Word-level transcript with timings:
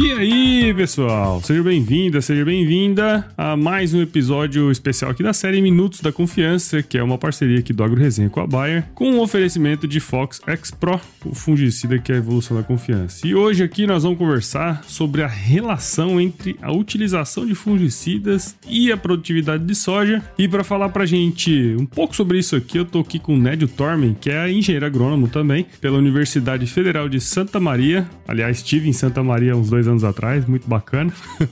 E 0.00 0.12
aí, 0.12 0.72
pessoal? 0.74 1.42
Seja 1.42 1.60
bem-vinda, 1.60 2.20
seja 2.20 2.44
bem-vinda 2.44 3.26
a 3.36 3.56
mais 3.56 3.92
um 3.92 4.00
episódio 4.00 4.70
especial 4.70 5.10
aqui 5.10 5.24
da 5.24 5.32
série 5.32 5.60
Minutos 5.60 6.00
da 6.00 6.12
Confiança, 6.12 6.84
que 6.84 6.96
é 6.96 7.02
uma 7.02 7.18
parceria 7.18 7.58
aqui 7.58 7.72
do 7.72 7.82
Agro 7.82 7.98
Resenha 7.98 8.30
com 8.30 8.38
a 8.38 8.46
Bayer, 8.46 8.84
com 8.94 9.10
um 9.10 9.20
oferecimento 9.20 9.88
de 9.88 9.98
Fox 9.98 10.40
X 10.46 10.70
Pro, 10.70 11.00
o 11.24 11.34
fungicida 11.34 11.98
que 11.98 12.12
é 12.12 12.14
a 12.14 12.18
evolução 12.18 12.56
da 12.56 12.62
confiança. 12.62 13.26
E 13.26 13.34
hoje 13.34 13.64
aqui 13.64 13.88
nós 13.88 14.04
vamos 14.04 14.18
conversar 14.18 14.84
sobre 14.84 15.20
a 15.20 15.26
relação 15.26 16.20
entre 16.20 16.56
a 16.62 16.70
utilização 16.70 17.44
de 17.44 17.56
fungicidas 17.56 18.56
e 18.68 18.92
a 18.92 18.96
produtividade 18.96 19.64
de 19.64 19.74
soja. 19.74 20.22
E 20.38 20.46
para 20.46 20.62
falar 20.62 20.90
pra 20.90 21.06
gente 21.06 21.74
um 21.76 21.86
pouco 21.86 22.14
sobre 22.14 22.38
isso 22.38 22.54
aqui, 22.54 22.78
eu 22.78 22.84
tô 22.84 23.00
aqui 23.00 23.18
com 23.18 23.34
o 23.34 23.38
Nédio 23.38 23.66
Tormen, 23.66 24.16
que 24.20 24.30
é 24.30 24.48
engenheiro 24.48 24.86
agrônomo 24.86 25.26
também, 25.26 25.66
pela 25.80 25.98
Universidade 25.98 26.68
Federal 26.68 27.08
de 27.08 27.20
Santa 27.20 27.58
Maria. 27.58 28.08
Aliás, 28.28 28.58
estive 28.58 28.88
em 28.88 28.92
Santa 28.92 29.24
Maria 29.24 29.56
uns 29.56 29.68
dois 29.68 29.87
anos 29.88 30.04
atrás, 30.04 30.46
muito 30.46 30.68
bacana. 30.68 31.12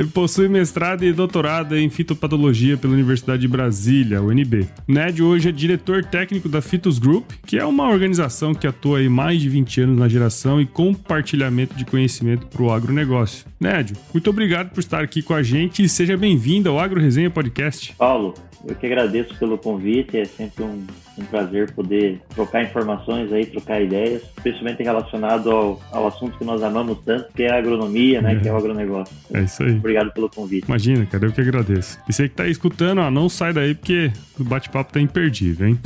Ele 0.00 0.08
possui 0.08 0.48
mestrado 0.48 1.04
e 1.04 1.12
doutorado 1.12 1.76
em 1.76 1.90
fitopatologia 1.90 2.74
pela 2.74 2.94
Universidade 2.94 3.42
de 3.42 3.48
Brasília, 3.48 4.22
UNB. 4.22 4.66
Ned 4.88 5.22
hoje 5.22 5.50
é 5.50 5.52
diretor 5.52 6.02
técnico 6.02 6.48
da 6.48 6.62
Fitos 6.62 6.98
Group, 6.98 7.32
que 7.46 7.58
é 7.58 7.64
uma 7.66 7.86
organização 7.86 8.54
que 8.54 8.66
atua 8.66 9.00
há 9.00 9.10
mais 9.10 9.42
de 9.42 9.50
20 9.50 9.82
anos 9.82 9.98
na 9.98 10.08
geração 10.08 10.58
e 10.58 10.64
compartilhamento 10.64 11.74
de 11.74 11.84
conhecimento 11.84 12.46
para 12.46 12.62
o 12.62 12.72
agronegócio. 12.72 13.44
Ned, 13.60 13.92
muito 14.10 14.30
obrigado 14.30 14.70
por 14.70 14.80
estar 14.80 15.04
aqui 15.04 15.20
com 15.20 15.34
a 15.34 15.42
gente 15.42 15.82
e 15.82 15.88
seja 15.88 16.16
bem-vindo 16.16 16.70
ao 16.70 16.80
Agro 16.80 16.98
Resenha 16.98 17.28
Podcast. 17.28 17.94
Paulo, 17.98 18.32
eu 18.66 18.74
que 18.74 18.86
agradeço 18.86 19.34
pelo 19.38 19.56
convite, 19.56 20.18
é 20.18 20.24
sempre 20.24 20.64
um, 20.64 20.86
um, 21.18 21.24
prazer 21.24 21.72
poder 21.72 22.20
trocar 22.34 22.62
informações 22.62 23.32
aí, 23.32 23.46
trocar 23.46 23.80
ideias, 23.80 24.22
especialmente 24.36 24.82
relacionado 24.82 25.50
ao, 25.50 25.80
ao 25.90 26.06
assunto 26.08 26.36
que 26.38 26.44
nós 26.44 26.62
amamos 26.62 26.98
tanto, 27.04 27.32
que 27.32 27.42
é 27.44 27.50
a 27.50 27.58
agronomia, 27.58 28.20
né, 28.20 28.34
é. 28.34 28.36
que 28.36 28.48
é 28.48 28.52
o 28.52 28.56
agronegócio. 28.56 29.14
É 29.32 29.42
isso 29.42 29.62
aí. 29.62 29.76
Obrigado 29.76 30.12
pelo 30.12 30.28
convite. 30.28 30.66
Imagina, 30.66 31.06
cara, 31.06 31.26
eu 31.26 31.32
que 31.32 31.40
agradeço. 31.40 31.98
E 32.08 32.12
você 32.12 32.28
que 32.28 32.34
tá 32.34 32.44
aí 32.44 32.50
escutando, 32.50 33.00
ó, 33.00 33.10
não 33.10 33.28
sai 33.28 33.52
daí 33.52 33.74
porque 33.74 34.12
o 34.38 34.44
bate-papo 34.44 34.92
tá 34.92 35.00
imperdível, 35.00 35.68
hein? 35.68 35.78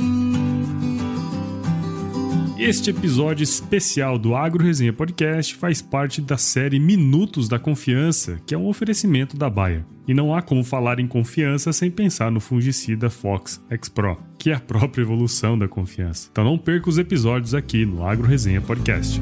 Este 2.57 2.89
episódio 2.89 3.43
especial 3.43 4.17
do 4.17 4.33
Agro 4.33 4.63
Resenha 4.63 4.93
Podcast 4.93 5.53
faz 5.55 5.81
parte 5.81 6.21
da 6.21 6.37
série 6.37 6.79
Minutos 6.79 7.49
da 7.49 7.59
Confiança, 7.59 8.39
que 8.47 8.55
é 8.55 8.57
um 8.57 8.67
oferecimento 8.67 9.35
da 9.35 9.49
Baia. 9.49 9.85
E 10.07 10.13
não 10.13 10.33
há 10.33 10.41
como 10.41 10.63
falar 10.63 10.99
em 10.99 11.07
confiança 11.07 11.73
sem 11.73 11.91
pensar 11.91 12.31
no 12.31 12.39
fungicida 12.39 13.09
Fox 13.09 13.61
X 13.69 13.89
Pro, 13.89 14.17
que 14.37 14.51
é 14.51 14.53
a 14.53 14.59
própria 14.59 15.01
evolução 15.01 15.59
da 15.59 15.67
confiança. 15.67 16.29
Então 16.31 16.45
não 16.45 16.57
perca 16.57 16.87
os 16.87 16.97
episódios 16.97 17.53
aqui 17.53 17.85
no 17.85 18.07
Agro 18.07 18.25
Resenha 18.25 18.61
Podcast. 18.61 19.19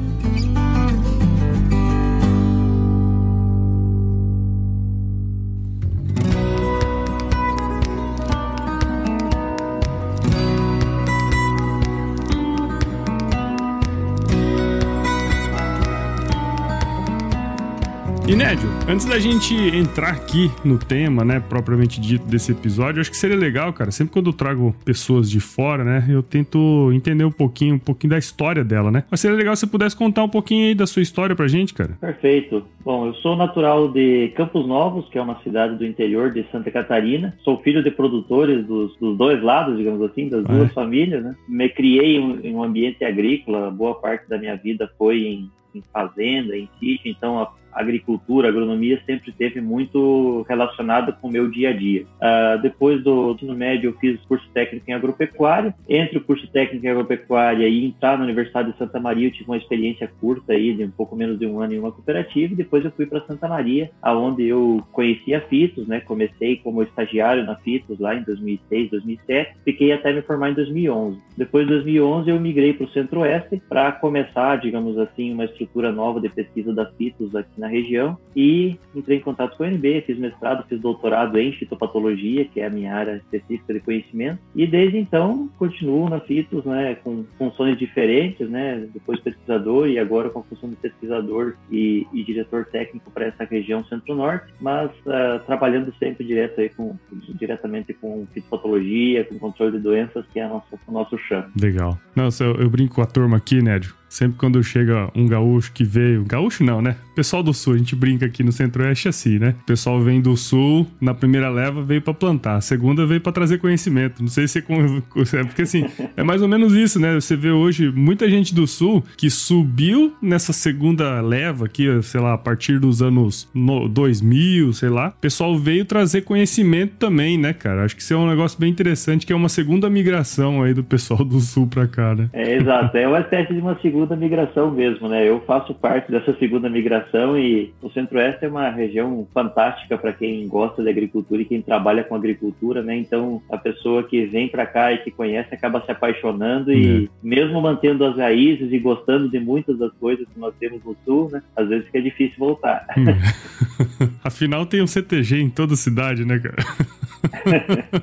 E 18.34 18.36
Nédio, 18.36 18.68
antes 18.88 19.06
da 19.06 19.16
gente 19.16 19.54
entrar 19.54 20.08
aqui 20.08 20.50
no 20.64 20.76
tema, 20.76 21.24
né, 21.24 21.38
propriamente 21.38 22.00
dito 22.00 22.26
desse 22.26 22.50
episódio, 22.50 23.00
acho 23.00 23.08
que 23.08 23.16
seria 23.16 23.36
legal, 23.36 23.72
cara, 23.72 23.92
sempre 23.92 24.12
quando 24.12 24.30
eu 24.30 24.32
trago 24.32 24.74
pessoas 24.84 25.30
de 25.30 25.38
fora, 25.38 25.84
né, 25.84 26.04
eu 26.08 26.20
tento 26.20 26.90
entender 26.92 27.24
um 27.24 27.30
pouquinho, 27.30 27.76
um 27.76 27.78
pouquinho 27.78 28.10
da 28.10 28.18
história 28.18 28.64
dela, 28.64 28.90
né? 28.90 29.04
Mas 29.08 29.20
seria 29.20 29.36
legal 29.36 29.54
se 29.54 29.60
você 29.60 29.66
pudesse 29.68 29.96
contar 29.96 30.24
um 30.24 30.28
pouquinho 30.28 30.66
aí 30.66 30.74
da 30.74 30.84
sua 30.84 31.00
história 31.00 31.36
pra 31.36 31.46
gente, 31.46 31.72
cara. 31.72 31.96
Perfeito. 32.00 32.66
Bom, 32.84 33.06
eu 33.06 33.14
sou 33.14 33.36
natural 33.36 33.86
de 33.92 34.32
Campos 34.34 34.66
Novos, 34.66 35.08
que 35.10 35.16
é 35.16 35.22
uma 35.22 35.40
cidade 35.44 35.76
do 35.76 35.86
interior 35.86 36.32
de 36.32 36.44
Santa 36.50 36.72
Catarina. 36.72 37.38
Sou 37.44 37.62
filho 37.62 37.84
de 37.84 37.92
produtores 37.92 38.66
dos, 38.66 38.96
dos 38.96 39.16
dois 39.16 39.40
lados, 39.40 39.76
digamos 39.76 40.02
assim, 40.02 40.28
das 40.28 40.42
duas 40.42 40.70
é. 40.70 40.74
famílias, 40.74 41.22
né? 41.22 41.36
Me 41.46 41.68
criei 41.68 42.16
em 42.16 42.52
um 42.52 42.64
ambiente 42.64 43.04
agrícola, 43.04 43.70
boa 43.70 43.94
parte 43.94 44.28
da 44.28 44.36
minha 44.36 44.56
vida 44.56 44.90
foi 44.98 45.22
em 45.22 45.50
em 45.74 45.82
fazenda, 45.92 46.56
em 46.56 46.68
sítio, 46.78 47.10
então 47.10 47.40
a 47.40 47.46
agricultura, 47.74 48.48
agronomia 48.48 49.00
sempre 49.04 49.32
teve 49.32 49.60
muito 49.60 50.44
relacionada 50.48 51.12
com 51.12 51.28
o 51.28 51.30
meu 51.30 51.50
dia 51.50 51.70
a 51.70 51.72
dia. 51.72 52.02
Uh, 52.02 52.60
depois 52.62 53.02
do 53.02 53.32
ensino 53.32 53.54
médio, 53.54 53.90
eu 53.90 53.98
fiz 53.98 54.20
curso 54.26 54.48
técnico 54.52 54.90
em 54.90 54.94
agropecuária. 54.94 55.74
Entre 55.88 56.18
o 56.18 56.24
curso 56.24 56.46
técnico 56.48 56.86
em 56.86 56.88
agropecuária 56.88 57.68
e 57.68 57.84
entrar 57.84 58.18
na 58.18 58.24
Universidade 58.24 58.72
de 58.72 58.78
Santa 58.78 59.00
Maria, 59.00 59.28
eu 59.28 59.32
tive 59.32 59.50
uma 59.50 59.56
experiência 59.56 60.10
curta 60.20 60.52
aí, 60.52 60.74
de 60.74 60.84
um 60.84 60.90
pouco 60.90 61.16
menos 61.16 61.38
de 61.38 61.46
um 61.46 61.60
ano 61.60 61.74
em 61.74 61.78
uma 61.78 61.92
cooperativa. 61.92 62.52
E 62.52 62.56
depois 62.56 62.84
eu 62.84 62.90
fui 62.92 63.06
para 63.06 63.24
Santa 63.26 63.48
Maria, 63.48 63.90
aonde 64.02 64.44
eu 64.44 64.82
conheci 64.92 65.34
a 65.34 65.40
Fitos, 65.40 65.86
né? 65.86 66.00
Comecei 66.00 66.56
como 66.56 66.82
estagiário 66.82 67.44
na 67.44 67.56
Fitos 67.56 67.98
lá 67.98 68.14
em 68.14 68.22
2006, 68.22 68.90
2007. 68.90 69.56
Fiquei 69.64 69.92
até 69.92 70.12
me 70.12 70.22
formar 70.22 70.50
em 70.50 70.54
2011. 70.54 71.18
Depois 71.36 71.66
de 71.66 71.72
2011, 71.74 72.30
eu 72.30 72.40
migrei 72.40 72.72
para 72.72 72.86
o 72.86 72.90
Centro-Oeste 72.90 73.62
para 73.68 73.92
começar, 73.92 74.56
digamos 74.56 74.98
assim, 74.98 75.32
uma 75.32 75.44
estrutura 75.44 75.90
nova 75.90 76.20
de 76.20 76.28
pesquisa 76.28 76.72
da 76.72 76.86
Fitos 76.86 77.34
aqui 77.34 77.60
na 77.60 77.63
região 77.68 78.16
e 78.34 78.78
entrei 78.94 79.18
em 79.18 79.20
contato 79.20 79.56
com 79.56 79.64
a 79.64 79.66
UNB, 79.66 80.02
fiz 80.06 80.18
mestrado, 80.18 80.66
fiz 80.68 80.80
doutorado 80.80 81.38
em 81.38 81.52
fitopatologia, 81.52 82.44
que 82.44 82.60
é 82.60 82.66
a 82.66 82.70
minha 82.70 82.94
área 82.94 83.16
específica 83.16 83.74
de 83.74 83.80
conhecimento, 83.80 84.40
e 84.54 84.66
desde 84.66 84.98
então 84.98 85.48
continuo 85.58 86.08
na 86.08 86.20
FITOS, 86.20 86.64
né, 86.64 86.96
com 86.96 87.24
funções 87.38 87.78
diferentes, 87.78 88.48
né, 88.48 88.86
depois 88.92 89.20
pesquisador 89.20 89.88
e 89.88 89.98
agora 89.98 90.30
com 90.30 90.40
a 90.40 90.42
função 90.42 90.68
de 90.68 90.76
pesquisador 90.76 91.54
e, 91.70 92.06
e 92.12 92.24
diretor 92.24 92.64
técnico 92.66 93.10
para 93.10 93.26
essa 93.26 93.44
região 93.44 93.84
centro-norte, 93.84 94.52
mas 94.60 94.90
uh, 95.06 95.38
trabalhando 95.46 95.92
sempre 95.98 96.24
direto 96.24 96.60
aí 96.60 96.68
com, 96.68 96.96
diretamente 97.34 97.92
com 97.94 98.26
fitopatologia, 98.32 99.24
com 99.24 99.38
controle 99.38 99.72
de 99.72 99.78
doenças, 99.78 100.24
que 100.32 100.40
é 100.40 100.48
nosso, 100.48 100.78
o 100.86 100.92
nosso 100.92 101.16
chão. 101.18 101.44
Legal. 101.60 101.98
Nossa, 102.14 102.44
eu, 102.44 102.54
eu 102.56 102.70
brinco 102.70 102.96
com 102.96 103.02
a 103.02 103.06
turma 103.06 103.36
aqui, 103.36 103.62
Nédio, 103.62 103.94
Sempre 104.14 104.38
quando 104.38 104.62
chega 104.62 105.10
um 105.12 105.26
gaúcho 105.26 105.72
que 105.72 105.82
veio. 105.82 106.24
Gaúcho 106.24 106.62
não, 106.62 106.80
né? 106.80 106.94
Pessoal 107.16 107.42
do 107.42 107.52
sul, 107.52 107.74
a 107.74 107.78
gente 107.78 107.96
brinca 107.96 108.26
aqui 108.26 108.44
no 108.44 108.52
centro-oeste 108.52 109.08
assim, 109.08 109.40
né? 109.40 109.56
O 109.62 109.66
pessoal 109.66 110.00
vem 110.00 110.20
do 110.20 110.36
sul, 110.36 110.86
na 111.00 111.12
primeira 111.12 111.48
leva 111.48 111.82
veio 111.82 112.00
para 112.00 112.14
plantar, 112.14 112.56
a 112.56 112.60
segunda 112.60 113.04
veio 113.06 113.20
para 113.20 113.32
trazer 113.32 113.58
conhecimento. 113.58 114.20
Não 114.20 114.28
sei 114.28 114.46
se 114.46 114.58
é. 115.34 115.44
Porque 115.44 115.62
assim, 115.62 115.86
é 116.16 116.22
mais 116.22 116.42
ou 116.42 116.48
menos 116.48 116.74
isso, 116.74 117.00
né? 117.00 117.12
Você 117.14 117.34
vê 117.34 117.50
hoje 117.50 117.90
muita 117.90 118.30
gente 118.30 118.54
do 118.54 118.68
sul 118.68 119.02
que 119.16 119.28
subiu 119.28 120.14
nessa 120.22 120.52
segunda 120.52 121.20
leva 121.20 121.64
aqui, 121.64 122.00
sei 122.02 122.20
lá, 122.20 122.34
a 122.34 122.38
partir 122.38 122.78
dos 122.78 123.02
anos 123.02 123.50
2000, 123.90 124.72
sei 124.74 124.90
lá. 124.90 125.08
O 125.08 125.20
pessoal 125.20 125.58
veio 125.58 125.84
trazer 125.84 126.22
conhecimento 126.22 126.94
também, 127.00 127.36
né, 127.36 127.52
cara? 127.52 127.84
Acho 127.84 127.96
que 127.96 128.02
isso 128.02 128.14
é 128.14 128.16
um 128.16 128.28
negócio 128.28 128.60
bem 128.60 128.70
interessante, 128.70 129.26
que 129.26 129.32
é 129.32 129.36
uma 129.36 129.48
segunda 129.48 129.90
migração 129.90 130.62
aí 130.62 130.72
do 130.72 130.84
pessoal 130.84 131.24
do 131.24 131.40
sul 131.40 131.66
para 131.66 131.88
cá, 131.88 132.14
né? 132.14 132.30
É, 132.32 132.54
exato. 132.54 132.96
É 132.96 133.08
uma 133.08 133.18
espécie 133.18 133.52
de 133.52 133.60
uma 133.60 133.76
segunda 133.80 134.03
segunda 134.04 134.16
migração 134.16 134.70
mesmo, 134.70 135.08
né? 135.08 135.26
Eu 135.26 135.40
faço 135.40 135.74
parte 135.74 136.12
dessa 136.12 136.36
segunda 136.38 136.68
migração 136.68 137.38
e 137.38 137.72
o 137.80 137.90
Centro-Oeste 137.90 138.44
é 138.44 138.48
uma 138.48 138.68
região 138.68 139.26
fantástica 139.32 139.96
para 139.96 140.12
quem 140.12 140.46
gosta 140.46 140.82
de 140.82 140.90
agricultura 140.90 141.40
e 141.40 141.46
quem 141.46 141.62
trabalha 141.62 142.04
com 142.04 142.14
agricultura, 142.14 142.82
né? 142.82 142.96
Então, 142.96 143.40
a 143.50 143.56
pessoa 143.56 144.02
que 144.02 144.26
vem 144.26 144.48
para 144.48 144.66
cá 144.66 144.92
e 144.92 144.98
que 144.98 145.10
conhece 145.10 145.54
acaba 145.54 145.82
se 145.84 145.90
apaixonando 145.90 146.70
e, 146.70 147.06
é. 147.06 147.08
mesmo 147.22 147.60
mantendo 147.62 148.04
as 148.04 148.16
raízes 148.16 148.70
e 148.70 148.78
gostando 148.78 149.28
de 149.28 149.40
muitas 149.40 149.78
das 149.78 149.92
coisas 149.94 150.26
que 150.32 150.38
nós 150.38 150.54
temos 150.60 150.84
no 150.84 150.94
Sul, 151.04 151.30
né? 151.32 151.42
Às 151.56 151.68
vezes 151.68 151.86
fica 151.86 152.02
difícil 152.02 152.36
voltar. 152.38 152.86
Hum. 152.96 154.08
Afinal, 154.22 154.66
tem 154.66 154.82
um 154.82 154.86
CTG 154.86 155.40
em 155.40 155.50
toda 155.50 155.76
cidade, 155.76 156.24
né, 156.24 156.38
cara? 156.38 156.62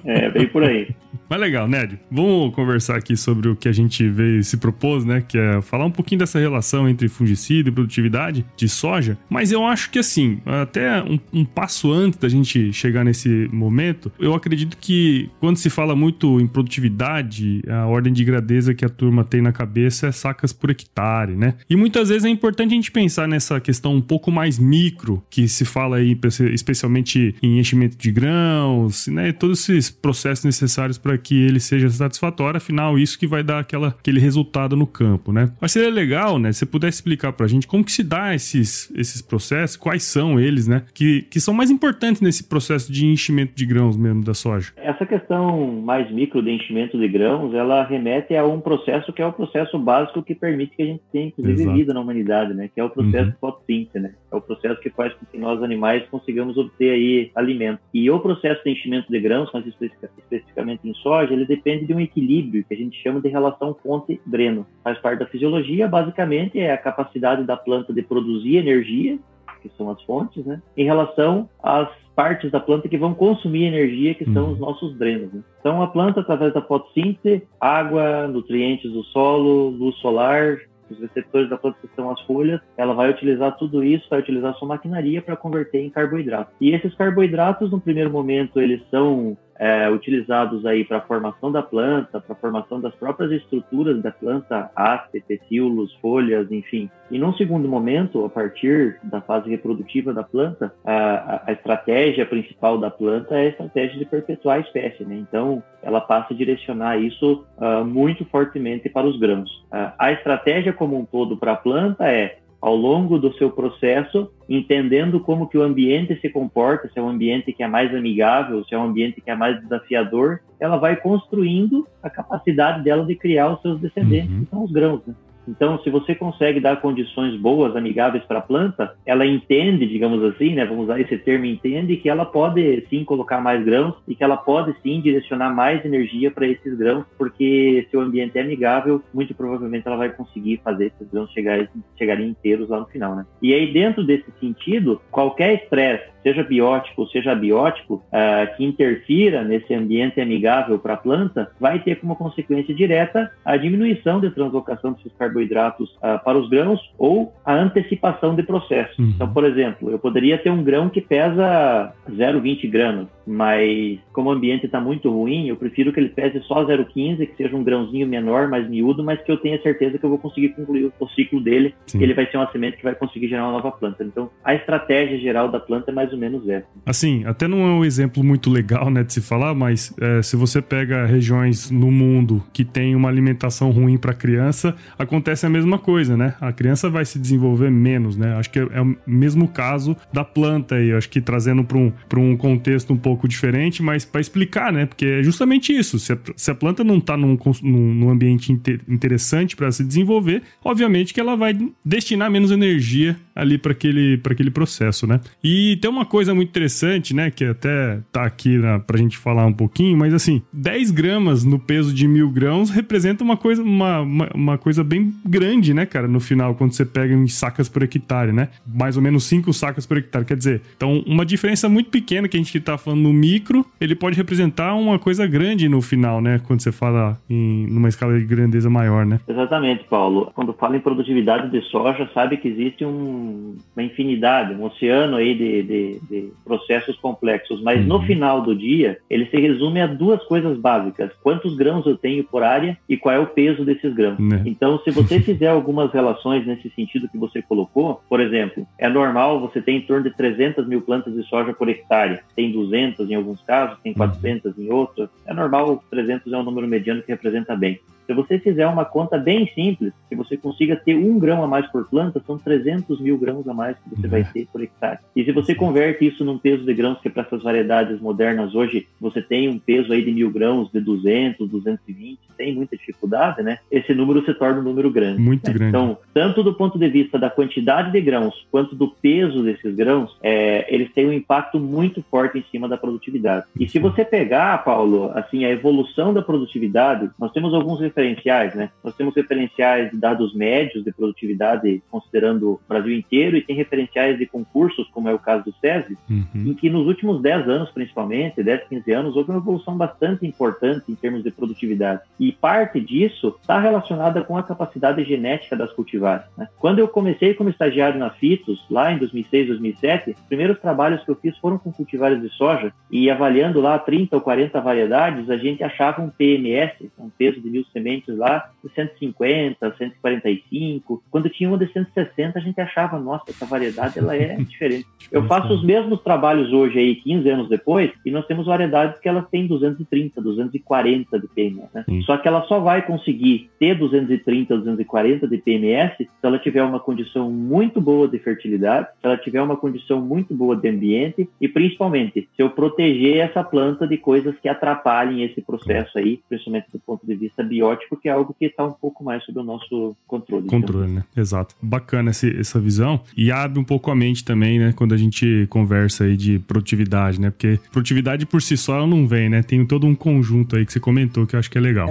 É, 0.05 0.29
bem 0.29 0.47
por 0.47 0.63
aí. 0.63 0.87
Mas 1.29 1.39
legal, 1.39 1.65
Ned. 1.65 1.97
Vamos 2.11 2.53
conversar 2.53 2.97
aqui 2.97 3.15
sobre 3.15 3.47
o 3.47 3.55
que 3.55 3.69
a 3.69 3.71
gente 3.71 4.05
veio 4.09 4.43
se 4.43 4.57
propôs, 4.57 5.05
né? 5.05 5.23
Que 5.25 5.37
é 5.37 5.61
falar 5.61 5.85
um 5.85 5.91
pouquinho 5.91 6.19
dessa 6.19 6.37
relação 6.37 6.89
entre 6.89 7.07
fungicida 7.07 7.69
e 7.69 7.71
produtividade 7.71 8.45
de 8.57 8.67
soja. 8.67 9.17
Mas 9.29 9.49
eu 9.49 9.65
acho 9.65 9.89
que 9.91 9.99
assim, 9.99 10.41
até 10.45 11.01
um, 11.01 11.17
um 11.31 11.45
passo 11.45 11.89
antes 11.89 12.19
da 12.19 12.27
gente 12.27 12.73
chegar 12.73 13.05
nesse 13.05 13.49
momento, 13.51 14.11
eu 14.19 14.33
acredito 14.33 14.75
que 14.75 15.29
quando 15.39 15.55
se 15.55 15.69
fala 15.69 15.95
muito 15.95 16.39
em 16.41 16.47
produtividade, 16.47 17.61
a 17.65 17.85
ordem 17.85 18.11
de 18.11 18.25
grandeza 18.25 18.73
que 18.73 18.83
a 18.83 18.89
turma 18.89 19.23
tem 19.23 19.41
na 19.41 19.53
cabeça 19.53 20.07
é 20.07 20.11
sacas 20.11 20.51
por 20.51 20.69
hectare, 20.69 21.37
né? 21.37 21.55
E 21.69 21.77
muitas 21.77 22.09
vezes 22.09 22.25
é 22.25 22.29
importante 22.29 22.71
a 22.71 22.75
gente 22.75 22.91
pensar 22.91 23.25
nessa 23.25 23.57
questão 23.61 23.95
um 23.95 24.01
pouco 24.01 24.31
mais 24.31 24.59
micro, 24.59 25.23
que 25.29 25.47
se 25.47 25.63
fala 25.63 25.95
aí 25.95 26.17
especialmente 26.51 27.35
em 27.41 27.57
enchimento 27.57 27.97
de 27.97 28.11
grãos, 28.11 29.07
né? 29.11 29.31
Todos 29.31 29.67
esses 29.69 29.89
processos 29.89 30.45
necessários 30.45 30.97
para 30.97 31.17
que 31.17 31.35
ele 31.35 31.59
seja 31.59 31.89
satisfatório, 31.89 32.57
afinal, 32.57 32.97
isso 32.97 33.19
que 33.19 33.27
vai 33.27 33.43
dar 33.43 33.59
aquela, 33.59 33.89
aquele 33.89 34.19
resultado 34.19 34.75
no 34.75 34.87
campo, 34.87 35.31
né? 35.31 35.51
Mas 35.59 35.71
seria 35.71 35.89
legal, 35.89 36.39
né? 36.39 36.51
Se 36.51 36.59
você 36.59 36.65
pudesse 36.65 36.97
explicar 36.97 37.33
pra 37.33 37.47
gente 37.47 37.67
como 37.67 37.83
que 37.83 37.91
se 37.91 38.03
dá 38.03 38.33
esses, 38.33 38.91
esses 38.95 39.21
processos, 39.21 39.77
quais 39.77 40.03
são 40.03 40.39
eles, 40.39 40.67
né? 40.67 40.83
Que, 40.93 41.23
que 41.23 41.39
são 41.39 41.53
mais 41.53 41.69
importantes 41.69 42.21
nesse 42.21 42.43
processo 42.43 42.91
de 42.91 43.05
enchimento 43.05 43.53
de 43.55 43.65
grãos 43.65 43.97
mesmo 43.97 44.23
da 44.23 44.33
soja. 44.33 44.71
Essa 44.77 45.05
questão 45.05 45.81
mais 45.81 46.11
micro 46.11 46.41
de 46.41 46.51
enchimento 46.51 46.97
de 46.97 47.07
grãos, 47.07 47.53
ela 47.53 47.83
remete 47.83 48.35
a 48.35 48.45
um 48.45 48.59
processo 48.59 49.11
que 49.13 49.21
é 49.21 49.25
o 49.25 49.33
processo 49.33 49.77
básico 49.77 50.23
que 50.23 50.35
permite 50.35 50.75
que 50.75 50.83
a 50.83 50.85
gente 50.85 51.03
tenha, 51.11 51.27
inclusive, 51.27 51.61
Exato. 51.61 51.77
vida 51.77 51.93
na 51.93 52.01
humanidade, 52.01 52.53
né? 52.53 52.69
Que 52.73 52.79
é 52.79 52.83
o 52.83 52.89
processo 52.89 53.25
uhum. 53.25 53.31
de 53.31 53.37
fotossíntese, 53.37 53.99
né? 53.99 54.13
É 54.31 54.35
o 54.35 54.41
processo 54.41 54.79
que 54.79 54.89
faz 54.89 55.13
com 55.13 55.25
que 55.25 55.37
nós, 55.37 55.61
animais, 55.63 56.03
consigamos 56.09 56.57
obter 56.57 56.91
aí 56.91 57.31
alimento. 57.35 57.79
E 57.93 58.09
o 58.09 58.19
processo 58.19 58.63
de 58.63 58.71
enchimento 58.71 59.00
de 59.09 59.19
grãos, 59.19 59.49
mas 59.53 59.65
especificamente 59.65 60.87
em 60.87 60.93
soja, 60.95 61.33
ele 61.33 61.45
depende 61.45 61.85
de 61.85 61.93
um 61.93 61.99
equilíbrio 61.99 62.63
que 62.63 62.73
a 62.73 62.77
gente 62.77 63.01
chama 63.01 63.21
de 63.21 63.29
relação 63.29 63.75
fonte-dreno. 63.83 64.65
Faz 64.83 64.97
parte 64.99 65.19
da 65.19 65.25
fisiologia, 65.25 65.87
basicamente, 65.87 66.59
é 66.59 66.71
a 66.71 66.77
capacidade 66.77 67.43
da 67.43 67.57
planta 67.57 67.93
de 67.93 68.01
produzir 68.01 68.57
energia, 68.57 69.17
que 69.61 69.69
são 69.77 69.89
as 69.89 70.01
fontes, 70.03 70.43
né? 70.45 70.61
Em 70.75 70.83
relação 70.83 71.47
às 71.61 71.89
partes 72.15 72.51
da 72.51 72.59
planta 72.59 72.89
que 72.89 72.97
vão 72.97 73.13
consumir 73.13 73.65
energia, 73.65 74.13
que 74.13 74.25
são 74.31 74.45
uhum. 74.45 74.51
os 74.51 74.59
nossos 74.59 74.97
drenos. 74.97 75.31
Né? 75.33 75.41
Então, 75.59 75.81
a 75.81 75.87
planta, 75.87 76.21
através 76.21 76.53
da 76.53 76.61
fotossíntese, 76.61 77.47
água, 77.59 78.27
nutrientes 78.27 78.91
do 78.91 79.03
solo, 79.05 79.69
luz 79.69 79.95
solar, 79.97 80.59
os 80.91 80.99
receptores 80.99 81.49
da 81.49 81.57
planta 81.57 81.77
que 81.81 81.95
são 81.95 82.11
as 82.11 82.21
folhas, 82.21 82.61
ela 82.77 82.93
vai 82.93 83.09
utilizar 83.09 83.57
tudo 83.57 83.83
isso, 83.83 84.07
vai 84.09 84.19
utilizar 84.19 84.53
sua 84.55 84.67
maquinaria 84.67 85.21
para 85.21 85.35
converter 85.35 85.79
em 85.79 85.89
carboidrato. 85.89 86.51
E 86.59 86.71
esses 86.71 86.93
carboidratos, 86.95 87.71
no 87.71 87.79
primeiro 87.79 88.09
momento, 88.09 88.59
eles 88.59 88.81
são 88.89 89.37
é, 89.61 89.87
utilizados 89.91 90.65
aí 90.65 90.83
para 90.83 91.01
formação 91.01 91.51
da 91.51 91.61
planta, 91.61 92.19
para 92.19 92.35
formação 92.35 92.81
das 92.81 92.95
próprias 92.95 93.31
estruturas 93.31 94.01
da 94.01 94.11
planta, 94.11 94.71
haste, 94.75 95.23
pecíolos, 95.27 95.93
folhas, 96.01 96.51
enfim. 96.51 96.89
E 97.11 97.19
num 97.19 97.31
segundo 97.33 97.69
momento, 97.69 98.25
a 98.25 98.29
partir 98.29 98.99
da 99.03 99.21
fase 99.21 99.51
reprodutiva 99.51 100.11
da 100.15 100.23
planta, 100.23 100.73
a, 100.83 101.43
a 101.45 101.51
estratégia 101.51 102.25
principal 102.25 102.79
da 102.79 102.89
planta 102.89 103.35
é 103.35 103.41
a 103.41 103.49
estratégia 103.49 103.99
de 103.99 104.05
perpetuar 104.05 104.57
a 104.57 104.61
espécie, 104.61 105.03
né? 105.03 105.15
Então, 105.15 105.61
ela 105.83 106.01
passa 106.01 106.33
a 106.33 106.37
direcionar 106.37 106.97
isso 106.97 107.45
uh, 107.57 107.85
muito 107.85 108.25
fortemente 108.25 108.89
para 108.89 109.05
os 109.05 109.19
grãos. 109.19 109.49
Uh, 109.71 109.91
a 109.99 110.11
estratégia 110.11 110.73
como 110.73 110.97
um 110.97 111.05
todo 111.05 111.37
para 111.37 111.51
a 111.51 111.57
planta 111.57 112.07
é 112.07 112.39
ao 112.61 112.75
longo 112.75 113.17
do 113.17 113.33
seu 113.33 113.49
processo, 113.49 114.31
entendendo 114.47 115.19
como 115.19 115.47
que 115.47 115.57
o 115.57 115.63
ambiente 115.63 116.19
se 116.21 116.29
comporta, 116.29 116.87
se 116.87 116.99
é 116.99 117.01
um 117.01 117.09
ambiente 117.09 117.51
que 117.51 117.63
é 117.63 117.67
mais 117.67 117.93
amigável, 117.95 118.63
se 118.63 118.75
é 118.75 118.77
um 118.77 118.83
ambiente 118.83 119.19
que 119.19 119.31
é 119.31 119.35
mais 119.35 119.59
desafiador, 119.61 120.41
ela 120.59 120.77
vai 120.77 120.95
construindo 120.95 121.87
a 122.03 122.09
capacidade 122.09 122.83
dela 122.83 123.03
de 123.03 123.15
criar 123.15 123.53
os 123.53 123.61
seus 123.61 123.79
descendentes, 123.79 124.31
uhum. 124.31 124.45
que 124.45 124.49
são 124.51 124.63
os 124.63 124.71
grãos. 124.71 125.01
Né? 125.07 125.15
Então, 125.47 125.79
se 125.83 125.89
você 125.89 126.15
consegue 126.15 126.59
dar 126.59 126.81
condições 126.81 127.35
boas, 127.35 127.75
amigáveis 127.75 128.23
para 128.25 128.39
a 128.39 128.41
planta, 128.41 128.95
ela 129.05 129.25
entende, 129.25 129.87
digamos 129.87 130.23
assim, 130.23 130.53
né, 130.53 130.65
vamos 130.65 130.85
usar 130.85 130.99
esse 130.99 131.17
termo, 131.17 131.45
entende 131.45 131.97
que 131.97 132.09
ela 132.09 132.25
pode 132.25 132.85
sim 132.89 133.03
colocar 133.03 133.41
mais 133.41 133.63
grãos 133.63 133.95
e 134.07 134.15
que 134.15 134.23
ela 134.23 134.37
pode 134.37 134.75
sim 134.81 135.01
direcionar 135.01 135.53
mais 135.53 135.83
energia 135.83 136.31
para 136.31 136.47
esses 136.47 136.77
grãos, 136.77 137.05
porque 137.17 137.87
se 137.89 137.97
o 137.97 138.01
ambiente 138.01 138.37
é 138.37 138.41
amigável, 138.41 139.01
muito 139.13 139.33
provavelmente 139.33 139.87
ela 139.87 139.97
vai 139.97 140.09
conseguir 140.09 140.61
fazer 140.63 140.87
esses 140.87 141.11
grãos 141.11 141.31
chegar, 141.31 141.67
chegarem 141.97 142.29
inteiros 142.29 142.69
lá 142.69 142.79
no 142.79 142.85
final, 142.85 143.15
né? 143.15 143.25
E 143.41 143.53
aí, 143.53 143.71
dentro 143.71 144.03
desse 144.03 144.25
sentido, 144.39 145.01
qualquer 145.09 145.55
estresse 145.55 146.10
seja 146.23 146.43
biótico 146.43 147.01
ou 147.01 147.07
seja 147.07 147.31
abiótico, 147.31 147.95
uh, 147.95 148.55
que 148.55 148.63
interfira 148.63 149.43
nesse 149.43 149.73
ambiente 149.73 150.19
amigável 150.21 150.79
para 150.79 150.93
a 150.93 150.97
planta, 150.97 151.51
vai 151.59 151.79
ter 151.79 151.95
como 151.95 152.15
consequência 152.15 152.73
direta 152.73 153.31
a 153.43 153.57
diminuição 153.57 154.19
de 154.19 154.29
translocação 154.31 154.93
desses 154.93 155.11
carboidratos 155.17 155.89
uh, 155.97 156.23
para 156.23 156.37
os 156.37 156.49
grãos 156.49 156.79
ou 156.97 157.33
a 157.45 157.53
antecipação 157.53 158.35
de 158.35 158.43
processos. 158.43 158.97
Uhum. 158.97 159.11
Então, 159.15 159.31
por 159.31 159.43
exemplo, 159.43 159.89
eu 159.89 159.99
poderia 159.99 160.37
ter 160.37 160.49
um 160.49 160.63
grão 160.63 160.89
que 160.89 161.01
pesa 161.01 161.93
0,20 162.09 162.69
gramas, 162.69 163.07
mas 163.25 163.99
como 164.11 164.29
o 164.29 164.33
ambiente 164.33 164.65
está 164.65 164.79
muito 164.79 165.09
ruim, 165.09 165.47
eu 165.47 165.55
prefiro 165.55 165.91
que 165.93 165.99
ele 165.99 166.09
pese 166.09 166.41
só 166.41 166.65
0,15, 166.65 167.27
que 167.27 167.35
seja 167.35 167.55
um 167.55 167.63
grãozinho 167.63 168.07
menor, 168.07 168.47
mais 168.47 168.69
miúdo, 168.69 169.03
mas 169.03 169.21
que 169.21 169.31
eu 169.31 169.37
tenha 169.37 169.61
certeza 169.61 169.97
que 169.97 170.03
eu 170.03 170.09
vou 170.09 170.19
conseguir 170.19 170.49
concluir 170.49 170.91
o 170.99 171.07
ciclo 171.09 171.39
dele, 171.39 171.73
Sim. 171.85 172.01
ele 172.01 172.13
vai 172.13 172.25
ser 172.29 172.37
uma 172.37 172.51
semente 172.51 172.77
que 172.77 172.83
vai 172.83 172.95
conseguir 172.95 173.27
gerar 173.27 173.43
uma 173.43 173.53
nova 173.53 173.71
planta. 173.71 174.03
Então, 174.03 174.29
a 174.43 174.53
estratégia 174.53 175.17
geral 175.17 175.49
da 175.49 175.59
planta 175.59 175.91
é 175.91 175.93
mais 175.93 176.10
ou 176.13 176.19
menos 176.19 176.47
essa. 176.47 176.67
Assim, 176.85 177.23
até 177.25 177.47
não 177.47 177.59
é 177.61 177.71
um 177.71 177.85
exemplo 177.85 178.23
muito 178.23 178.49
legal, 178.49 178.89
né, 178.89 179.03
de 179.03 179.13
se 179.13 179.21
falar, 179.21 179.53
mas 179.53 179.93
é, 179.99 180.21
se 180.21 180.35
você 180.35 180.61
pega 180.61 181.05
regiões 181.05 181.69
no 181.69 181.91
mundo 181.91 182.43
que 182.53 182.63
tem 182.63 182.95
uma 182.95 183.09
alimentação 183.09 183.71
ruim 183.71 183.97
para 183.97 184.13
criança, 184.13 184.75
acontece 184.97 185.45
a 185.45 185.49
mesma 185.49 185.77
coisa, 185.77 186.15
né? 186.17 186.35
A 186.39 186.51
criança 186.51 186.89
vai 186.89 187.05
se 187.05 187.19
desenvolver 187.19 187.69
menos, 187.69 188.17
né? 188.17 188.35
Acho 188.35 188.49
que 188.49 188.59
é, 188.59 188.67
é 188.73 188.81
o 188.81 188.95
mesmo 189.05 189.47
caso 189.47 189.95
da 190.13 190.23
planta 190.23 190.75
aí, 190.75 190.91
acho 190.93 191.09
que 191.09 191.21
trazendo 191.21 191.63
para 191.63 191.77
um, 191.77 191.91
um 192.17 192.37
contexto 192.37 192.93
um 192.93 192.97
pouco 192.97 193.27
diferente, 193.27 193.81
mas 193.83 194.05
para 194.05 194.21
explicar, 194.21 194.71
né? 194.71 194.85
Porque 194.85 195.05
é 195.05 195.23
justamente 195.23 195.75
isso. 195.75 195.99
Se 195.99 196.13
a, 196.13 196.17
se 196.35 196.51
a 196.51 196.55
planta 196.55 196.83
não 196.83 196.97
está 196.97 197.17
num, 197.17 197.37
num, 197.61 197.93
num, 197.93 198.09
ambiente 198.09 198.51
inter, 198.51 198.81
interessante 198.87 199.55
para 199.55 199.71
se 199.71 199.83
desenvolver, 199.83 200.41
obviamente 200.63 201.13
que 201.13 201.19
ela 201.19 201.35
vai 201.35 201.57
destinar 201.83 202.29
menos 202.29 202.51
energia 202.51 203.17
ali 203.35 203.57
para 203.57 203.71
aquele, 203.71 204.19
aquele 204.23 204.51
processo, 204.51 205.07
né? 205.07 205.19
E 205.43 205.77
tem 205.81 205.89
uma 205.89 206.00
coisa 206.05 206.33
muito 206.33 206.49
interessante, 206.49 207.13
né? 207.13 207.31
Que 207.31 207.45
até 207.45 207.99
tá 208.11 208.23
aqui 208.23 208.57
na, 208.57 208.79
pra 208.79 208.97
gente 208.97 209.17
falar 209.17 209.45
um 209.45 209.53
pouquinho, 209.53 209.97
mas 209.97 210.13
assim, 210.13 210.41
10 210.53 210.91
gramas 210.91 211.43
no 211.43 211.59
peso 211.59 211.93
de 211.93 212.07
mil 212.07 212.29
grãos 212.29 212.69
representa 212.69 213.23
uma 213.23 213.37
coisa, 213.37 213.61
uma, 213.61 214.01
uma, 214.01 214.29
uma 214.33 214.57
coisa 214.57 214.83
bem 214.83 215.13
grande, 215.25 215.73
né, 215.73 215.85
cara? 215.85 216.07
No 216.07 216.19
final, 216.19 216.55
quando 216.55 216.73
você 216.73 216.85
pega 216.85 217.13
em 217.13 217.27
sacas 217.27 217.69
por 217.69 217.83
hectare, 217.83 218.31
né? 218.31 218.49
Mais 218.65 218.95
ou 218.95 219.03
menos 219.03 219.23
5 219.25 219.51
sacas 219.53 219.85
por 219.85 219.97
hectare. 219.97 220.25
Quer 220.25 220.37
dizer, 220.37 220.61
então 220.75 221.03
uma 221.05 221.25
diferença 221.25 221.67
muito 221.69 221.89
pequena 221.89 222.27
que 222.27 222.37
a 222.37 222.39
gente 222.39 222.59
tá 222.59 222.77
falando 222.77 223.01
no 223.01 223.13
micro, 223.13 223.65
ele 223.81 223.95
pode 223.95 224.15
representar 224.15 224.75
uma 224.75 224.99
coisa 224.99 225.25
grande 225.25 225.67
no 225.67 225.81
final, 225.81 226.21
né? 226.21 226.39
Quando 226.45 226.61
você 226.61 226.71
fala 226.71 227.17
em 227.27 227.65
numa 227.67 227.89
escala 227.89 228.17
de 228.17 228.25
grandeza 228.25 228.69
maior, 228.69 229.05
né? 229.05 229.19
Exatamente, 229.27 229.83
Paulo. 229.85 230.31
Quando 230.35 230.53
fala 230.53 230.77
em 230.77 230.79
produtividade 230.79 231.49
de 231.49 231.61
soja, 231.69 232.07
sabe 232.13 232.37
que 232.37 232.47
existe 232.47 232.85
um, 232.85 233.55
uma 233.75 233.83
infinidade, 233.83 234.53
um 234.53 234.63
oceano 234.63 235.17
aí 235.17 235.33
de, 235.33 235.63
de, 235.63 235.99
de 236.07 236.33
processos 236.45 236.95
complexos, 236.97 237.61
mas 237.63 237.81
uhum. 237.81 237.87
no 237.87 238.01
final 238.03 238.41
do 238.41 238.55
dia, 238.55 238.99
ele 239.09 239.25
se 239.25 239.37
resume 239.37 239.81
a 239.81 239.87
duas 239.87 240.23
coisas 240.25 240.57
básicas: 240.59 241.11
quantos 241.23 241.55
grãos 241.55 241.85
eu 241.87 241.97
tenho 241.97 242.23
por 242.23 242.43
área 242.43 242.77
e 242.87 242.95
qual 242.95 243.15
é 243.15 243.19
o 243.19 243.27
peso 243.27 243.65
desses 243.65 243.93
grãos. 243.93 244.19
Né? 244.19 244.43
Então, 244.45 244.79
se 244.83 244.91
você 244.91 245.19
fizer 245.21 245.47
algumas 245.47 245.91
relações 245.91 246.45
nesse 246.45 246.69
sentido 246.69 247.09
que 247.09 247.17
você 247.17 247.41
colocou, 247.41 248.01
por 248.07 248.19
exemplo, 248.19 248.67
é 248.77 248.87
normal 248.87 249.39
você 249.39 249.59
ter 249.59 249.71
em 249.71 249.81
torno 249.81 250.03
de 250.03 250.15
300 250.15 250.67
mil 250.67 250.81
plantas 250.81 251.15
de 251.15 251.23
soja 251.23 251.51
por 251.51 251.67
hectare, 251.67 252.19
tem 252.35 252.51
200 252.51 253.09
em 253.09 253.15
alguns 253.15 253.41
casos, 253.41 253.70
tem 253.75 253.93
400 253.93 254.57
uhum. 254.57 254.63
em 254.63 254.71
outros, 254.71 255.09
é 255.25 255.33
normal, 255.33 255.83
300 255.89 256.31
é 256.31 256.37
um 256.37 256.43
número 256.43 256.67
mediano 256.67 257.01
que 257.01 257.11
representa 257.11 257.55
bem. 257.55 257.79
Se 258.11 258.15
você 258.15 258.37
fizer 258.37 258.67
uma 258.67 258.83
conta 258.83 259.17
bem 259.17 259.49
simples, 259.55 259.93
que 260.09 260.15
você 260.17 260.35
consiga 260.35 260.75
ter 260.75 260.95
um 260.95 261.17
grão 261.17 261.41
a 261.41 261.47
mais 261.47 261.65
por 261.67 261.87
planta, 261.87 262.21
são 262.27 262.37
300 262.37 262.99
mil 262.99 263.17
grãos 263.17 263.47
a 263.47 263.53
mais 263.53 263.77
que 263.77 263.89
você 263.89 264.05
vai 264.05 264.21
ter 264.25 264.49
por 264.51 264.61
hectare. 264.61 264.99
E 265.15 265.23
se 265.23 265.31
você 265.31 265.55
converte 265.55 266.05
isso 266.05 266.25
num 266.25 266.37
peso 266.37 266.65
de 266.65 266.73
grãos, 266.73 266.99
que 266.99 267.09
para 267.09 267.23
essas 267.23 267.41
variedades 267.41 268.01
modernas 268.01 268.53
hoje 268.53 268.85
você 268.99 269.21
tem 269.21 269.47
um 269.47 269.57
peso 269.57 269.93
aí 269.93 270.03
de 270.03 270.11
mil 270.11 270.29
grãos, 270.29 270.69
de 270.73 270.81
200, 270.81 271.49
220, 271.49 272.19
tem 272.37 272.53
muita 272.53 272.75
dificuldade, 272.75 273.41
né? 273.41 273.59
Esse 273.71 273.93
número 273.93 274.25
se 274.25 274.33
torna 274.33 274.59
um 274.59 274.63
número 274.63 274.91
grande. 274.91 275.21
Muito 275.21 275.47
né? 275.47 275.53
grande. 275.53 275.69
Então, 275.69 275.97
tanto 276.13 276.43
do 276.43 276.53
ponto 276.53 276.77
de 276.77 276.89
vista 276.89 277.17
da 277.17 277.29
quantidade 277.29 277.91
de 277.91 278.01
grãos, 278.01 278.45
quanto 278.51 278.75
do 278.75 278.89
peso 278.89 279.41
desses 279.41 279.73
grãos, 279.73 280.17
é, 280.21 280.65
eles 280.73 280.91
têm 280.91 281.07
um 281.07 281.13
impacto 281.13 281.59
muito 281.59 282.03
forte 282.11 282.39
em 282.39 282.45
cima 282.51 282.67
da 282.67 282.77
produtividade. 282.77 283.45
E 283.57 283.69
se 283.69 283.79
você 283.79 284.03
pegar, 284.03 284.63
Paulo, 284.65 285.11
assim, 285.13 285.45
a 285.45 285.51
evolução 285.51 286.13
da 286.13 286.21
produtividade, 286.21 287.09
nós 287.17 287.31
temos 287.31 287.53
alguns 287.53 287.79
referentes 287.79 288.00
referenciais, 288.01 288.55
né? 288.55 288.69
Nós 288.83 288.95
temos 288.95 289.15
referenciais 289.15 289.91
de 289.91 289.97
dados 289.97 290.33
médios 290.33 290.83
de 290.83 290.91
produtividade, 290.91 291.81
considerando 291.89 292.53
o 292.53 292.61
Brasil 292.67 292.93
inteiro, 292.93 293.37
e 293.37 293.41
tem 293.41 293.55
referenciais 293.55 294.17
de 294.17 294.25
concursos, 294.25 294.87
como 294.89 295.09
é 295.09 295.13
o 295.13 295.19
caso 295.19 295.45
do 295.45 295.53
SESI, 295.59 295.97
uhum. 296.09 296.25
em 296.35 296.53
que 296.53 296.69
nos 296.69 296.87
últimos 296.87 297.21
10 297.21 297.47
anos, 297.47 297.71
principalmente, 297.71 298.43
10, 298.43 298.67
15 298.67 298.91
anos, 298.91 299.15
houve 299.15 299.31
uma 299.31 299.39
evolução 299.39 299.77
bastante 299.77 300.25
importante 300.25 300.91
em 300.91 300.95
termos 300.95 301.23
de 301.23 301.31
produtividade. 301.31 302.01
E 302.19 302.31
parte 302.31 302.79
disso 302.79 303.35
está 303.39 303.59
relacionada 303.59 304.23
com 304.23 304.37
a 304.37 304.43
capacidade 304.43 305.03
genética 305.03 305.55
das 305.55 305.71
cultivares. 305.73 306.25
Né? 306.37 306.47
Quando 306.57 306.79
eu 306.79 306.87
comecei 306.87 307.33
como 307.33 307.49
estagiário 307.49 307.99
na 307.99 308.09
FITOS, 308.09 308.65
lá 308.69 308.91
em 308.91 308.97
2006, 308.97 309.47
2007, 309.47 310.11
os 310.11 310.21
primeiros 310.27 310.59
trabalhos 310.59 311.03
que 311.03 311.11
eu 311.11 311.15
fiz 311.15 311.37
foram 311.37 311.57
com 311.57 311.71
cultivares 311.71 312.21
de 312.21 312.29
soja, 312.29 312.73
e 312.89 313.09
avaliando 313.09 313.61
lá 313.61 313.77
30 313.79 314.15
ou 314.15 314.21
40 314.21 314.59
variedades, 314.59 315.29
a 315.29 315.37
gente 315.37 315.63
achava 315.63 316.01
um 316.01 316.09
PMS, 316.09 316.89
um 316.97 317.09
peso 317.09 317.39
de 317.39 317.49
mil 317.49 317.63
sementes 317.81 318.17
lá 318.17 318.49
de 318.63 318.71
150, 318.73 319.75
145. 319.77 321.03
Quando 321.09 321.29
tinha 321.29 321.49
uma 321.49 321.57
de 321.57 321.71
160, 321.71 322.37
a 322.37 322.41
gente 322.41 322.61
achava, 322.61 322.99
nossa, 322.99 323.25
essa 323.29 323.45
variedade 323.45 323.97
ela 323.97 324.15
é 324.15 324.35
diferente. 324.41 324.87
Eu 325.11 325.25
faço 325.25 325.53
os 325.53 325.63
mesmos 325.63 326.01
trabalhos 326.01 326.53
hoje 326.53 326.79
aí, 326.79 326.95
15 326.95 327.29
anos 327.29 327.49
depois, 327.49 327.91
e 328.05 328.11
nós 328.11 328.25
temos 328.27 328.45
variedades 328.45 328.99
que 328.99 329.09
elas 329.09 329.27
têm 329.29 329.47
230, 329.47 330.21
240 330.21 331.19
de 331.19 331.27
PMS. 331.27 331.69
Né? 331.73 331.85
Só 332.05 332.17
que 332.17 332.27
ela 332.27 332.43
só 332.43 332.59
vai 332.59 332.85
conseguir 332.85 333.49
ter 333.59 333.75
230, 333.75 334.57
240 334.57 335.27
de 335.27 335.37
PMS 335.37 335.97
se 335.97 336.09
ela 336.21 336.37
tiver 336.37 336.63
uma 336.63 336.79
condição 336.79 337.31
muito 337.31 337.81
boa 337.81 338.07
de 338.07 338.19
fertilidade, 338.19 338.87
se 338.87 339.05
ela 339.05 339.17
tiver 339.17 339.41
uma 339.41 339.57
condição 339.57 339.99
muito 340.01 340.33
boa 340.33 340.55
de 340.55 340.69
ambiente 340.69 341.27
e 341.39 341.47
principalmente 341.47 342.27
se 342.35 342.41
eu 342.41 342.49
proteger 342.49 343.17
essa 343.17 343.43
planta 343.43 343.87
de 343.87 343.97
coisas 343.97 344.35
que 344.39 344.47
atrapalhem 344.47 345.23
esse 345.23 345.41
processo 345.41 345.97
aí, 345.97 346.19
principalmente 346.29 346.67
do 346.71 346.79
ponto 346.79 347.05
de 347.05 347.15
vista 347.15 347.43
biótico, 347.71 347.97
que 347.97 348.09
é 348.09 348.11
algo 348.11 348.35
que 348.37 348.45
está 348.45 348.65
um 348.65 348.71
pouco 348.71 349.03
mais 349.03 349.23
sob 349.23 349.39
o 349.39 349.43
nosso 349.43 349.95
controle. 350.07 350.47
Controle, 350.47 350.91
né? 350.91 351.03
Exato. 351.15 351.55
Bacana 351.61 352.11
essa 352.11 352.59
visão 352.59 353.01
e 353.15 353.31
abre 353.31 353.59
um 353.59 353.63
pouco 353.63 353.89
a 353.91 353.95
mente 353.95 354.23
também, 354.23 354.59
né? 354.59 354.73
Quando 354.75 354.93
a 354.93 354.97
gente 354.97 355.47
conversa 355.49 356.03
aí 356.05 356.15
de 356.15 356.39
produtividade, 356.39 357.19
né? 357.19 357.29
Porque 357.31 357.59
produtividade 357.71 358.25
por 358.25 358.41
si 358.41 358.57
só 358.57 358.75
ela 358.75 358.87
não 358.87 359.07
vem, 359.07 359.29
né? 359.29 359.41
Tem 359.41 359.65
todo 359.65 359.87
um 359.87 359.95
conjunto 359.95 360.55
aí 360.55 360.65
que 360.65 360.73
você 360.73 360.79
comentou 360.79 361.25
que 361.25 361.35
eu 361.35 361.39
acho 361.39 361.49
que 361.49 361.57
é 361.57 361.61
legal. 361.61 361.89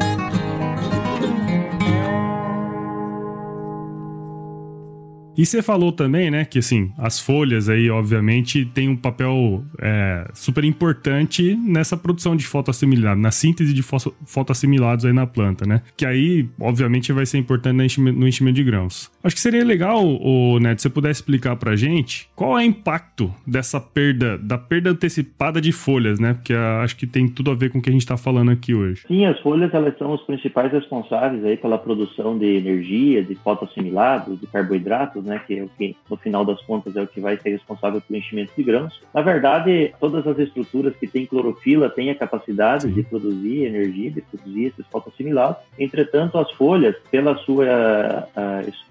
E 5.36 5.44
você 5.44 5.62
falou 5.62 5.92
também, 5.92 6.30
né, 6.30 6.44
que 6.44 6.58
assim, 6.58 6.92
as 6.98 7.20
folhas 7.20 7.68
aí, 7.68 7.90
obviamente, 7.90 8.64
têm 8.64 8.88
um 8.88 8.96
papel 8.96 9.64
é, 9.80 10.28
super 10.32 10.64
importante 10.64 11.56
nessa 11.56 11.96
produção 11.96 12.36
de 12.36 12.46
fotoassimilado, 12.46 13.20
na 13.20 13.30
síntese 13.30 13.72
de 13.72 13.82
fotoassimilados 13.82 15.04
aí 15.04 15.12
na 15.12 15.26
planta, 15.26 15.66
né? 15.66 15.82
Que 15.96 16.06
aí, 16.06 16.48
obviamente, 16.60 17.12
vai 17.12 17.26
ser 17.26 17.38
importante 17.38 18.00
no 18.00 18.26
enchimento 18.26 18.56
de 18.56 18.64
grãos. 18.64 19.10
Acho 19.22 19.34
que 19.34 19.40
seria 19.40 19.64
legal, 19.64 20.04
o 20.04 20.58
Neto, 20.58 20.80
se 20.80 20.82
você 20.82 20.90
pudesse 20.90 21.20
explicar 21.20 21.56
pra 21.56 21.76
gente 21.76 22.28
qual 22.34 22.58
é 22.58 22.62
o 22.62 22.66
impacto 22.66 23.32
dessa 23.46 23.80
perda, 23.80 24.38
da 24.38 24.58
perda 24.58 24.90
antecipada 24.90 25.60
de 25.60 25.72
folhas, 25.72 26.18
né? 26.20 26.34
Porque 26.34 26.52
uh, 26.52 26.82
acho 26.82 26.96
que 26.96 27.06
tem 27.06 27.28
tudo 27.28 27.50
a 27.50 27.54
ver 27.54 27.70
com 27.70 27.78
o 27.78 27.82
que 27.82 27.90
a 27.90 27.92
gente 27.92 28.06
tá 28.06 28.16
falando 28.16 28.50
aqui 28.50 28.74
hoje. 28.74 29.02
Sim, 29.06 29.24
as 29.24 29.38
folhas, 29.40 29.72
elas 29.72 29.96
são 29.98 30.12
os 30.12 30.22
principais 30.22 30.72
responsáveis 30.72 31.44
aí 31.44 31.56
pela 31.56 31.78
produção 31.78 32.38
de 32.38 32.46
energia, 32.46 33.22
de 33.22 33.34
fotoassimilados, 33.36 34.40
de 34.40 34.46
carboidratos, 34.46 35.23
né, 35.24 35.40
que 35.46 35.58
é 35.58 35.62
o 35.62 35.68
que 35.68 35.96
no 36.08 36.16
final 36.16 36.44
das 36.44 36.60
contas 36.62 36.96
é 36.96 37.02
o 37.02 37.06
que 37.06 37.20
vai 37.20 37.36
ser 37.38 37.50
responsável 37.50 38.00
pelo 38.00 38.18
enchimento 38.18 38.52
de 38.56 38.62
grãos. 38.62 39.02
Na 39.12 39.22
verdade, 39.22 39.92
todas 39.98 40.26
as 40.26 40.38
estruturas 40.38 40.94
que 40.96 41.06
têm 41.06 41.26
clorofila 41.26 41.88
têm 41.90 42.10
a 42.10 42.14
capacidade 42.14 42.90
de 42.92 43.02
produzir 43.02 43.64
energia, 43.64 44.10
de 44.10 44.20
produzir 44.20 44.66
esses 44.66 44.86
fotoassimilados. 44.86 45.56
Entretanto, 45.78 46.38
as 46.38 46.50
folhas, 46.52 46.94
pela 47.10 47.36
sua 47.38 47.64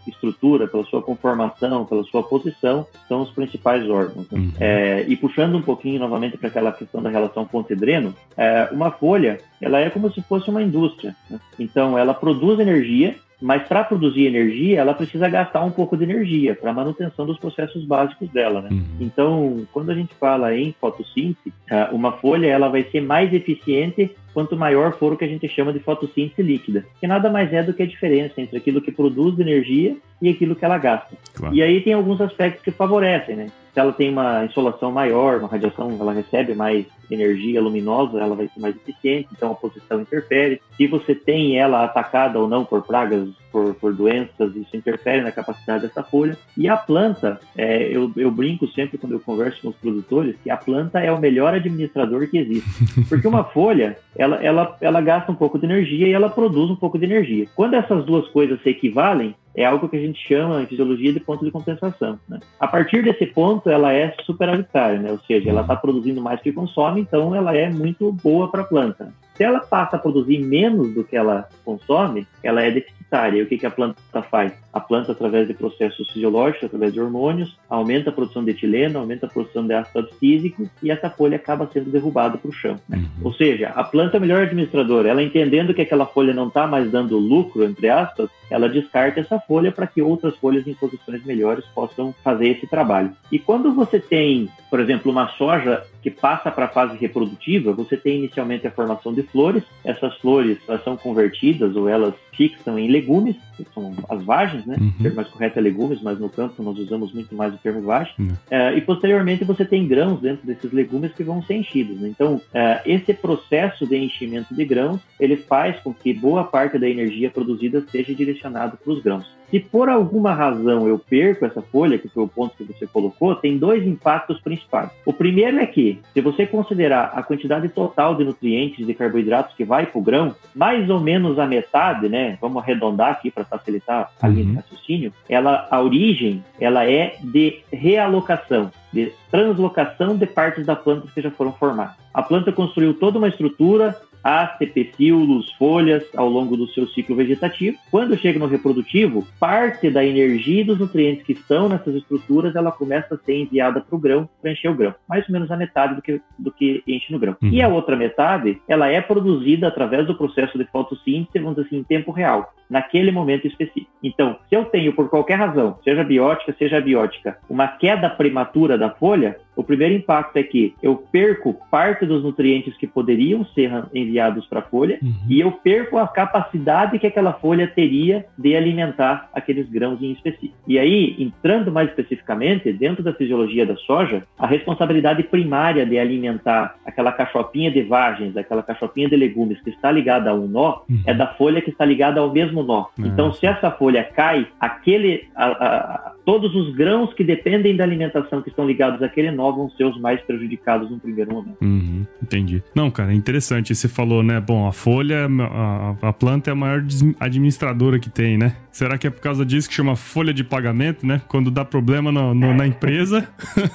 estrutura, 0.08 0.68
pela 0.68 0.84
sua 0.86 1.02
conformação, 1.02 1.86
pela 1.86 2.04
sua 2.04 2.24
posição, 2.24 2.86
são 3.08 3.22
os 3.22 3.32
principais 3.32 3.88
órgãos. 3.90 4.30
Né? 4.30 4.40
Uhum. 4.40 4.52
É, 4.60 5.06
e 5.08 5.16
puxando 5.16 5.56
um 5.56 5.62
pouquinho 5.62 6.00
novamente 6.00 6.38
para 6.38 6.50
aquela 6.50 6.72
questão 6.72 7.02
da 7.02 7.10
relação 7.10 7.46
fonte-dreno, 7.46 8.13
é, 8.38 8.70
uma 8.72 8.92
folha, 8.92 9.40
ela 9.62 9.80
é 9.80 9.90
como 9.90 10.12
se 10.12 10.22
fosse 10.24 10.50
uma 10.50 10.62
indústria. 10.62 11.16
Né? 11.30 11.40
Então, 11.60 11.98
ela 11.98 12.13
produz 12.13 12.60
energia 12.60 13.16
mas 13.42 13.68
para 13.68 13.84
produzir 13.84 14.25
energia, 14.25 14.80
ela 14.80 14.94
precisa 14.94 15.28
gastar 15.28 15.63
um 15.63 15.72
pouco 15.72 15.98
de 15.98 16.04
energia 16.04 16.56
para 16.56 16.74
manutenção 16.74 17.25
dos 17.25 17.38
processos 17.38 17.84
básicos 17.86 18.30
dela. 18.30 18.62
Né? 18.62 18.70
Uhum. 18.72 18.86
Então, 19.00 19.68
quando 19.72 19.92
a 19.92 19.96
gente 19.96 20.13
fala 20.16 20.56
em 20.56 20.74
fotossíntese, 20.80 21.54
uma 21.92 22.13
folha 22.13 22.48
ela 22.48 22.70
vai 22.70 22.84
ser 22.84 23.02
mais 23.02 23.34
eficiente 23.34 24.16
quanto 24.34 24.58
maior 24.58 24.98
for 24.98 25.13
o 25.13 25.18
que 25.18 25.25
a 25.25 25.28
gente 25.28 25.48
chama 25.48 25.72
de 25.72 25.80
fotossíntese 25.80 26.42
líquida, 26.42 26.86
que 27.00 27.08
nada 27.08 27.30
mais 27.30 27.54
é 27.54 27.62
do 27.62 27.74
que 27.74 27.84
a 27.84 27.88
diferença 27.88 28.42
entre 28.42 28.58
aquilo 28.58 28.82
que 28.82 28.92
produz 28.92 29.40
energia 29.40 29.96
e 30.22 30.30
aquilo 30.30 30.56
que 30.56 30.66
ela 30.66 30.78
gasta. 30.78 31.16
Claro. 31.34 31.56
E 31.56 31.62
aí 31.62 31.82
tem 31.82 31.94
alguns 31.94 32.20
aspectos 32.20 32.63
que 32.63 32.72
favorecem, 32.72 33.36
né? 33.36 33.48
Se 33.74 33.80
ela 33.80 33.92
tem 33.92 34.10
uma 34.10 34.46
insolação 34.46 34.92
maior, 34.92 35.40
uma 35.40 35.48
radiação, 35.48 35.98
ela 36.00 36.13
recebe 36.13 36.54
mais 36.54 36.86
energia 37.10 37.62
luminosa, 37.62 38.20
ela 38.20 38.36
vai 38.36 38.48
ser 38.48 38.60
mais 38.60 38.75
eficiente, 38.75 39.30
então 39.32 39.52
a 39.52 39.56
posição 39.56 40.02
interfere. 40.02 40.62
Se 40.78 40.86
você 40.88 41.16
tem 41.16 41.58
ela 41.58 41.84
atacada 41.84 42.40
ou 42.40 42.48
não 42.48 42.63
por 42.63 42.84
pragas, 42.84 43.30
por, 43.53 43.75
por 43.75 43.93
doenças, 43.93 44.55
isso 44.55 44.75
interfere 44.75 45.22
na 45.22 45.31
capacidade 45.31 45.83
dessa 45.83 46.03
folha. 46.03 46.36
E 46.57 46.67
a 46.67 46.75
planta, 46.75 47.39
é, 47.55 47.83
eu, 47.83 48.12
eu 48.17 48.31
brinco 48.31 48.67
sempre 48.69 48.98
quando 48.98 49.13
eu 49.13 49.19
converso 49.19 49.62
com 49.62 49.69
os 49.69 49.75
produtores, 49.75 50.36
que 50.43 50.50
a 50.50 50.57
planta 50.57 51.00
é 51.00 51.12
o 51.12 51.19
melhor 51.19 51.53
administrador 51.53 52.27
que 52.27 52.39
existe. 52.39 52.67
Porque 53.07 53.27
uma 53.27 53.43
folha, 53.43 53.95
ela, 54.17 54.43
ela, 54.43 54.75
ela 54.81 55.00
gasta 55.01 55.31
um 55.31 55.36
pouco 55.36 55.60
de 55.60 55.65
energia 55.65 56.07
e 56.07 56.13
ela 56.13 56.29
produz 56.29 56.72
um 56.72 56.75
pouco 56.75 56.98
de 56.98 57.05
energia. 57.05 57.45
Quando 57.55 57.75
essas 57.75 58.03
duas 58.03 58.27
coisas 58.29 58.60
se 58.63 58.69
equivalem, 58.69 59.36
é 59.55 59.65
algo 59.65 59.88
que 59.88 59.95
a 59.95 60.00
gente 60.00 60.19
chama 60.27 60.62
em 60.62 60.65
fisiologia 60.65 61.13
de 61.13 61.19
ponto 61.19 61.45
de 61.45 61.51
compensação. 61.51 62.19
Né? 62.27 62.39
A 62.60 62.67
partir 62.67 63.03
desse 63.03 63.27
ponto, 63.27 63.69
ela 63.69 63.93
é 63.93 64.15
superavitária, 64.24 65.00
né? 65.00 65.12
ou 65.12 65.19
seja, 65.19 65.50
ela 65.50 65.62
está 65.62 65.75
produzindo 65.75 66.22
mais 66.22 66.41
que 66.41 66.51
consome, 66.51 67.01
então 67.01 67.36
ela 67.36 67.55
é 67.55 67.69
muito 67.69 68.12
boa 68.12 68.50
para 68.50 68.62
a 68.62 68.65
planta. 68.65 69.13
Se 69.36 69.43
ela 69.43 69.60
passa 69.60 69.95
a 69.95 70.00
produzir 70.00 70.39
menos 70.39 70.93
do 70.93 71.03
que 71.03 71.15
ela 71.15 71.48
consome, 71.65 72.27
ela 72.43 72.62
é 72.62 72.72
deficitária. 72.72 73.02
E 73.38 73.41
o 73.41 73.48
que, 73.48 73.58
que 73.58 73.65
a 73.65 73.72
planta 73.72 74.24
faz? 74.24 74.62
A 74.74 74.80
planta, 74.80 75.12
através 75.12 75.48
de 75.48 75.53
processos 75.53 76.10
fisiológicos, 76.10 76.65
através 76.65 76.92
de 76.92 77.00
hormônios, 77.00 77.56
aumenta 77.70 78.10
a 78.10 78.13
produção 78.13 78.44
de 78.44 78.51
etileno, 78.51 79.00
aumenta 79.00 79.27
a 79.27 79.30
produção 79.30 79.65
de 79.65 79.74
ácido 79.74 80.00
abscísico 80.00 80.68
e 80.82 80.89
essa 80.89 81.10
folha 81.10 81.36
acaba 81.36 81.70
sendo 81.72 81.92
derrubada 81.92 82.38
para 82.38 82.50
o 82.50 82.53
chão. 82.53 82.80
Né? 82.89 82.98
Uhum. 82.98 83.25
Ou 83.25 83.34
seja, 83.34 83.70
a 83.70 83.84
planta 83.84 84.18
é 84.18 84.20
melhor 84.20 84.44
administradora. 84.44 85.10
Ela 85.10 85.22
entendendo 85.22 85.74
que 85.74 85.82
aquela 85.82 86.08
folha 86.08 86.34
não 86.34 86.48
está 86.48 86.65
mais 86.65 86.89
dando 86.89 87.18
lucro, 87.20 87.63
entre 87.63 87.88
aspas, 87.88 88.30
ela 88.50 88.68
descarta 88.70 89.20
essa 89.20 89.39
folha 89.39 89.72
para 89.72 89.88
que 89.88 90.01
outras 90.01 90.36
folhas 90.38 90.68
em 90.68 90.74
posições 90.74 91.24
melhores 91.25 91.65
possam 91.74 92.13
fazer 92.24 92.50
esse 92.50 92.68
trabalho. 92.68 93.12
E 93.32 93.39
quando 93.39 93.74
você 93.74 94.00
tem, 94.00 94.50
por 94.70 94.80
exemplo, 94.80 95.12
uma 95.12 95.30
soja 95.30 95.84
que 96.03 96.12
passa 96.12 96.51
para 96.51 96.65
a 96.65 96.70
fase 96.70 96.98
reprodutiva, 96.98 97.72
você 97.72 97.96
tem 97.96 98.18
inicialmente 98.18 98.68
a 98.68 98.72
formação 98.72 99.13
de 99.13 99.24
flores. 99.24 99.63
Essas 99.84 100.15
flores 100.18 100.58
elas 100.68 100.84
são 100.84 100.98
convertidas 100.98 101.75
ou 101.75 101.88
elas 101.88 102.13
fixam 102.34 102.77
em 102.77 102.89
legumes, 102.89 103.36
que 103.56 103.65
são 103.74 103.96
as 104.10 104.24
vagens, 104.24 104.62
né? 104.65 104.75
Uhum. 104.79 104.93
O 105.00 105.03
termo 105.03 105.15
mais 105.15 105.27
correto 105.29 105.60
é 105.60 105.62
legumes, 105.62 106.01
mas 106.01 106.20
no 106.20 106.29
campo 106.29 106.62
nós 106.63 106.77
usamos 106.77 107.13
muito 107.13 107.36
mais 107.36 107.53
o 107.53 107.58
termo 107.58 107.82
vagem. 107.82 108.13
Uhum. 108.20 108.27
Uh, 108.27 108.77
e 108.77 108.82
posteriormente 108.82 109.43
você 109.43 109.65
tem 109.65 109.88
grãos 109.88 110.22
dentro 110.22 110.46
desses 110.46 110.72
legumes 110.72 111.13
que 111.13 111.24
vão 111.24 111.41
ser 111.43 111.55
enchidos. 111.55 112.00
Né? 112.00 112.10
Então, 112.10 112.36
uh, 112.36 112.82
esse 112.86 113.13
processo 113.13 113.86
de 113.86 113.98
enchimento 113.98 114.53
de 114.53 114.65
grãos, 114.65 115.01
ele 115.20 115.38
faz 115.38 115.79
com 115.82 115.93
que 115.93 116.13
boa 116.13 116.43
parte 116.43 116.77
da 116.77 116.88
energia 116.88 117.29
produzida 117.29 117.84
seja 117.89 118.13
direcionada 118.13 118.77
para 118.77 118.93
os 118.93 119.01
grãos. 119.01 119.25
Se 119.53 119.60
por 119.60 119.88
alguma 119.88 120.33
razão 120.33 120.88
eu 120.88 120.98
perco 120.98 121.45
essa 121.45 121.62
folha, 121.62 122.00
que 122.00 122.07
foi 122.07 122.24
o 122.24 122.27
ponto 122.27 122.57
que 122.57 122.63
você 122.63 122.88
colocou, 122.88 123.36
tem 123.36 123.55
dois 123.55 123.86
impactos 123.86 124.41
principais. 124.41 124.89
O 125.05 125.13
primeiro 125.13 125.60
é 125.60 125.65
que, 125.67 126.01
se 126.12 126.22
você 126.22 126.48
considerar 126.48 127.12
a 127.13 127.22
quantidade 127.22 127.69
total 127.69 128.15
de 128.15 128.24
nutrientes 128.24 128.89
e 128.89 128.93
carboidratos 128.95 129.55
que 129.55 129.63
vai 129.63 129.86
para 129.86 130.00
o 130.00 130.01
grão, 130.01 130.36
mais 130.55 130.89
ou 130.89 131.00
menos 131.00 131.38
a 131.38 131.45
metade, 131.45 132.10
né? 132.10 132.36
Vamos 132.41 132.63
arredondar 132.63 133.12
aqui 133.12 133.29
para 133.29 133.45
facilitar 133.45 134.10
a 134.19 134.27
linha 134.27 134.43
de 134.43 134.50
uhum. 134.50 134.55
raciocínio. 134.55 135.13
Ela, 135.29 135.67
a 135.69 135.79
origem, 135.79 136.43
ela 136.60 136.89
é 136.89 137.17
de 137.22 137.60
realocação 137.72 138.72
de 138.91 139.12
translocação 139.29 140.15
de 140.15 140.25
partes 140.25 140.65
da 140.65 140.75
planta 140.75 141.07
que 141.13 141.22
já 141.22 141.29
foram 141.29 141.51
formadas. 141.53 141.95
A 142.13 142.22
planta 142.22 142.51
construiu 142.51 142.93
toda 142.93 143.17
uma 143.17 143.27
estrutura, 143.27 144.00
haste, 144.24 144.65
pecíolos, 144.68 145.51
folhas 145.53 146.03
ao 146.15 146.30
longo 146.30 146.56
do 146.56 146.68
seu 146.68 146.88
ciclo 146.88 147.15
vegetativo. 147.15 147.77
Quando 147.92 148.18
chega 148.18 148.39
no 148.39 148.48
reprodutivo, 148.48 149.27
parte 149.39 149.89
da 149.89 150.03
energia 150.03 150.62
e 150.62 150.63
dos 150.63 150.80
nutrientes 150.80 151.25
que 151.25 151.34
estão 151.34 151.68
nessas 151.68 151.96
estruturas, 151.96 152.56
ela 152.56 152.72
começa 152.72 153.15
a 153.15 153.18
ser 153.18 153.36
enviada 153.36 153.82
para 153.82 153.96
o 153.96 154.00
grão, 154.00 154.30
para 154.42 154.51
encher 154.51 154.70
o 154.70 154.75
grão. 154.75 154.96
Mais 155.08 155.27
ou 155.27 155.34
menos 155.34 155.51
a 155.51 155.58
metade 155.58 155.96
do 155.96 156.01
que, 156.01 156.22
do 156.39 156.51
que 156.51 156.84
enche 156.88 157.12
no 157.12 157.20
grão. 157.20 157.36
Uhum. 157.42 157.50
E 157.50 157.62
a 157.62 157.68
outra 157.68 157.96
metade, 157.96 158.62
ela 158.68 158.88
é 158.88 159.01
produzida 159.01 159.68
através 159.68 160.08
do 160.08 160.15
processo 160.15 160.58
de 160.58 160.65
fotossíntese, 160.65 161.39
vamos 161.39 161.56
dizer 161.56 161.68
assim, 161.68 161.77
em 161.77 161.84
tempo 161.84 162.12
real. 162.12 162.53
Naquele 162.74 163.12
momento 163.12 163.46
específico. 163.46 163.92
Então, 164.01 164.36
se 164.50 164.56
eu 164.56 164.65
tenho, 164.65 164.94
por 164.94 165.08
qualquer 165.08 165.36
razão, 165.36 165.77
seja 165.84 166.03
biótica, 166.03 166.56
seja 166.58 166.80
abiótica, 166.80 167.38
uma 167.48 167.68
queda 167.68 168.10
prematura 168.10 168.80
da 168.80 168.89
folha, 168.89 169.38
o 169.56 169.63
primeiro 169.63 169.94
impacto 169.94 170.38
é 170.38 170.44
que 170.44 170.74
eu 170.82 170.96
perco 170.96 171.56
parte 171.70 172.06
dos 172.06 172.24
nutrientes 172.24 172.75
que 172.77 172.88
poderiam 172.88 173.46
ser 173.46 173.72
enviados 173.94 174.48
para 174.48 174.60
a 174.60 174.63
folha 174.63 174.98
uhum. 175.01 175.13
e 175.30 175.39
eu 175.39 175.51
perco 175.51 176.00
a 176.00 176.08
capacidade 176.08 176.98
que 176.98 177.06
aquela 177.06 177.34
folha 177.34 177.68
teria 177.68 178.25
de 178.36 178.56
alimentar 178.56 179.30
aqueles 179.32 179.70
grãos 179.70 180.01
em 180.01 180.12
específico. 180.12 180.56
E 180.68 180.80
aí, 180.80 181.15
entrando 181.20 181.72
mais 181.72 181.89
especificamente, 181.89 182.74
dentro 182.74 183.03
da 183.03 183.13
fisiologia 183.13 183.65
da 183.65 183.75
soja, 183.77 184.24
a 184.39 184.48
responsabilidade 184.48 185.22
primária 185.22 185.86
de 185.86 186.00
alimentar 186.00 186.75
aquela 186.84 187.12
cachopinha 187.12 187.70
de 187.70 187.84
vagens, 187.84 188.36
aquela 188.36 188.63
cachopinha 188.63 189.08
de 189.08 189.15
legumes 189.15 189.62
que 189.62 189.70
está 189.70 189.92
ligada 189.92 190.32
a 190.32 190.34
um 190.34 190.48
nó, 190.48 190.82
uhum. 190.89 191.03
é 191.06 191.13
da 191.13 191.27
folha 191.27 191.62
que 191.62 191.70
está 191.70 191.86
ligada 191.86 192.20
ao 192.20 192.32
mesmo 192.32 192.62
nó. 192.63 192.88
Uhum. 192.98 193.05
Então, 193.05 193.34
se 193.34 193.46
essa 193.46 193.72
folha 193.72 194.03
cai, 194.03 194.48
aquele, 194.60 195.27
a, 195.36 195.46
a, 195.46 196.13
todos 196.25 196.53
os 196.55 196.75
grãos 196.75 197.13
que 197.13 197.24
dependem 197.24 197.75
da 197.75 197.84
alimentação 197.84 198.41
que 198.41 198.50
estão 198.50 198.65
ligados 198.65 199.01
àquele 199.01 199.32
nó 199.32 199.51
vão 199.51 199.70
ser 199.72 199.86
os 199.86 200.00
mais 200.00 200.22
prejudicados 200.22 200.89
no 200.89 201.00
primeiro 201.00 201.34
momento. 201.34 201.58
Uhum, 201.62 202.05
entendi. 202.22 202.63
Não, 202.75 202.89
cara, 202.89 203.12
é 203.12 203.15
interessante. 203.15 203.74
Você 203.74 203.88
falou, 203.88 204.24
né? 204.24 204.39
Bom, 204.39 204.67
a 204.67 204.74
folha, 204.74 205.27
a, 205.27 206.10
a 206.10 206.13
planta 206.13 206.50
é 206.50 206.53
a 206.53 206.55
maior 206.55 206.84
administradora 207.20 208.00
que 208.00 208.10
tem, 208.10 208.38
né? 208.38 208.55
Será 208.72 208.98
que 208.98 209.05
é 209.05 209.10
por 209.10 209.22
causa 209.22 209.46
disso 209.46 209.70
que 209.70 209.75
chama 209.75 209.96
folha 209.96 210.34
de 210.34 210.43
pagamento, 210.43 211.05
né? 211.05 211.22
Quando 211.27 211.51
dá 211.51 211.63
problema 211.63 212.12
no, 212.12 212.34
no, 212.34 212.53
na 212.53 212.65
empresa, 212.65 213.27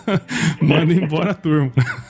manda 0.60 0.92
embora 0.92 1.30
a 1.30 1.34
turma. 1.34 1.70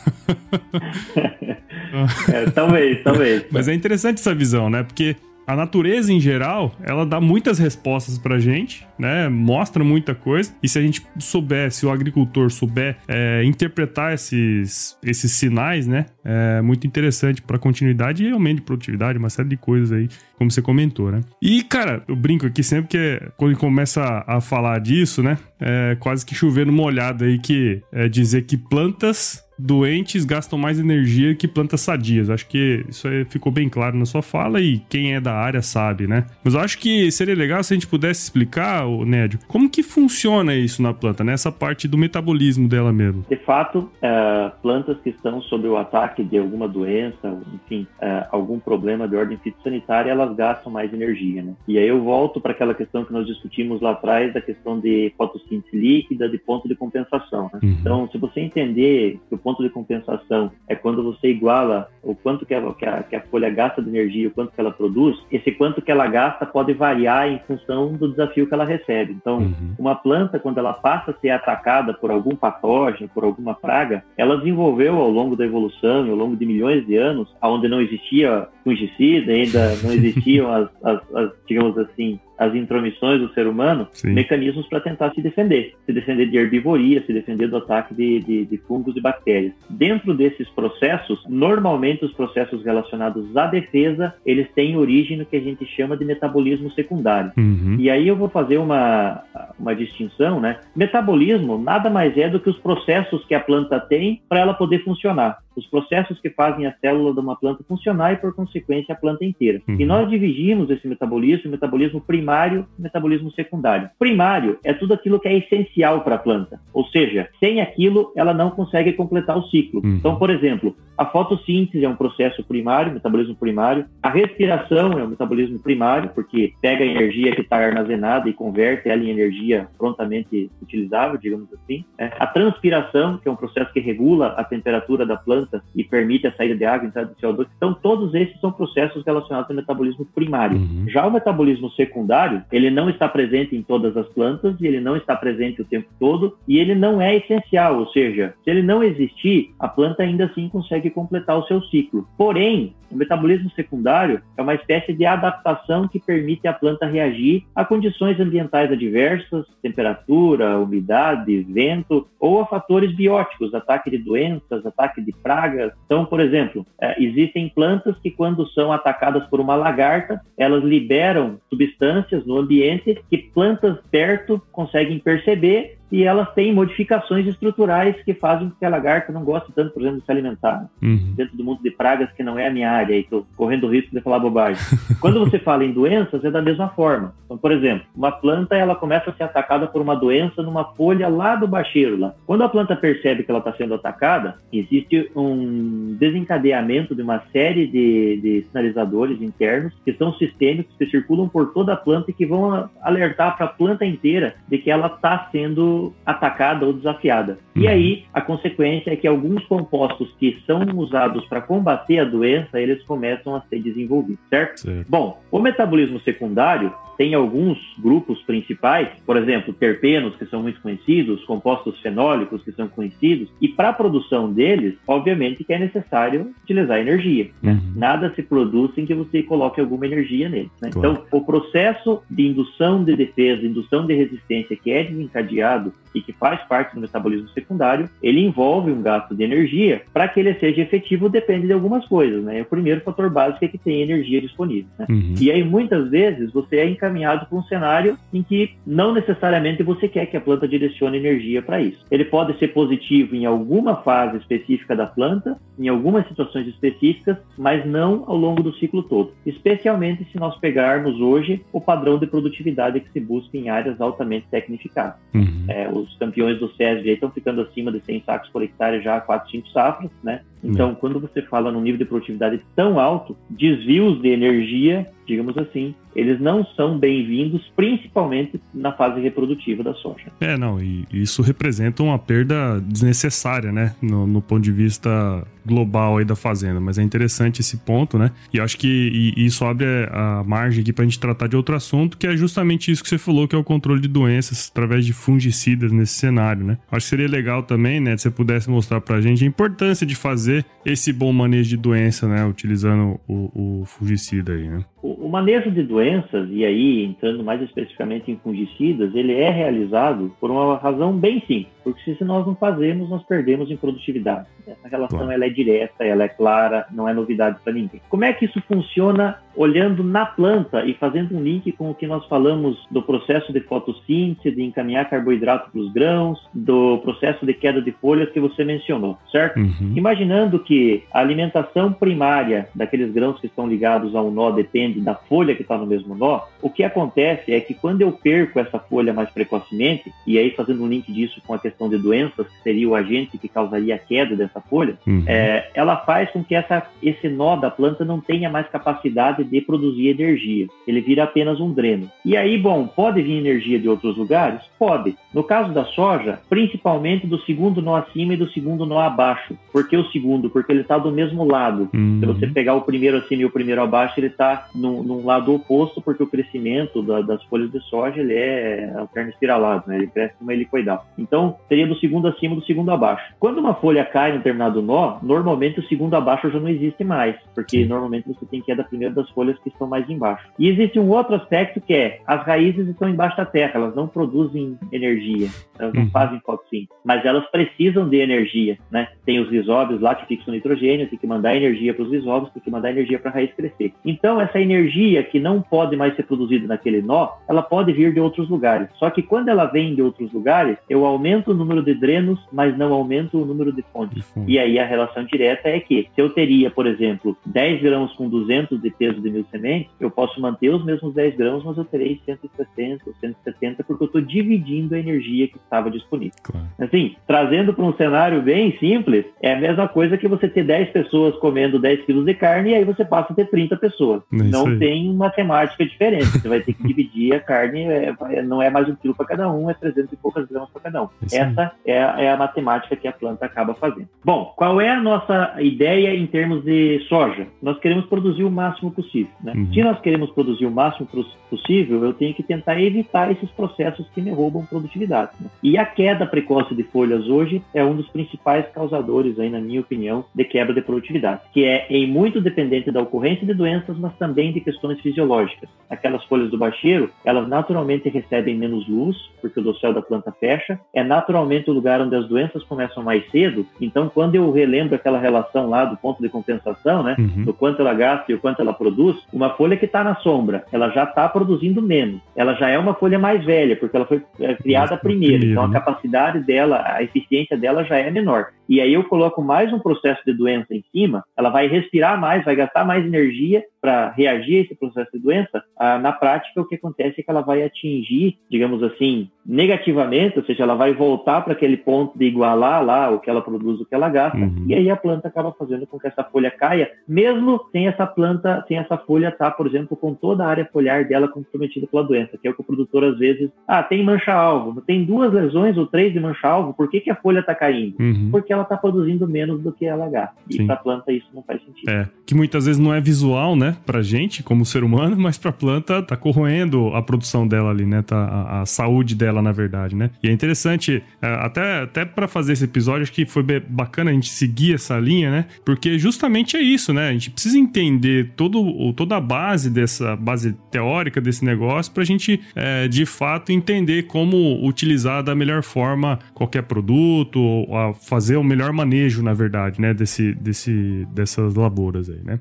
é, 2.33 2.51
talvez, 2.51 3.03
talvez. 3.03 3.47
Mas 3.51 3.69
é 3.69 3.75
interessante 3.75 4.19
essa 4.19 4.35
visão, 4.35 4.71
né? 4.71 4.83
Porque 4.83 5.17
a 5.49 5.57
natureza 5.57 6.13
em 6.13 6.21
geral, 6.21 6.77
ela 6.85 7.07
dá 7.07 7.19
muitas 7.19 7.59
respostas 7.59 8.19
pra 8.19 8.39
gente, 8.39 8.87
né? 8.99 9.31
Mostra 9.31 9.83
muita 9.83 10.15
coisa. 10.15 10.55
E 10.63 10.69
se 10.69 10.79
a 10.79 10.83
gente 10.83 11.03
souber, 11.19 11.73
se 11.73 11.87
o 11.87 11.91
agricultor 11.91 12.51
souber 12.51 12.99
é, 13.09 13.43
interpretar 13.45 14.13
esses, 14.13 14.99
esses 15.03 15.33
sinais, 15.33 15.87
né? 15.87 16.05
É 16.23 16.61
muito 16.61 16.87
interessante 16.87 17.41
para 17.41 17.59
continuidade 17.59 18.23
e 18.23 18.31
aumento 18.31 18.57
de 18.57 18.63
produtividade, 18.63 19.19
uma 19.19 19.31
série 19.31 19.49
de 19.49 19.57
coisas 19.57 19.91
aí, 19.91 20.11
como 20.37 20.51
você 20.51 20.61
comentou, 20.61 21.11
né? 21.11 21.23
E, 21.41 21.63
cara, 21.63 22.05
eu 22.07 22.15
brinco 22.15 22.45
aqui 22.45 22.63
sempre 22.63 22.89
que 22.89 23.23
quando 23.39 23.57
começa 23.57 24.23
a 24.27 24.43
falar 24.43 24.79
disso, 24.81 25.23
né? 25.23 25.39
É 25.59 25.97
quase 25.99 26.27
que 26.27 26.35
chovendo 26.35 26.71
molhado 26.71 27.25
aí 27.25 27.39
que 27.39 27.83
é 27.91 28.07
dizer 28.07 28.43
que 28.43 28.59
plantas 28.59 29.48
doentes 29.59 30.25
gastam 30.25 30.59
mais 30.59 30.79
energia 30.79 31.35
que 31.35 31.49
plantas 31.49 31.81
sadias. 31.81 32.31
Acho 32.31 32.47
que 32.47 32.85
isso 32.89 33.09
ficou 33.29 33.51
bem 33.51 33.69
claro 33.69 33.97
na 33.97 34.07
sua 34.07 34.23
fala 34.23 34.61
e 34.61 34.79
quem 34.89 35.15
é 35.15 35.21
da 35.21 35.35
área 35.35 35.63
sabe, 35.63 36.07
né? 36.07 36.27
Mas 36.45 36.55
eu 36.55 36.61
acho 36.61 36.79
que 36.79 37.11
seria 37.11 37.35
legal 37.35 37.63
se 37.63 37.75
a 37.75 37.77
gente 37.77 37.87
pudesse 37.87 38.23
explicar, 38.23 38.87
Nédio, 38.87 39.39
como 39.49 39.69
que 39.69 39.83
funciona 39.83 40.55
isso 40.55 40.83
na 40.83 40.93
planta, 40.93 41.25
né? 41.25 41.33
Essa 41.33 41.51
parte 41.51 41.89
do 41.89 41.99
metabolismo 41.99 42.69
dela 42.69 42.93
mesmo. 42.93 43.25
De 43.29 43.37
fato, 43.37 43.79
uh, 43.79 44.51
plantas 44.63 44.99
que 45.03 45.11
estão 45.11 45.41
sob 45.43 45.67
o 45.67 45.77
ataque 45.77 46.23
de 46.23 46.39
alguma 46.39 46.69
doença, 46.69 47.39
enfim, 47.55 47.87
uh, 48.01 48.27
algum 48.31 48.59
problema 48.59 49.09
de 49.09 49.17
ordem 49.17 49.39
fitossanitária, 49.39 50.11
elas 50.11 50.35
gastam 50.37 50.71
mais 50.73 50.93
energia, 50.93 51.43
né? 51.43 51.55
E 51.67 51.79
aí 51.79 51.89
eu 51.89 52.03
volto 52.03 52.41
para 52.41 52.53
aquela 52.53 52.75
questão 52.75 53.05
que 53.05 53.13
nós 53.13 53.27
discutimos 53.27 53.81
lá 53.81 53.93
atrás, 53.93 54.33
da 54.33 54.41
questão 54.41 54.79
de 54.79 55.13
fotossíntese 55.17 55.77
líquida, 55.77 56.29
de 56.29 56.39
ponto 56.39 56.69
de 56.69 56.75
compensação, 56.75 57.51
né? 57.53 57.61
Uhum. 57.63 57.77
Então, 57.81 58.09
se 58.11 58.19
você 58.19 58.41
entender 58.41 59.19
que 59.29 59.35
o 59.35 59.39
ponto 59.49 59.63
de 59.63 59.71
compensação 59.71 60.53
é 60.69 60.75
quando 60.75 61.03
você 61.03 61.29
iguala 61.29 61.89
o 62.03 62.15
quanto 62.15 62.45
que 62.45 62.55
a, 62.55 62.61
que 62.75 62.85
a, 62.85 63.03
que 63.03 63.17
a 63.17 63.23
folha 63.23 63.49
gasta 63.49 63.81
de 63.81 63.89
energia, 63.89 64.29
o 64.29 64.31
quanto 64.31 64.53
que 64.53 64.61
ela 64.61 64.71
produz, 64.71 65.17
esse 65.33 65.51
quanto 65.53 65.81
que 65.81 65.91
ela 65.91 66.07
gasta 66.07 66.45
pode 66.45 66.75
variar 66.75 67.29
em 67.29 67.39
função 67.47 67.95
do 67.95 68.11
desafio 68.11 68.47
que 68.47 68.53
ela 68.53 68.65
recebe. 68.65 69.15
Então, 69.15 69.39
uhum. 69.39 69.75
uma 69.79 69.95
planta, 69.95 70.39
quando 70.39 70.59
ela 70.59 70.75
passa 70.75 71.13
a 71.13 71.15
ser 71.15 71.31
atacada 71.31 71.95
por 71.95 72.11
algum 72.11 72.37
patógeno, 72.37 73.09
por 73.09 73.25
alguma 73.25 73.55
praga, 73.55 74.05
ela 74.19 74.37
desenvolveu 74.37 74.97
ao 74.97 75.11
longo 75.11 75.35
da 75.35 75.47
evolução, 75.47 76.11
ao 76.11 76.17
longo 76.17 76.37
de 76.37 76.45
milhões 76.45 76.87
de 76.87 76.97
anos, 76.97 77.35
onde 77.43 77.69
não 77.69 77.81
existia 77.81 78.49
fungicida, 78.69 79.33
ainda 79.33 79.77
não 79.83 79.93
existiam 79.93 80.53
as, 80.53 80.69
as, 80.83 81.01
as 81.15 81.31
digamos 81.47 81.79
assim, 81.79 82.21
as 82.39 82.55
intromissões 82.55 83.21
do 83.21 83.33
ser 83.33 83.47
humano, 83.47 83.89
Sim. 83.93 84.13
mecanismos 84.13 84.67
para 84.69 84.81
tentar 84.81 85.13
se 85.13 85.21
defender. 85.21 85.75
Se 85.87 85.93
defender 85.93 86.27
de 86.27 86.37
herbivoria, 86.37 87.03
se 87.05 87.13
defender 87.13 87.49
do 87.49 87.57
ataque 87.57 87.95
de, 87.95 88.21
de, 88.21 88.45
de, 88.45 88.59
fungos 88.59 88.97
e 88.97 89.01
bactérias. 89.01 89.53
Dentro 89.69 90.15
desses 90.15 90.49
processos, 90.51 91.21
normalmente 91.29 92.05
os 92.05 92.13
processos 92.13 92.65
relacionados 92.65 93.37
à 93.37 93.47
defesa, 93.47 94.15
eles 94.25 94.47
têm 94.55 94.77
origem 94.77 95.17
no 95.17 95.27
que 95.27 95.37
a 95.37 95.41
gente 95.41 95.67
chama 95.67 95.97
de 95.97 96.05
metabolismo 96.05 96.71
secundário. 96.73 97.33
Uhum. 97.37 97.77
E 97.79 97.91
aí 97.91 98.07
eu 98.07 98.15
vou 98.15 98.29
fazer 98.29 98.59
uma, 98.59 99.23
uma 99.59 99.75
distinção, 99.75 100.41
né? 100.41 100.61
Metabolismo 100.77 101.59
nada 101.59 101.91
mais 101.91 102.17
é 102.17 102.29
do 102.29 102.39
que 102.39 102.51
os 102.51 102.59
processos 102.59 103.25
que 103.25 103.35
a 103.35 103.41
planta 103.41 103.81
tem 103.81 104.21
para 104.29 104.41
ela 104.41 104.55
poder 104.55 104.85
funcionar 104.85 105.39
os 105.59 105.67
processos 105.67 106.21
que 106.21 106.31
fazem 106.31 106.67
a 106.67 106.75
célula 106.81 107.13
de 107.13 107.21
uma 107.21 107.37
planta 107.37 107.65
funcionar 107.67 108.13
e, 108.13 108.17
por 108.17 108.35
consequência, 108.35 108.95
a 108.95 108.99
planta 108.99 109.25
inteira. 109.25 109.61
Uhum. 109.69 109.77
E 109.79 109.85
nós 109.85 110.09
dividimos 110.09 110.71
esse 110.71 110.87
metabolismo, 110.87 111.51
metabolismo 111.51 112.01
primário 112.01 112.67
e 112.79 112.83
metabolismo 112.83 113.31
secundário. 113.33 113.91
Primário 113.99 114.59
é 114.65 114.73
tudo 114.73 114.95
aquilo 114.95 115.21
que 115.21 115.29
é 115.29 115.37
essencial 115.37 116.03
para 116.03 116.15
a 116.15 116.19
planta, 116.19 116.61
ou 116.73 116.85
seja, 116.87 117.29
sem 117.41 117.61
aquilo 117.61 118.13
ela 118.17 118.33
não 118.33 118.51
consegue 118.51 118.93
completar 118.93 119.37
o 119.37 119.49
ciclo. 119.49 119.81
Uhum. 119.85 119.97
Então, 119.97 120.17
por 120.17 120.31
exemplo, 120.31 120.77
a 120.99 121.07
fotossíntese 121.07 121.85
é 121.85 121.89
um 121.89 121.95
processo 121.95 122.43
primário, 122.43 122.93
metabolismo 122.93 123.37
primário. 123.37 123.85
A 124.03 124.11
respiração 124.11 124.99
é 124.99 125.05
um 125.05 125.07
metabolismo 125.07 125.57
primário, 125.61 126.11
porque 126.13 126.53
pega 126.61 126.83
a 126.83 126.87
energia 126.87 127.33
que 127.37 127.43
está 127.43 127.57
armazenada 127.57 128.29
e 128.29 128.33
converte 128.33 128.89
ela 128.89 129.05
em 129.05 129.11
energia 129.11 129.69
prontamente 129.79 130.51
utilizável, 130.61 131.17
digamos 131.17 131.49
assim. 131.53 131.85
É. 131.97 132.11
A 132.19 132.27
transpiração, 132.27 133.17
que 133.17 133.29
é 133.29 133.31
um 133.31 133.37
processo 133.37 133.73
que 133.73 133.79
regula 133.79 134.35
a 134.37 134.43
temperatura 134.43 135.07
da 135.07 135.17
planta 135.17 135.48
planta 135.49 135.63
e 135.75 135.83
permite 135.83 136.27
a 136.27 136.33
saída 136.33 136.55
de 136.55 136.65
água, 136.65 136.87
a 136.87 136.89
entrada 136.89 137.15
de 137.15 137.21
CO2. 137.21 137.47
Então, 137.57 137.75
todos 137.75 138.15
esses 138.15 138.39
são 138.41 138.53
processos 138.53 139.05
relacionados 139.05 139.51
ao 139.51 139.57
metabolismo 139.57 140.07
primário. 140.15 140.59
Uhum. 140.59 140.87
Já 140.89 141.07
o 141.07 141.11
metabolismo 141.11 141.71
secundário, 141.71 142.43
ele 142.53 142.71
não 142.71 142.91
está 142.91 143.09
presente 143.09 143.57
em 143.57 143.63
todas 143.63 143.97
as 143.97 144.07
plantas 144.09 144.55
e 144.61 144.67
ele 144.67 144.81
não 144.81 144.97
está 144.97 145.17
presente 145.17 145.63
o 145.63 145.65
tempo 145.65 145.89
todo 145.99 146.37
e 146.47 146.59
ele 146.59 146.75
não 146.75 147.01
é 147.01 147.17
essencial, 147.17 147.79
ou 147.79 147.89
seja, 147.89 148.35
se 148.45 148.51
ele 148.51 148.63
não 148.63 148.83
existir, 148.83 149.51
a 149.59 149.69
planta 149.69 150.03
ainda 150.03 150.27
assim 150.27 150.49
consegue 150.49 150.91
completar 150.91 151.39
o 151.39 151.47
seu 151.47 151.63
ciclo. 151.63 152.07
Porém, 152.17 152.75
o 152.91 152.97
metabolismo 152.97 153.51
secundário 153.51 154.23
é 154.37 154.43
uma 154.43 154.55
espécie 154.55 154.93
de 154.93 155.05
adaptação 155.05 155.87
que 155.87 156.01
permite 156.01 156.49
à 156.49 156.53
planta 156.53 156.87
reagir 156.87 157.45
a 157.55 157.65
condições 157.65 158.19
ambientais 158.19 158.73
adversas, 158.73 159.47
temperatura, 159.63 160.59
umidade, 160.59 161.41
vento 161.43 162.09
ou 162.19 162.41
a 162.41 162.47
fatores 162.47 162.95
bióticos, 162.95 163.55
ataque 163.55 163.91
de 163.91 163.99
doenças, 163.99 164.65
ataque 164.65 165.03
de 165.03 165.13
pragas. 165.13 165.38
Então, 165.87 166.05
por 166.05 166.21
exemplo, 166.21 166.67
é, 166.81 167.03
existem 167.03 167.49
plantas 167.49 167.97
que, 167.99 168.11
quando 168.11 168.49
são 168.49 168.73
atacadas 168.73 169.25
por 169.29 169.41
uma 169.41 169.55
lagarta, 169.55 170.21
elas 170.37 170.63
liberam 170.65 171.41
substâncias 171.49 172.27
no 172.27 172.39
ambiente 172.39 173.01
que 173.09 173.19
plantas 173.19 173.79
perto 173.91 174.41
conseguem 174.53 174.99
perceber 174.99 175.78
e 175.91 176.05
elas 176.05 176.33
têm 176.35 176.55
modificações 176.55 177.27
estruturais 177.27 177.97
que 178.03 178.15
fazem 178.15 178.51
com 178.51 178.57
que 178.57 178.65
a 178.65 178.69
lagarta 178.69 179.13
não 179.13 179.25
goste 179.25 179.53
tanto, 179.53 179.73
por 179.73 179.83
exemplo, 179.83 180.01
de 180.01 180.05
se 180.05 180.11
alimentar. 180.11 180.69
Uhum. 180.83 181.15
Dentro 181.17 181.37
do 181.37 181.45
mundo 181.45 181.63
de 181.63 181.71
pragas, 181.71 182.11
que 182.13 182.23
não 182.23 182.39
é 182.39 182.47
a 182.47 182.51
minha 182.51 182.71
área, 182.71 182.95
e 182.95 183.01
estou 183.01 183.27
correndo 183.37 183.67
o 183.67 183.71
risco 183.71 183.95
de 183.95 184.01
falar 184.01 184.19
bobagem. 184.19 184.63
Quando 185.01 185.21
você 185.21 185.39
fala 185.39 185.65
em 185.65 185.73
doenças, 185.73 186.25
é 186.25 186.31
da 186.31 186.43
mesma 186.43 186.69
forma. 186.69 187.15
Então, 187.25 187.39
por 187.39 187.53
exemplo, 187.53 187.87
uma 187.95 188.13
planta 188.13 188.57
ela 188.57 188.75
começa 188.75 189.11
a 189.11 189.15
ser 189.15 189.23
atacada 189.23 189.67
por 189.67 189.81
uma 189.81 189.95
doença 189.95 190.43
numa 190.43 190.65
folha 190.65 191.09
lá 191.09 191.37
do 191.37 191.47
bacheiro. 191.47 191.99
Lá. 191.99 192.15
Quando 192.27 192.43
a 192.43 192.49
planta 192.49 192.77
percebe 192.77 193.23
que 193.23 193.31
ela 193.31 193.41
está 193.41 193.53
sendo 193.53 193.75
atacada, 193.75 194.37
existe 194.53 195.11
um 195.15 195.97
desencadeamento 195.99 196.95
de 196.95 197.03
uma 197.03 197.23
série 197.33 197.67
de, 197.67 198.21
de 198.21 198.47
sinalizadores 198.49 199.21
internos 199.21 199.73
que 199.85 199.93
são 199.95 200.13
sistêmicos, 200.15 200.75
que 200.77 200.87
circulam 200.87 201.29
por 201.29 201.53
toda 201.53 201.73
a 201.73 201.77
planta 201.77 202.11
e 202.11 202.15
que 202.15 202.27
vão 202.27 202.69
alertar 202.83 203.37
para 203.37 203.47
a 203.47 203.51
planta 203.51 203.85
inteira 203.85 204.35
de 204.49 204.59
que 204.59 204.71
ela 204.71 204.87
está 204.87 205.29
sendo 205.31 205.78
atacada 206.05 206.67
ou 206.67 206.73
desafiada. 206.73 207.39
Uhum. 207.55 207.63
E 207.63 207.69
aí, 207.69 208.05
a 208.13 208.21
consequência 208.21 208.91
é 208.91 208.97
que 208.97 209.07
alguns 209.07 209.45
compostos 209.47 210.13
que 210.19 210.39
são 210.47 210.63
usados 210.77 211.25
para 211.27 211.41
combater 211.41 211.99
a 211.99 212.05
doença, 212.05 212.61
eles 212.61 212.83
começam 212.85 213.35
a 213.35 213.41
ser 213.43 213.61
desenvolvidos, 213.61 214.23
certo? 214.29 214.61
certo? 214.61 214.87
Bom, 214.89 215.21
o 215.31 215.39
metabolismo 215.39 216.01
secundário 216.01 216.73
tem 216.99 217.15
alguns 217.15 217.59
grupos 217.79 218.21
principais, 218.23 218.89
por 219.07 219.17
exemplo, 219.17 219.55
terpenos, 219.55 220.17
que 220.17 220.27
são 220.27 220.43
muito 220.43 220.61
conhecidos, 220.61 221.25
compostos 221.25 221.79
fenólicos, 221.81 222.43
que 222.43 222.51
são 222.51 222.67
conhecidos, 222.67 223.31
e 223.41 223.47
para 223.47 223.69
a 223.69 223.73
produção 223.73 224.33
deles, 224.33 224.75
obviamente 224.85 225.45
que 225.45 225.53
é 225.53 225.59
necessário 225.61 226.33
utilizar 226.43 226.81
energia. 226.81 227.31
Né? 227.41 227.53
Uhum. 227.53 227.73
Nada 227.77 228.13
se 228.17 228.23
produz 228.23 228.75
sem 228.75 228.85
que 228.85 228.95
você 228.95 229.23
coloque 229.23 229.61
alguma 229.61 229.87
energia 229.87 230.29
nele. 230.29 230.51
Né? 230.61 230.71
Claro. 230.73 231.05
Então, 231.07 231.07
o 231.13 231.25
processo 231.25 232.03
de 232.11 232.27
indução 232.27 232.83
de 232.83 232.97
defesa, 232.97 233.47
indução 233.47 233.87
de 233.87 233.95
resistência 233.95 234.57
que 234.57 234.73
é 234.73 234.83
desencadeado 234.83 235.68
e 235.95 236.01
que 236.01 236.13
faz 236.13 236.41
parte 236.47 236.75
do 236.75 236.81
metabolismo 236.81 237.29
secundário, 237.31 237.89
ele 238.03 238.21
envolve 238.21 238.71
um 238.71 238.83
gasto 238.83 239.15
de 239.15 239.25
energia. 239.25 239.83
Para 239.93 240.09
que 240.09 240.21
ele 240.21 240.35
seja 240.35 240.63
efetivo, 240.63 241.09
depende 241.09 241.47
de 241.47 241.53
algumas 241.53 241.87
coisas, 241.87 242.23
né? 242.23 242.43
O 242.43 242.45
primeiro 242.45 242.81
fator 242.83 243.11
básico 243.11 243.45
é 243.45 243.49
que 243.49 243.59
tem 243.59 243.83
energia 243.83 244.21
disponível. 244.21 244.71
Né? 244.79 244.87
Uhum. 244.89 245.15
E 245.21 245.31
aí, 245.31 245.43
muitas 245.43 245.91
vezes, 245.91 246.33
você 246.33 246.57
é 246.57 246.69
encaminhado 246.69 247.27
para 247.27 247.39
um 247.39 247.43
cenário 247.45 247.99
em 248.13 248.23
que 248.23 248.55
não 248.67 248.93
necessariamente 248.93 249.63
você 249.63 249.89
quer 249.89 250.07
que 250.07 250.17
a 250.17 250.21
planta 250.21 250.47
direcione 250.47 250.99
energia 250.99 251.43
para 251.43 251.61
isso. 251.61 251.85
Ele 251.91 252.05
pode 252.05 252.39
ser 252.39 252.49
positivo 252.49 253.15
em 253.15 253.27
alguma 253.27 253.77
fase 253.77 254.19
específica 254.19 254.77
da 254.77 254.87
planta, 254.87 255.37
em 255.59 255.69
algumas 255.69 256.07
situações 256.07 256.47
específicas, 256.47 257.17
mas 257.37 257.67
não 257.67 258.05
ao 258.07 258.17
longo 258.17 258.43
do 258.43 258.55
ciclo 258.55 258.83
todo. 258.83 259.13
Especialmente 259.27 260.07
se 260.11 260.19
nós 260.19 260.37
pegarmos 260.39 261.01
hoje 261.01 261.45
o 261.53 261.61
padrão 261.61 261.99
de 261.99 262.07
produtividade 262.07 262.81
que 262.81 262.93
se 262.93 263.01
busca 263.01 263.37
em 263.37 263.49
áreas 263.49 263.81
altamente 263.81 264.27
tecnificadas. 264.31 264.97
Uhum. 265.15 265.45
É, 265.49 265.58
os 265.67 265.97
campeões 265.97 266.39
do 266.39 266.49
CSG 266.49 266.93
estão 266.93 267.11
ficando 267.11 267.41
acima 267.41 267.73
de 267.73 267.81
100 267.81 268.03
sacos 268.05 268.29
por 268.29 268.43
hectare 268.43 268.83
já 268.83 268.97
há 268.97 269.01
4, 269.01 269.31
5 269.31 269.49
safras, 269.49 269.91
né? 270.03 270.21
Então, 270.45 270.75
quando 270.75 271.01
você 271.01 271.23
fala 271.23 271.51
num 271.51 271.61
nível 271.61 271.79
de 271.79 271.85
produtividade 271.85 272.41
tão 272.55 272.79
alto, 272.79 273.17
desvios 273.31 274.01
de 274.01 274.09
energia, 274.09 274.91
digamos 275.09 275.37
assim, 275.39 275.75
eles 275.97 276.21
não 276.21 276.45
são 276.55 276.79
bem-vindos, 276.79 277.51
principalmente 277.57 278.39
na 278.53 278.73
fase 278.73 279.01
reprodutiva 279.01 279.65
da 279.65 279.75
soja. 279.75 280.13
É, 280.21 280.37
não, 280.37 280.61
e 280.61 280.87
isso 280.93 281.23
representa 281.23 281.83
uma 281.83 281.99
perda 281.99 282.61
desnecessária, 282.61 283.51
né, 283.51 283.75
no, 283.83 284.07
no 284.07 284.21
ponto 284.21 284.43
de 284.43 284.53
vista 284.53 285.27
global 285.49 285.97
aí 285.97 286.05
da 286.05 286.15
fazenda, 286.15 286.61
mas 286.61 286.77
é 286.77 286.83
interessante 286.83 287.41
esse 287.41 287.57
ponto, 287.57 287.99
né? 287.99 288.11
E 288.33 288.39
acho 288.39 288.59
que 288.59 289.15
e, 289.17 289.25
isso 289.25 289.45
abre 289.47 289.65
a 289.91 290.23
margem 290.25 290.61
aqui 290.61 290.73
para 290.73 290.85
a 290.85 290.87
gente 290.87 291.01
tratar 291.01 291.27
de 291.27 291.37
outro 291.37 291.57
assunto, 291.57 291.97
que 291.97 292.07
é 292.07 292.15
justamente 292.15 292.71
isso 292.71 292.83
que 292.83 292.89
você 292.89 292.99
falou, 292.99 293.27
que 293.27 293.35
é 293.35 293.39
o 293.39 293.43
controle 293.43 293.81
de 293.81 293.89
doenças 293.89 294.51
através 294.51 294.85
de 294.85 294.93
fungicidas 294.93 295.73
nesse 295.73 295.95
cenário, 295.95 296.45
né? 296.45 296.59
Acho 296.71 296.85
que 296.85 296.91
seria 296.91 297.09
legal 297.09 297.43
também, 297.43 297.81
né, 297.81 297.97
se 297.97 298.03
você 298.03 298.11
pudesse 298.11 298.51
mostrar 298.51 298.83
para 298.83 298.97
a 298.97 299.01
gente 299.01 299.25
a 299.25 299.27
importância 299.27 299.87
de 299.87 299.95
fazer 299.95 300.45
esse 300.67 300.93
bom 300.93 301.13
manejo 301.13 301.49
de 301.49 301.57
doença, 301.57 302.07
né, 302.07 302.27
utilizando 302.27 303.01
o, 303.09 303.61
o 303.63 303.65
fungicida 303.65 304.33
aí, 304.33 304.49
né? 304.49 304.65
O, 304.81 305.09
manejo 305.09 305.51
de 305.51 305.63
doenças, 305.63 306.29
e 306.31 306.45
aí 306.45 306.85
entrando 306.85 307.25
mais 307.25 307.43
especificamente 307.43 308.13
em 308.13 308.17
fungicidas, 308.17 308.95
ele 308.95 309.13
é 309.13 309.29
realizado 309.29 310.13
por 310.21 310.31
uma 310.31 310.57
razão 310.57 310.93
bem 310.93 311.21
simples, 311.21 311.49
porque 311.73 311.95
se 311.95 312.05
nós 312.05 312.27
não 312.27 312.35
fazemos, 312.35 312.89
nós 312.89 313.03
perdemos 313.03 313.51
em 313.51 313.57
produtividade. 313.57 314.27
Essa 314.47 314.69
relação 314.69 314.99
claro. 314.99 315.13
ela 315.13 315.27
é 315.27 315.29
direta, 315.29 315.85
ela 315.85 316.05
é 316.05 316.09
clara, 316.09 316.67
não 316.73 316.89
é 316.89 316.95
novidade 316.95 317.39
para 317.45 317.53
ninguém. 317.53 317.81
Como 317.91 318.05
é 318.05 318.13
que 318.13 318.25
isso 318.25 318.41
funciona 318.49 319.19
olhando 319.37 319.85
na 319.85 320.05
planta 320.05 320.65
e 320.65 320.75
fazendo 320.75 321.17
um 321.17 321.23
link 321.23 321.53
com 321.53 321.71
o 321.71 321.75
que 321.75 321.87
nós 321.87 322.05
falamos 322.07 322.59
do 322.71 322.83
processo 322.83 323.33
de 323.33 323.41
fotossíntese, 323.41 324.35
de 324.35 324.43
encaminhar 324.43 324.89
carboidrato 324.89 325.51
para 325.51 325.61
os 325.61 325.73
grãos, 325.73 326.19
do 326.35 326.79
processo 326.79 327.25
de 327.25 327.35
queda 327.35 327.61
de 327.61 327.71
folhas 327.73 328.11
que 328.11 328.19
você 328.19 328.45
mencionou, 328.45 328.99
certo? 329.13 329.39
Uhum. 329.39 329.75
Imaginando 329.77 330.41
que 330.41 330.83
a 330.93 331.01
alimentação 331.01 331.73
primária 331.73 332.49
daqueles 332.55 332.93
grãos 332.93 333.21
que 333.21 333.27
estão 333.27 333.47
ligados 333.47 333.95
ao 333.95 334.11
nó 334.11 334.31
depende 334.31 334.81
da 334.81 334.95
folha 334.95 335.35
que 335.35 335.43
está 335.43 335.57
no 335.57 335.67
mesmo 335.67 335.95
nó, 335.95 336.23
o 336.43 336.51
que 336.51 336.65
acontece 336.65 337.33
é 337.33 337.41
que 337.41 337.55
quando 337.55 337.83
eu 337.83 337.93
perco 337.93 338.41
essa 338.41 338.59
folha 338.59 338.93
mais 338.93 339.11
precocemente, 339.11 339.93
e 340.07 340.19
aí 340.19 340.31
fazendo 340.31 340.65
um 340.65 340.69
link 340.69 340.91
disso 340.93 341.23
com 341.27 341.35
a 341.35 341.39
questão 341.39 341.58
de 341.67 341.79
doenças, 341.79 342.27
que 342.29 342.43
seria 342.43 342.69
o 342.69 342.75
agente 342.75 343.17
que 343.17 343.27
causaria 343.27 343.75
a 343.75 343.79
queda 343.79 344.15
dessa 344.15 344.41
folha, 344.43 344.77
uhum. 344.87 345.03
é, 345.07 345.49
ela 345.55 345.77
faz 345.77 346.11
com 346.11 346.23
que 346.23 346.35
essa, 346.35 346.63
esse 346.83 347.09
nó 347.09 347.37
da 347.37 347.51
planta 347.51 347.87
não 347.87 348.01
tenha 348.01 348.29
mais 348.29 348.47
capacidade 348.49 349.25
de 349.25 349.41
produzir 349.41 349.89
energia. 349.89 350.47
Ele 350.67 350.83
vira 350.83 351.05
apenas 351.05 351.41
um 351.41 351.53
dreno. 351.53 351.91
E 352.05 352.17
aí, 352.17 352.37
bom, 352.37 352.67
pode 352.67 353.01
vir 353.01 353.19
energia 353.19 353.59
de 353.59 353.69
outros 353.69 353.97
lugares? 353.97 354.43
Pode. 354.59 354.97
No 355.15 355.23
caso 355.23 355.53
da 355.53 355.65
soja, 355.65 356.21
principalmente 356.29 357.07
do 357.07 357.19
segundo 357.21 357.63
nó 357.63 357.77
acima 357.77 358.15
e 358.15 358.17
do 358.17 358.29
segundo 358.31 358.67
nó 358.67 358.81
abaixo. 358.81 359.37
Por 359.53 359.67
que 359.69 359.77
o 359.77 359.91
segundo? 359.91 360.29
Porque 360.29 360.53
ele 360.53 360.61
está 360.61 360.77
do 360.77 360.91
mesmo 360.91 361.25
lado. 361.25 361.69
Uhum. 361.73 362.01
Se 362.01 362.07
você 362.07 362.27
pegar 362.27 362.55
o 362.55 362.63
primeiro 362.63 362.99
acima 362.99 363.23
e 363.23 363.25
o 363.25 363.31
primeiro 363.31 363.63
abaixo, 363.63 363.99
ele 363.99 364.09
está 364.09 364.49
num, 364.55 364.83
num, 364.83 365.07
lado 365.07 365.35
oposto, 365.35 365.81
porque 365.81 366.03
o 366.03 366.07
crescimento 366.07 366.83
da, 366.83 367.01
das 367.01 367.23
folhas 367.25 367.51
de 367.51 367.61
soja 367.61 368.01
ele 368.01 368.15
é 368.15 368.73
alterno 368.77 369.11
espiralado, 369.11 369.65
né? 369.67 369.77
ele 369.77 369.87
cresce 369.87 370.15
como 370.19 370.31
helicoidal. 370.31 370.87
Então, 370.99 371.37
seria 371.49 371.67
do 371.67 371.77
segundo 371.77 372.07
acima 372.09 372.35
do 372.35 372.45
segundo 372.45 372.71
abaixo. 372.71 373.13
Quando 373.19 373.39
uma 373.39 373.55
folha 373.55 373.85
cai 373.85 374.11
em 374.11 374.19
determinado 374.19 374.63
nó, 374.63 374.99
normalmente 375.03 375.61
o 375.61 375.67
segundo 375.67 375.95
abaixo 375.95 376.31
já 376.31 376.39
não 376.39 376.49
existe 376.49 376.85
mais, 376.85 377.17
porque 377.35 377.65
normalmente 377.65 378.09
você 378.09 378.27
tem 378.27 378.41
queda 378.41 378.65
primeiro 378.65 378.95
das 378.95 379.09
folhas 379.11 379.39
que 379.39 379.49
estão 379.49 379.67
mais 379.67 379.89
embaixo. 379.89 380.29
E 380.39 380.49
existe 380.49 380.79
um 380.79 380.91
outro 380.91 381.15
aspecto 381.15 381.61
que 381.61 381.75
é 381.75 382.01
as 382.07 382.25
raízes 382.25 382.69
estão 382.69 382.89
embaixo 382.89 383.17
da 383.17 383.25
terra, 383.25 383.53
elas 383.55 383.75
não 383.75 383.89
produzem 383.89 384.59
energia, 384.73 385.29
elas 385.59 385.73
não 385.75 385.83
uhum. 385.83 385.91
fazem 385.91 386.21
fotossíntese, 386.21 386.69
mas 386.85 387.05
elas 387.05 387.29
precisam 387.31 387.89
de 387.89 387.99
energia, 387.99 388.59
né? 388.71 388.89
Tem 389.05 389.19
os 389.19 389.31
rizóbios 389.31 389.81
lá 389.81 389.95
que 389.95 390.07
fixam 390.07 390.35
nitrogênio, 390.35 390.89
tem 390.89 390.99
que 390.99 391.07
mandar 391.07 391.35
energia 391.35 391.73
para 391.73 391.85
os 391.85 391.91
rizóbios, 391.91 392.33
tem 392.33 392.43
que 392.43 392.51
mandar 392.51 392.71
energia 392.71 392.99
para 392.99 393.11
a 393.11 393.15
raiz 393.15 393.33
crescer. 393.35 393.73
Então 393.85 394.21
essa 394.21 394.41
energia 394.41 395.03
que 395.03 395.19
não 395.19 395.41
pode 395.41 395.77
mais 395.77 395.97
ser 395.97 396.03
produzida 396.03 396.47
naquele 396.47 396.83
nó, 396.83 397.11
ela 397.29 397.43
pode 397.43 397.73
vir 397.73 397.93
de 397.93 398.01
outros 398.01 398.29
lugares. 398.29 398.69
Só 398.79 398.91
que 398.91 399.03
quando 399.03 399.29
ela 399.29 399.47
vem 399.47 399.75
de 399.75 399.83
outros 399.83 400.13
lugares, 400.13 400.57
eu 400.69 400.85
aumento 400.85 401.38
número 401.39 401.63
de 401.63 401.75
drenos, 401.75 402.19
mas 402.33 402.57
não 402.57 402.73
aumento 402.73 403.21
o 403.21 403.25
número 403.25 403.53
de 403.53 403.63
fontes. 403.73 404.05
E 404.27 404.39
aí 404.39 404.59
a 404.59 404.67
relação 404.67 405.05
direta 405.05 405.49
é 405.49 405.61
que 405.61 405.89
se 405.95 406.01
eu 406.01 406.11
teria, 406.11 406.51
por 406.51 406.67
exemplo, 406.67 407.17
10 407.27 407.63
grãos 407.63 407.93
com 407.95 408.09
200 408.09 408.61
de 408.61 408.71
peso 408.71 409.01
de 409.01 409.11
mil 409.11 409.25
sementes, 409.31 409.71
eu 409.81 409.91
posso 409.91 410.21
manter 410.21 410.51
os 410.51 410.65
mesmos 410.65 410.95
10 410.95 411.17
grãos, 411.17 411.45
mas 411.45 411.57
eu 411.57 411.65
terei 411.65 412.01
160 412.05 412.85
ou 412.87 412.95
170 413.01 413.65
porque 413.65 413.83
eu 413.83 413.87
estou 413.87 414.01
dividindo 414.01 414.75
a 414.75 414.79
energia 414.79 415.29
que 415.29 415.37
estava 415.37 415.71
disponível. 415.71 416.15
Claro. 416.23 416.47
Assim, 416.59 416.97
trazendo 417.07 417.55
para 417.55 417.65
um 417.65 417.75
cenário 417.75 418.23
bem 418.23 418.57
simples, 418.59 419.05
é 419.23 419.33
a 419.33 419.41
mesma 419.41 419.69
coisa 419.69 419.97
que 419.97 420.09
você 420.09 420.29
ter 420.29 420.45
10 420.45 420.71
pessoas 420.71 421.17
comendo 421.17 421.59
10 421.59 421.85
quilos 421.85 422.05
de 422.05 422.15
carne 422.15 422.51
e 422.51 422.55
aí 422.55 422.65
você 422.65 422.85
passa 422.85 423.13
a 423.13 423.17
ter 423.17 423.27
30 423.27 423.57
pessoas. 423.57 424.03
É 424.13 424.17
não 424.17 424.59
tem 424.59 424.93
matemática 424.93 425.65
diferente. 425.65 426.07
Você 426.07 426.29
vai 426.29 426.41
ter 426.41 426.53
que 426.53 426.63
dividir 426.67 427.15
a 427.15 427.21
carne, 427.21 427.65
é, 427.65 428.23
não 428.23 428.43
é 428.43 428.51
mais 428.51 428.69
um 428.69 428.75
quilo 428.75 428.95
para 428.95 429.07
cada 429.07 429.31
um, 429.33 429.49
é 429.49 429.55
300 429.55 429.93
e 429.93 429.97
poucas 429.97 430.27
gramas 430.27 430.51
para 430.51 430.63
cada 430.63 430.83
um. 430.83 430.89
Essa 431.03 431.28
é 431.65 431.83
a, 431.83 432.01
é 432.01 432.11
a 432.11 432.17
matemática 432.17 432.77
que 432.77 432.89
a 432.89 432.93
planta 432.93 433.27
acaba 433.27 433.55
fazendo. 433.55 433.89
Bom, 434.05 434.33
qual 434.37 434.61
é 434.61 434.71
a 434.71 434.81
nossa 434.81 435.35
ideia 435.41 435.95
em 435.95 436.07
termos 436.07 436.45
de 436.45 436.81
soja? 436.89 437.27
Nós 437.43 437.59
queremos 437.59 437.87
produzir 437.87 438.25
o 438.25 438.31
máximo 438.31 438.71
possível. 438.71 439.13
Né? 439.23 439.33
Uhum. 439.35 439.53
Se 439.53 439.63
nós 439.63 439.81
queremos 439.81 440.11
produzir 440.11 440.47
o 440.47 440.51
máximo 440.51 440.89
possível, 441.29 441.85
eu 441.85 441.93
tenho 441.93 442.15
que 442.15 442.23
tentar 442.23 442.61
evitar 442.61 443.11
esses 443.11 443.31
processos 443.31 443.89
que 443.91 444.01
me 444.01 444.11
roubam 444.11 444.47
produtividade. 444.47 445.13
Né? 445.21 445.29
E 445.43 445.59
a 445.59 445.65
queda 445.65 446.07
precoce 446.07 446.55
de 446.55 446.63
folhas 446.65 447.09
hoje 447.09 447.43
é 447.55 447.65
um 447.65 447.75
dos 447.75 447.89
principais 447.89 448.47
causadores, 448.53 449.19
aí, 449.19 449.31
na 449.31 449.41
minha 449.41 449.61
opinião, 449.61 450.05
de 450.15 450.25
quebra 450.25 450.55
de 450.55 450.63
produtividade, 450.63 451.23
que 451.33 451.45
é 451.45 451.67
em 451.71 451.87
muito 451.87 452.21
dependente 452.21 452.71
da 452.71 452.81
ocorrência 452.81 453.27
de 453.27 453.35
doenças, 453.35 453.77
mas 453.79 453.95
também 453.97 454.33
de 454.33 454.41
questões 454.41 454.81
fisiológicas. 454.81 455.49
Aquelas 455.69 456.05
folhas 456.05 456.31
do 456.31 456.39
bacheiro, 456.39 456.91
elas 457.05 457.29
naturalmente 457.29 457.89
recebem 457.89 458.37
menos 458.37 458.67
luz, 458.69 458.97
porque 459.21 459.41
o 459.41 459.43
dossel 459.43 459.73
da 459.73 459.83
planta 459.83 460.13
fecha. 460.13 460.59
É 460.75 460.83
naturalmente 461.19 461.51
o 461.51 461.53
lugar 461.53 461.81
onde 461.81 461.97
as 461.97 462.07
doenças 462.07 462.43
começam 462.45 462.83
mais 462.83 463.09
cedo. 463.11 463.47
Então, 463.61 463.91
quando 463.93 464.15
eu 464.15 464.31
relembro 464.31 464.75
aquela 464.75 464.99
relação 464.99 465.49
lá 465.49 465.65
do 465.65 465.77
ponto 465.77 466.01
de 466.01 466.09
compensação, 466.09 466.83
né, 466.83 466.95
uhum. 466.99 467.25
do 467.25 467.35
quanto 467.35 467.61
ela 467.61 467.75
gasta 467.75 468.11
e 468.11 468.15
o 468.15 468.21
quanto 468.21 468.41
ela 468.41 468.53
produz, 468.53 468.97
uma 469.13 469.31
folha 469.31 469.57
que 469.57 469.65
está 469.65 469.83
na 469.83 469.97
sombra, 469.97 470.45
ela 470.53 470.71
já 470.71 470.85
está 470.85 471.09
produzindo 471.09 471.61
menos. 471.61 472.01
Ela 472.15 472.35
já 472.35 472.49
é 472.49 472.59
uma 472.59 472.75
folha 472.75 472.99
mais 472.99 473.25
velha, 473.25 473.57
porque 473.57 473.77
ela 473.77 473.87
foi 473.87 474.03
é, 474.21 474.35
criada 474.35 474.77
primeiro. 474.77 475.19
primeiro. 475.19 475.33
Então, 475.33 475.45
a 475.45 475.49
né? 475.49 475.55
capacidade 475.55 476.21
dela, 476.21 476.63
a 476.65 476.83
eficiência 476.83 477.37
dela 477.37 477.65
já 477.65 477.77
é 477.79 477.91
menor. 477.91 478.29
E 478.49 478.63
aí 478.63 478.73
eu 478.73 478.85
coloco 478.85 479.21
mais 479.21 479.53
um 479.53 479.59
processo 479.59 480.01
de 480.07 480.13
doença 480.15 480.55
em 480.55 480.65
cima, 480.73 481.05
ela 481.15 481.29
vai 481.29 481.47
respirar 481.49 482.01
mais, 482.01 482.25
vai 482.25 482.35
gastar 482.35 482.65
mais 482.65 482.85
energia 482.85 483.45
para 483.61 483.91
reagir 483.91 484.39
a 484.39 484.41
esse 484.41 484.55
processo 484.55 484.91
de 484.93 485.01
doença. 485.01 485.43
Ah, 485.59 485.79
na 485.79 485.93
prática, 485.93 486.41
o 486.41 486.47
que 486.47 486.55
acontece 486.55 487.01
é 487.01 487.03
que 487.03 487.11
ela 487.11 487.21
vai 487.21 487.43
atingir, 487.43 488.17
digamos 488.31 488.63
assim, 488.63 489.11
negativamente, 489.27 490.19
ou 490.19 490.25
seja, 490.25 490.45
ela 490.45 490.55
vai 490.55 490.73
voltar 490.73 491.08
para 491.23 491.33
aquele 491.33 491.57
ponto 491.57 491.99
de 491.99 492.07
igualar 492.07 492.65
lá 492.65 492.91
o 492.91 492.99
que 492.99 493.11
ela 493.11 493.23
produz, 493.23 493.61
o 493.61 493.65
que 493.65 493.75
ela 493.75 493.89
gasta, 493.89 494.19
uhum. 494.19 494.45
e 494.47 494.55
aí 494.55 494.71
a 494.71 494.77
planta 494.77 495.09
acaba 495.09 495.33
fazendo 495.33 495.67
com 495.67 495.79
que 495.79 495.87
essa 495.87 496.03
folha 496.05 496.31
caia, 496.31 496.71
mesmo 496.87 497.41
sem 497.53 497.69
essa 497.69 497.87
planta, 497.87 498.45
sem 498.49 498.59
essa 498.59 498.77
folha 498.77 499.09
estar, 499.09 499.27
tá, 499.27 499.31
por 499.31 499.47
exemplo, 499.47 499.77
com 499.77 499.95
toda 499.95 500.25
a 500.25 500.29
área 500.29 500.49
foliar 500.53 500.87
dela 500.87 501.09
comprometida 501.09 501.67
pela 501.67 501.85
doença, 501.85 502.19
que 502.21 502.27
é 502.27 502.31
o 502.31 502.35
que 502.35 502.41
o 502.41 502.45
produtor 502.45 502.85
às 502.85 502.99
vezes, 502.99 503.31
ah, 503.47 503.63
tem 503.63 503.85
mancha-alvo, 503.85 504.61
tem 504.63 504.85
duas 504.85 505.13
lesões 505.13 505.57
ou 505.57 505.67
três 505.67 505.93
de 505.93 506.01
mancha-alvo, 506.01 506.55
por 506.55 506.69
que, 506.69 506.81
que 506.81 506.91
a 506.91 506.97
folha 506.97 507.21
está 507.21 507.35
caindo? 507.35 507.77
Uhum. 507.81 508.09
Porque 508.11 508.33
ela 508.33 508.43
está 508.43 508.57
produzindo 508.57 509.07
menos 509.07 509.43
do 509.43 509.53
que 509.53 509.67
ela 509.67 509.89
gasta. 509.89 510.17
E 510.29 510.45
para 510.45 510.55
a 510.55 510.59
planta 510.59 510.93
isso 510.93 511.09
não 511.15 511.23
faz 511.23 511.41
sentido. 511.45 511.71
É, 511.71 511.89
que 512.07 512.15
muitas 512.15 512.47
vezes 512.47 512.61
não 512.61 512.75
é 512.75 512.81
visual, 512.81 513.37
né? 513.37 513.57
pra 513.69 513.83
gente, 513.83 514.23
como 514.23 514.45
ser 514.45 514.65
humano, 514.65 514.97
mas 514.99 515.19
pra 515.19 515.33
planta 515.33 515.83
tá 515.83 515.97
corroendo 515.97 516.69
a 516.75 516.83
produção 516.83 517.27
dela 517.27 517.51
ali, 517.51 517.67
né? 517.67 517.83
Tá, 517.83 517.97
a, 517.97 518.41
a 518.41 518.47
saúde 518.47 518.95
dela, 518.95 519.21
na 519.21 519.33
verdade, 519.33 519.77
né? 519.77 519.91
E 520.03 520.09
é 520.09 520.13
interessante, 520.13 520.83
até, 521.01 521.63
até 521.63 521.85
para 521.85 522.09
fazer 522.09 522.33
esse 522.33 522.45
episódio, 522.45 522.83
acho 522.83 522.93
que 522.93 523.07
foi 523.07 523.23
bacana 523.23 523.91
a 523.91 523.95
gente 523.95 524.11
seguir 524.11 524.55
essa 524.55 524.79
linha, 524.79 525.11
né? 525.11 525.27
Porque 525.45 525.79
justamente 525.79 526.37
é 526.37 526.41
isso, 526.41 526.73
né? 526.73 526.89
A 526.89 526.93
gente 526.93 527.11
precisa 527.11 527.39
entender 527.39 528.13
todo, 528.17 528.73
toda 528.73 528.97
a 528.97 529.01
base 529.01 529.49
dessa 529.51 529.95
base 529.97 530.37
teórica 530.51 531.01
desse 531.01 531.25
negócio 531.25 531.73
pra 531.73 531.85
gente, 531.85 532.21
é, 532.35 532.67
de 532.67 532.85
fato, 532.85 533.31
entender 533.31 533.85
como 533.87 534.45
utilizar 534.45 535.03
da 535.03 535.15
melhor 535.15 535.43
forma 535.43 535.99
qualquer 536.15 536.43
produto, 536.43 537.21
ou 537.21 537.75
fazer 537.75 538.17
o 538.17 538.25
melhor 538.25 538.53
manejo, 538.53 539.03
na 539.03 539.15
verdade, 539.15 539.61
né? 539.61 539.73
Desse, 539.73 540.15
desse, 540.15 540.87
dessas 540.93 541.35
lavouras 541.35 541.89
aí, 541.89 542.01
né? 542.05 542.19